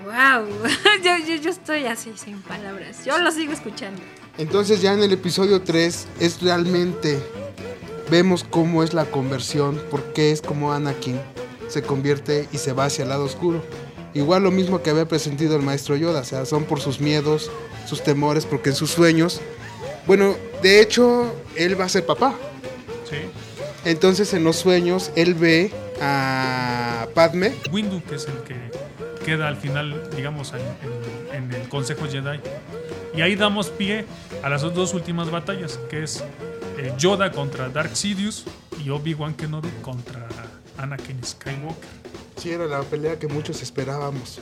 Wow, 0.05 0.47
yo, 1.05 1.17
yo, 1.27 1.37
yo 1.37 1.51
estoy 1.51 1.87
así 1.87 2.13
sin 2.17 2.43
palabras. 2.43 3.05
Yo 3.05 3.19
lo 3.19 3.31
sigo 3.31 3.53
escuchando. 3.53 4.03
Entonces 4.39 4.83
ya 4.83 4.93
en 4.93 5.03
el 5.03 5.13
episodio 5.13 5.63
3 5.63 6.09
es 6.19 6.43
realmente, 6.43 7.23
vemos 8.11 8.45
cómo 8.45 8.83
es 8.83 8.95
la 8.95 9.05
conversión, 9.05 9.81
porque 9.91 10.33
es 10.33 10.43
como 10.43 10.73
Anakin 10.73 11.21
se 11.73 11.83
convierte 11.83 12.49
y 12.53 12.59
se 12.59 12.73
va 12.73 12.85
hacia 12.85 13.03
el 13.03 13.09
lado 13.09 13.25
oscuro. 13.25 13.65
Igual 14.15 14.43
lo 14.43 14.51
mismo 14.51 14.83
que 14.83 14.91
había 14.91 15.09
presentido 15.09 15.57
el 15.57 15.63
maestro 15.63 15.97
Yoda, 15.97 16.21
o 16.21 16.25
sea, 16.25 16.45
son 16.45 16.65
por 16.65 16.81
sus 16.81 17.01
miedos, 17.01 17.51
sus 17.87 18.03
temores, 18.03 18.47
porque 18.47 18.71
en 18.71 18.77
sus 18.77 18.91
sueños, 18.91 19.41
bueno, 20.07 20.37
de 20.63 20.81
hecho, 20.81 21.35
él 21.57 21.79
va 21.81 21.85
a 21.85 21.89
ser 21.89 22.05
papá. 22.07 22.35
Sí. 23.09 23.17
Entonces 23.85 24.33
en 24.35 24.45
los 24.45 24.57
sueños 24.57 25.11
él 25.17 25.35
ve 25.35 25.73
a 26.01 27.07
Padme, 27.15 27.53
Windu, 27.73 28.03
que 28.05 28.15
es 28.17 28.27
el 28.27 28.35
que 28.45 28.57
queda 29.25 29.49
al 29.49 29.57
final, 29.57 30.09
digamos, 30.17 30.53
en, 30.53 30.61
en- 30.61 31.45
en 31.45 31.61
el 31.61 31.69
Consejo 31.69 32.07
Jedi. 32.09 32.41
Y 33.15 33.21
ahí 33.23 33.35
damos 33.37 33.69
pie 33.71 34.05
a 34.43 34.49
las 34.49 34.63
dos 34.63 34.95
últimas 34.95 35.31
batallas, 35.31 35.79
que 35.91 36.03
es 36.05 36.23
eh, 36.79 36.93
Yoda 36.99 37.31
contra 37.33 37.69
Dark 37.69 37.97
Sidious 37.97 38.45
y 38.85 38.89
Obi-Wan 38.91 39.35
Kenobi 39.35 39.69
contra 39.83 40.27
Anakin 40.79 41.23
Skywalker. 41.25 41.89
sí 42.37 42.51
era 42.51 42.67
la 42.67 42.81
pelea 42.83 43.19
que 43.19 43.27
muchos 43.29 43.63
esperábamos. 43.63 44.41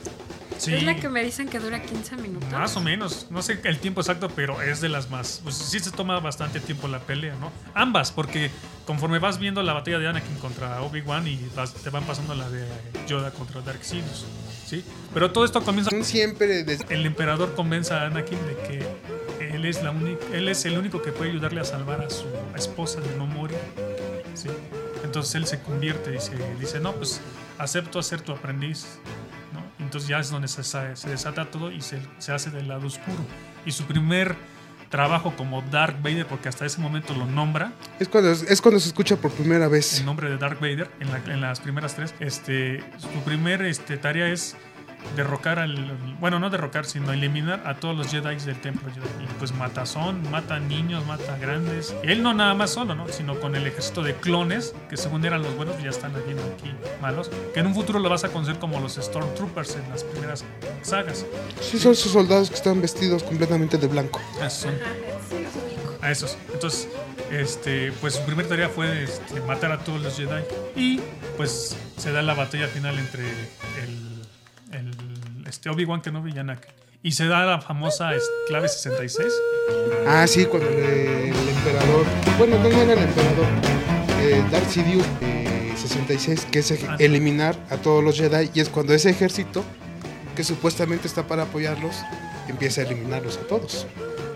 Sí. 0.61 0.75
Es 0.75 0.83
la 0.83 0.95
que 0.95 1.09
me 1.09 1.23
dicen 1.23 1.49
que 1.49 1.57
dura 1.57 1.81
15 1.81 2.17
minutos. 2.17 2.47
Más 2.51 2.77
o 2.77 2.81
menos, 2.81 3.25
no 3.31 3.41
sé 3.41 3.59
el 3.63 3.79
tiempo 3.79 4.01
exacto, 4.01 4.29
pero 4.29 4.61
es 4.61 4.79
de 4.79 4.89
las 4.89 5.09
más. 5.09 5.39
Pues 5.43 5.55
sí 5.55 5.79
se 5.79 5.89
toma 5.89 6.19
bastante 6.19 6.59
tiempo 6.59 6.87
la 6.87 6.99
pelea, 6.99 7.33
¿no? 7.39 7.51
Ambas, 7.73 8.11
porque 8.11 8.51
conforme 8.85 9.17
vas 9.17 9.39
viendo 9.39 9.63
la 9.63 9.73
batalla 9.73 9.97
de 9.97 10.07
Anakin 10.07 10.35
contra 10.37 10.79
Obi-Wan 10.83 11.27
y 11.27 11.39
vas- 11.55 11.73
te 11.73 11.89
van 11.89 12.03
pasando 12.03 12.35
la 12.35 12.47
de 12.47 12.63
Yoda 13.07 13.31
contra 13.31 13.61
Dark 13.61 13.83
Sidious, 13.83 14.23
¿sí? 14.67 14.85
Pero 15.15 15.31
todo 15.31 15.45
esto 15.45 15.63
comienza. 15.63 15.89
Siempre 16.03 16.63
des- 16.63 16.85
El 16.89 17.07
emperador 17.07 17.55
convence 17.55 17.91
a 17.95 18.03
Anakin 18.05 18.37
de 18.45 18.55
que 18.67 19.55
él 19.55 19.65
es, 19.65 19.81
la 19.81 19.89
única, 19.89 20.23
él 20.31 20.47
es 20.47 20.63
el 20.65 20.77
único 20.77 21.01
que 21.01 21.11
puede 21.11 21.31
ayudarle 21.31 21.61
a 21.61 21.65
salvar 21.65 22.01
a 22.01 22.09
su 22.11 22.25
esposa 22.55 23.01
de 23.01 23.15
no 23.17 23.25
morir, 23.25 23.57
¿sí? 24.35 24.49
Entonces 25.03 25.33
él 25.33 25.47
se 25.47 25.59
convierte 25.59 26.15
y 26.15 26.19
se 26.19 26.33
dice: 26.59 26.79
No, 26.79 26.93
pues 26.93 27.19
acepto 27.57 27.97
a 27.97 28.03
ser 28.03 28.21
tu 28.21 28.31
aprendiz. 28.31 28.85
Entonces 29.81 30.07
ya 30.07 30.19
es 30.19 30.29
donde 30.29 30.47
se, 30.47 30.63
sa- 30.63 30.95
se 30.95 31.09
desata 31.09 31.49
todo 31.51 31.71
y 31.71 31.81
se, 31.81 31.99
se 32.19 32.31
hace 32.31 32.49
del 32.51 32.67
lado 32.67 32.87
oscuro. 32.87 33.17
Y 33.65 33.71
su 33.71 33.83
primer 33.85 34.35
trabajo 34.89 35.33
como 35.37 35.61
Dark 35.63 35.97
Vader, 36.03 36.25
porque 36.27 36.49
hasta 36.49 36.65
ese 36.65 36.79
momento 36.81 37.13
lo 37.13 37.25
nombra, 37.25 37.71
es 37.99 38.07
cuando, 38.09 38.31
es 38.31 38.61
cuando 38.61 38.79
se 38.79 38.89
escucha 38.89 39.15
por 39.15 39.31
primera 39.31 39.67
vez. 39.69 39.99
el 39.99 40.05
nombre 40.05 40.29
de 40.29 40.37
Dark 40.37 40.59
Vader 40.59 40.89
en, 40.99 41.11
la- 41.11 41.33
en 41.33 41.41
las 41.41 41.59
primeras 41.61 41.95
tres, 41.95 42.13
este, 42.19 42.83
su 42.97 43.07
primer 43.23 43.61
este, 43.63 43.97
tarea 43.97 44.27
es 44.27 44.55
derrocar 45.15 45.59
al. 45.59 45.97
Bueno, 46.19 46.39
no 46.39 46.49
derrocar, 46.49 46.85
sino 46.85 47.11
eliminar 47.11 47.63
a 47.65 47.75
todos 47.75 47.95
los 47.95 48.07
Jedi 48.07 48.35
del 48.37 48.59
templo 48.61 48.89
Jedi. 48.93 49.23
Y 49.23 49.27
pues 49.39 49.53
matazón, 49.53 50.29
mata 50.31 50.59
niños, 50.59 51.05
mata 51.05 51.37
grandes. 51.37 51.95
Y 52.03 52.11
él 52.11 52.23
no 52.23 52.33
nada 52.33 52.53
más 52.53 52.71
solo, 52.71 52.95
¿no? 52.95 53.07
Sino 53.09 53.39
con 53.39 53.55
el 53.55 53.65
ejército 53.67 54.03
de 54.03 54.15
clones, 54.15 54.73
que 54.89 54.97
según 54.97 55.25
eran 55.25 55.41
los 55.41 55.55
buenos, 55.55 55.81
ya 55.81 55.89
están 55.89 56.13
viendo 56.25 56.43
aquí 56.43 56.71
malos. 57.01 57.29
Que 57.53 57.59
en 57.59 57.67
un 57.67 57.73
futuro 57.73 57.99
lo 57.99 58.09
vas 58.09 58.23
a 58.23 58.29
conocer 58.29 58.59
como 58.59 58.79
los 58.79 58.95
Stormtroopers 58.95 59.75
en 59.75 59.89
las 59.89 60.03
primeras 60.03 60.43
sagas. 60.81 61.25
Sí, 61.59 61.79
son 61.79 61.93
esos 61.93 62.11
soldados 62.11 62.49
que 62.49 62.55
están 62.55 62.81
vestidos 62.81 63.23
completamente 63.23 63.77
de 63.77 63.87
blanco. 63.87 64.21
A 64.41 64.47
esos 64.47 64.61
son. 64.61 64.73
A 66.01 66.11
esos. 66.11 66.37
Entonces, 66.53 66.87
este, 67.31 67.91
pues 67.93 68.15
su 68.15 68.23
primera 68.23 68.47
tarea 68.47 68.69
fue 68.69 69.03
este, 69.03 69.39
matar 69.41 69.71
a 69.71 69.79
todos 69.79 70.01
los 70.01 70.17
Jedi. 70.17 70.43
Y 70.75 70.99
pues 71.37 71.75
se 71.97 72.11
da 72.11 72.21
la 72.21 72.33
batalla 72.33 72.67
final 72.67 72.97
entre 72.97 73.23
el 73.83 74.00
este, 75.51 75.69
Obi-Wan 75.69 76.01
Kenobi 76.01 76.31
y 76.33 76.39
Anakin. 76.39 76.71
Y 77.03 77.11
se 77.13 77.27
da 77.27 77.45
la 77.45 77.61
famosa 77.61 78.11
clave 78.47 78.69
66. 78.69 79.27
Ah, 80.07 80.25
sí, 80.27 80.45
cuando 80.45 80.69
el 80.69 81.33
emperador. 81.49 82.05
Bueno, 82.37 82.57
no 82.59 82.67
era 82.69 82.93
el 82.93 82.99
emperador. 82.99 83.45
Eh, 84.21 84.43
Darth 84.51 84.69
Sidious 84.69 85.05
eh, 85.21 85.73
66, 85.75 86.47
que 86.51 86.59
es 86.59 86.71
Ah. 86.87 86.95
eliminar 86.99 87.55
a 87.69 87.77
todos 87.77 88.03
los 88.03 88.17
Jedi. 88.17 88.49
Y 88.53 88.59
es 88.59 88.69
cuando 88.69 88.93
ese 88.93 89.09
ejército, 89.09 89.63
que 90.35 90.43
supuestamente 90.43 91.07
está 91.07 91.25
para 91.27 91.43
apoyarlos, 91.43 91.95
empieza 92.47 92.81
a 92.81 92.83
eliminarlos 92.85 93.37
a 93.37 93.41
todos. 93.47 93.87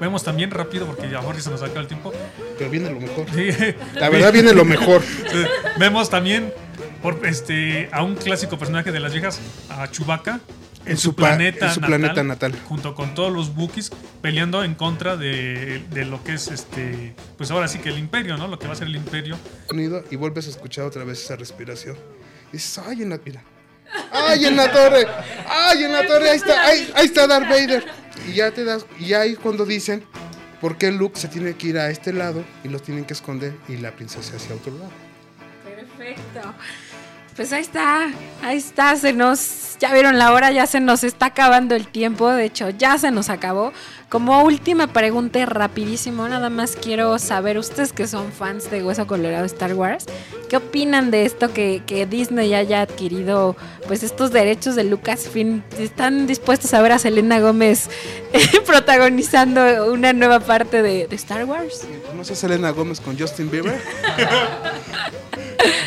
Vemos 0.02 0.24
también 0.24 0.50
rápido, 0.52 0.88
porque 0.88 1.10
ya 1.10 1.20
ahora 1.20 1.40
se 1.40 1.50
nos 1.52 1.62
acaba 1.62 1.82
el 1.82 1.88
tiempo. 1.88 2.12
Pero 2.58 2.70
viene 2.72 2.90
lo 2.90 3.00
mejor. 3.00 3.26
Sí. 3.34 3.48
La 3.94 4.10
verdad 4.10 4.34
viene 4.34 4.54
lo 4.54 4.66
mejor. 4.66 5.02
Vemos 5.80 6.10
también 6.10 6.52
por, 7.04 7.24
este, 7.28 7.90
a 7.92 8.02
un 8.04 8.16
clásico 8.16 8.58
personaje 8.58 8.92
de 8.92 9.00
las 9.00 9.14
viejas, 9.14 9.40
a 9.70 9.90
Chewbacca, 9.90 10.40
en, 10.86 10.98
su, 10.98 11.16
planeta, 11.16 11.68
en 11.68 11.74
su 11.74 11.82
natal, 11.82 12.00
planeta 12.00 12.24
natal. 12.24 12.56
junto 12.68 12.96
con 12.96 13.14
todos 13.14 13.32
los 13.32 13.56
Wookiees, 13.56 13.92
peleando 14.22 14.64
en 14.64 14.76
contra 14.76 15.18
de, 15.18 15.84
de 15.90 16.06
lo 16.06 16.24
que 16.24 16.34
es 16.34 16.48
este, 16.50 17.16
pues 17.38 17.52
ahora 17.52 17.68
sí 17.68 17.80
que 17.80 17.90
el 17.90 17.98
Imperio, 17.98 18.38
¿no? 18.38 18.48
Lo 18.48 18.60
que 18.60 18.68
va 18.68 18.74
a 18.74 18.76
ser 18.76 18.88
el 18.88 18.96
Imperio. 18.96 19.38
Y 20.10 20.16
vuelves 20.16 20.48
a 20.48 20.50
escuchar 20.50 20.86
otra 20.86 21.04
vez 21.04 21.24
esa 21.24 21.36
respiración. 21.36 21.98
Y 22.50 22.54
dices, 22.54 22.78
ay, 22.86 23.02
en 23.02 23.10
la 23.10 23.20
mira. 23.24 23.44
¡Ay, 24.12 24.46
en 24.46 24.56
la 24.56 24.72
torre! 24.72 25.08
¡Ay, 25.48 25.84
en 25.84 25.92
la 25.92 26.06
torre! 26.06 26.30
Ahí 26.30 26.38
está, 26.38 26.66
ahí, 26.66 26.92
ahí 26.96 27.06
está 27.06 27.28
Darth 27.28 27.48
Vader. 27.48 27.86
Y 28.28 28.34
ya 28.34 28.52
te 28.52 28.64
das, 28.64 28.86
y 29.00 29.14
ahí 29.14 29.34
es 29.34 29.40
cuando 29.40 29.66
dicen 29.66 30.04
por 30.62 30.78
qué 30.78 30.92
Luke 30.92 31.20
se 31.20 31.28
tiene 31.28 31.56
que 31.56 31.68
ir 31.68 31.78
a 31.78 31.90
este 31.90 32.14
lado 32.14 32.44
y 32.64 32.70
los 32.70 32.82
tienen 32.82 33.06
que 33.06 33.14
esconder 33.14 33.56
y 33.68 33.78
la 33.78 33.92
princesa 33.92 34.36
hacia 34.36 34.56
otro 34.56 34.74
lado. 34.74 34.92
Perfecto. 35.64 36.54
Pues 37.36 37.52
ahí 37.52 37.64
está, 37.64 38.12
ahí 38.44 38.58
está, 38.58 38.96
se 38.96 39.12
nos, 39.12 39.78
ya 39.78 39.92
vieron 39.92 40.18
la 40.18 40.32
hora, 40.32 40.54
ya 40.54 40.66
se 40.68 40.80
nos 40.80 41.04
está 41.04 41.26
acabando 41.28 41.76
el 41.76 41.86
tiempo, 41.86 42.30
de 42.30 42.46
hecho 42.46 42.70
ya 42.70 42.98
se 42.98 43.12
nos 43.12 43.30
acabó. 43.30 43.74
Como 44.08 44.42
última 44.44 44.88
pregunta 44.88 45.46
rapidísimo, 45.46 46.30
nada 46.30 46.50
más 46.50 46.78
quiero 46.82 47.20
saber, 47.20 47.58
ustedes 47.58 47.92
que 47.92 48.08
son 48.08 48.32
fans 48.32 48.72
de 48.72 48.86
Hueso 48.86 49.06
Colorado 49.06 49.44
Star 49.44 49.74
Wars, 49.74 50.06
¿qué 50.48 50.56
opinan 50.56 51.12
de 51.12 51.26
esto 51.26 51.52
que, 51.52 51.84
que 51.86 52.06
Disney 52.06 52.54
haya 52.54 52.84
adquirido 52.84 53.58
pues 53.86 54.04
estos 54.04 54.32
derechos 54.32 54.76
de 54.76 54.86
Lucasfilm? 54.86 55.62
¿Están 55.78 56.28
dispuestos 56.28 56.74
a 56.74 56.82
ver 56.82 56.94
a 56.94 57.00
Selena 57.00 57.42
Gómez 57.42 57.90
eh, 58.32 58.48
protagonizando 58.66 59.92
una 59.92 60.14
nueva 60.14 60.40
parte 60.40 60.82
de, 60.82 61.08
de 61.08 61.16
Star 61.18 61.44
Wars? 61.44 61.86
¿No 62.16 62.24
sé 62.24 62.34
Selena 62.34 62.70
Gómez 62.70 63.02
con 63.02 63.20
Justin 63.20 63.52
Bieber? 63.52 63.82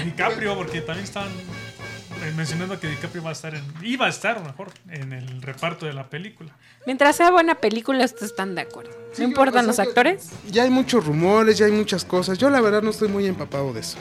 DiCaprio, 0.05 0.57
porque 0.57 0.81
también 0.81 1.05
estaban 1.05 1.31
eh, 1.31 2.33
mencionando 2.37 2.81
que 2.81 2.89
DiCaprio 2.89 3.23
va 3.23 3.31
a 3.31 3.33
estar 3.33 3.55
en, 3.55 3.63
iba 3.83 4.07
a 4.07 4.09
estar 4.09 4.43
mejor 4.45 4.71
en 4.91 5.13
el 5.13 5.41
reparto 5.43 5.87
de 5.87 5.93
la 5.93 6.09
película. 6.09 6.53
Mientras 6.87 7.17
sea 7.17 7.31
buena 7.31 7.55
película, 7.57 8.05
ustedes 8.05 8.31
están 8.31 8.55
de 8.55 8.63
acuerdo. 8.63 8.91
Sí, 9.13 9.23
¿No 9.23 9.29
importan 9.29 9.65
o 9.65 9.69
los 9.69 9.79
actores? 9.79 10.31
Ya 10.51 10.65
hay 10.65 10.71
muchos 10.71 11.05
rumores, 11.07 11.59
ya 11.59 11.67
hay 11.67 11.73
muchas 11.73 12.05
cosas. 12.05 12.39
Yo 12.39 12.51
la 12.51 12.61
verdad 12.61 12.83
no 12.83 12.91
estoy 12.91 13.09
muy 13.09 13.27
empapado 13.27 13.73
de 13.73 13.81
eso. 13.81 13.99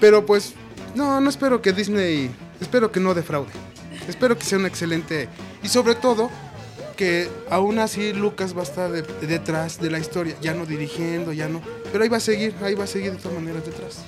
Pero 0.00 0.24
pues, 0.26 0.54
no, 0.94 1.20
no 1.20 1.28
espero 1.28 1.60
que 1.60 1.72
Disney, 1.72 2.30
espero 2.60 2.92
que 2.92 3.00
no 3.00 3.14
defraude. 3.14 3.52
Espero 4.06 4.38
que 4.38 4.44
sea 4.44 4.58
un 4.58 4.66
excelente... 4.66 5.28
Y 5.62 5.68
sobre 5.68 5.94
todo, 5.94 6.30
que 6.98 7.30
aún 7.48 7.78
así 7.78 8.12
Lucas 8.12 8.56
va 8.56 8.60
a 8.60 8.64
estar 8.64 8.90
de- 8.90 9.02
detrás 9.26 9.80
de 9.80 9.88
la 9.88 10.00
historia, 10.00 10.34
ya 10.42 10.52
no 10.52 10.66
dirigiendo, 10.66 11.32
ya 11.32 11.48
no... 11.48 11.62
Pero 11.92 12.02
ahí 12.02 12.10
va 12.10 12.16
a 12.16 12.20
seguir, 12.20 12.54
ahí 12.60 12.74
va 12.74 12.84
a 12.84 12.88
seguir 12.88 13.12
de 13.12 13.18
todas 13.18 13.38
maneras 13.38 13.64
detrás. 13.64 14.00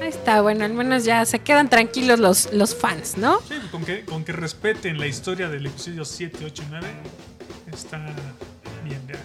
Ahí 0.00 0.08
está, 0.08 0.40
bueno, 0.42 0.64
al 0.64 0.72
menos 0.72 1.04
ya 1.04 1.24
se 1.24 1.40
quedan 1.40 1.68
tranquilos 1.68 2.20
los, 2.20 2.52
los 2.52 2.76
fans, 2.76 3.16
¿no? 3.18 3.40
Sí, 3.48 3.56
con 3.72 3.84
que, 3.84 4.04
con 4.04 4.24
que 4.24 4.30
respeten 4.32 4.96
la 4.98 5.08
historia 5.08 5.48
del 5.48 5.66
episodio 5.66 6.04
7, 6.04 6.38
8 6.46 6.62
y 6.62 6.70
9, 6.70 6.86
está 7.74 7.98
bien, 8.84 9.00
ya. 9.08 9.16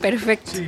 Perfecto. 0.00 0.50
Sí. 0.54 0.66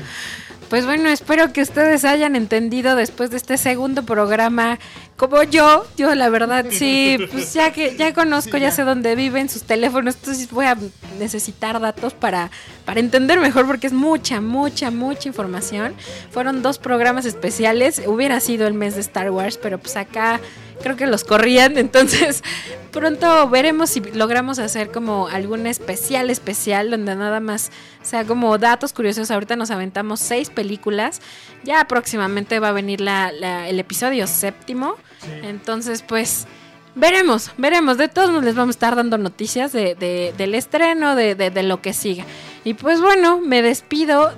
Pues 0.68 0.85
bueno, 0.87 1.09
espero 1.09 1.53
que 1.53 1.62
ustedes 1.62 2.05
hayan 2.05 2.37
entendido 2.37 2.97
después 2.97 3.31
de 3.31 3.37
este 3.39 3.57
segundo 3.59 4.05
programa, 4.05 4.79
como 5.16 5.42
yo, 5.42 5.84
yo 5.96 6.14
la 6.14 6.28
verdad 6.28 6.66
sí, 6.70 7.18
pues 7.30 7.52
ya 7.54 7.72
que 7.72 7.96
ya 7.96 8.12
conozco, 8.12 8.56
ya 8.56 8.70
sé 8.70 8.82
dónde 8.82 9.14
viven 9.14 9.48
sus 9.48 9.62
teléfonos, 9.62 10.16
entonces 10.16 10.50
voy 10.50 10.66
a 10.66 10.76
necesitar 11.18 11.80
datos 11.80 12.14
para, 12.14 12.50
para 12.84 13.00
entender 13.00 13.38
mejor 13.38 13.66
porque 13.66 13.86
es 13.86 13.92
mucha, 13.92 14.40
mucha, 14.40 14.90
mucha 14.90 15.28
información. 15.28 15.94
Fueron 16.30 16.62
dos 16.62 16.78
programas 16.78 17.24
especiales, 17.26 18.02
hubiera 18.06 18.40
sido 18.40 18.66
el 18.66 18.74
mes 18.74 18.94
de 18.94 19.00
Star 19.02 19.30
Wars, 19.30 19.58
pero 19.58 19.78
pues 19.78 19.96
acá 19.96 20.40
creo 20.82 20.96
que 20.96 21.06
los 21.06 21.24
corrían, 21.24 21.78
entonces 21.78 22.42
pronto 22.92 23.48
veremos 23.48 23.90
si 23.90 24.00
logramos 24.00 24.58
hacer 24.58 24.90
como 24.90 25.28
algún 25.28 25.66
especial 25.66 26.30
especial 26.30 26.90
donde 26.90 27.14
nada 27.14 27.40
más 27.40 27.70
sea 28.02 28.24
como 28.24 28.58
datos 28.58 28.92
curiosos. 28.92 29.30
Ahorita 29.30 29.56
nos 29.56 29.70
aventamos 29.70 30.20
seis 30.20 30.50
películas, 30.50 31.20
ya 31.64 31.84
próximamente 31.86 32.58
va 32.60 32.68
a 32.68 32.72
venir 32.72 33.00
la, 33.00 33.32
la- 33.32 33.68
el 33.68 33.78
episodio 33.80 34.26
séptimo, 34.26 34.96
entonces 35.42 36.02
pues... 36.02 36.46
Veremos, 36.94 37.50
veremos. 37.56 37.96
De 37.96 38.08
todos 38.08 38.28
modos 38.28 38.44
les 38.44 38.54
vamos 38.54 38.74
a 38.74 38.76
estar 38.76 38.96
dando 38.96 39.16
noticias 39.16 39.72
de, 39.72 39.94
de- 39.94 40.34
del 40.36 40.54
estreno, 40.54 41.14
de, 41.16 41.34
de- 41.34 41.48
de 41.50 41.62
lo 41.62 41.80
que 41.80 41.94
siga. 41.94 42.26
Y 42.64 42.74
pues 42.74 43.00
bueno, 43.00 43.40
me 43.40 43.62
despido. 43.62 44.34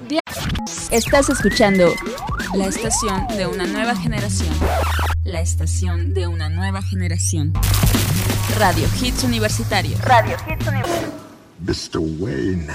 Estás 0.93 1.31
escuchando 1.31 1.93
la 2.55 2.67
estación 2.67 3.27
de 3.37 3.47
una 3.49 3.67
nueva 3.67 3.97
generación. 3.97 4.55
La 5.25 5.41
estación 5.41 6.15
de 6.15 6.29
una 6.29 6.49
nueva 6.49 6.81
generación. 6.81 7.53
Radio 8.57 8.87
Hits 9.03 9.25
Universitarios. 9.25 10.01
Radio 10.03 10.37
Hits 10.49 10.69
Universitarios. 10.69 11.13
Mr. 11.59 11.99
Wayne. 12.21 12.69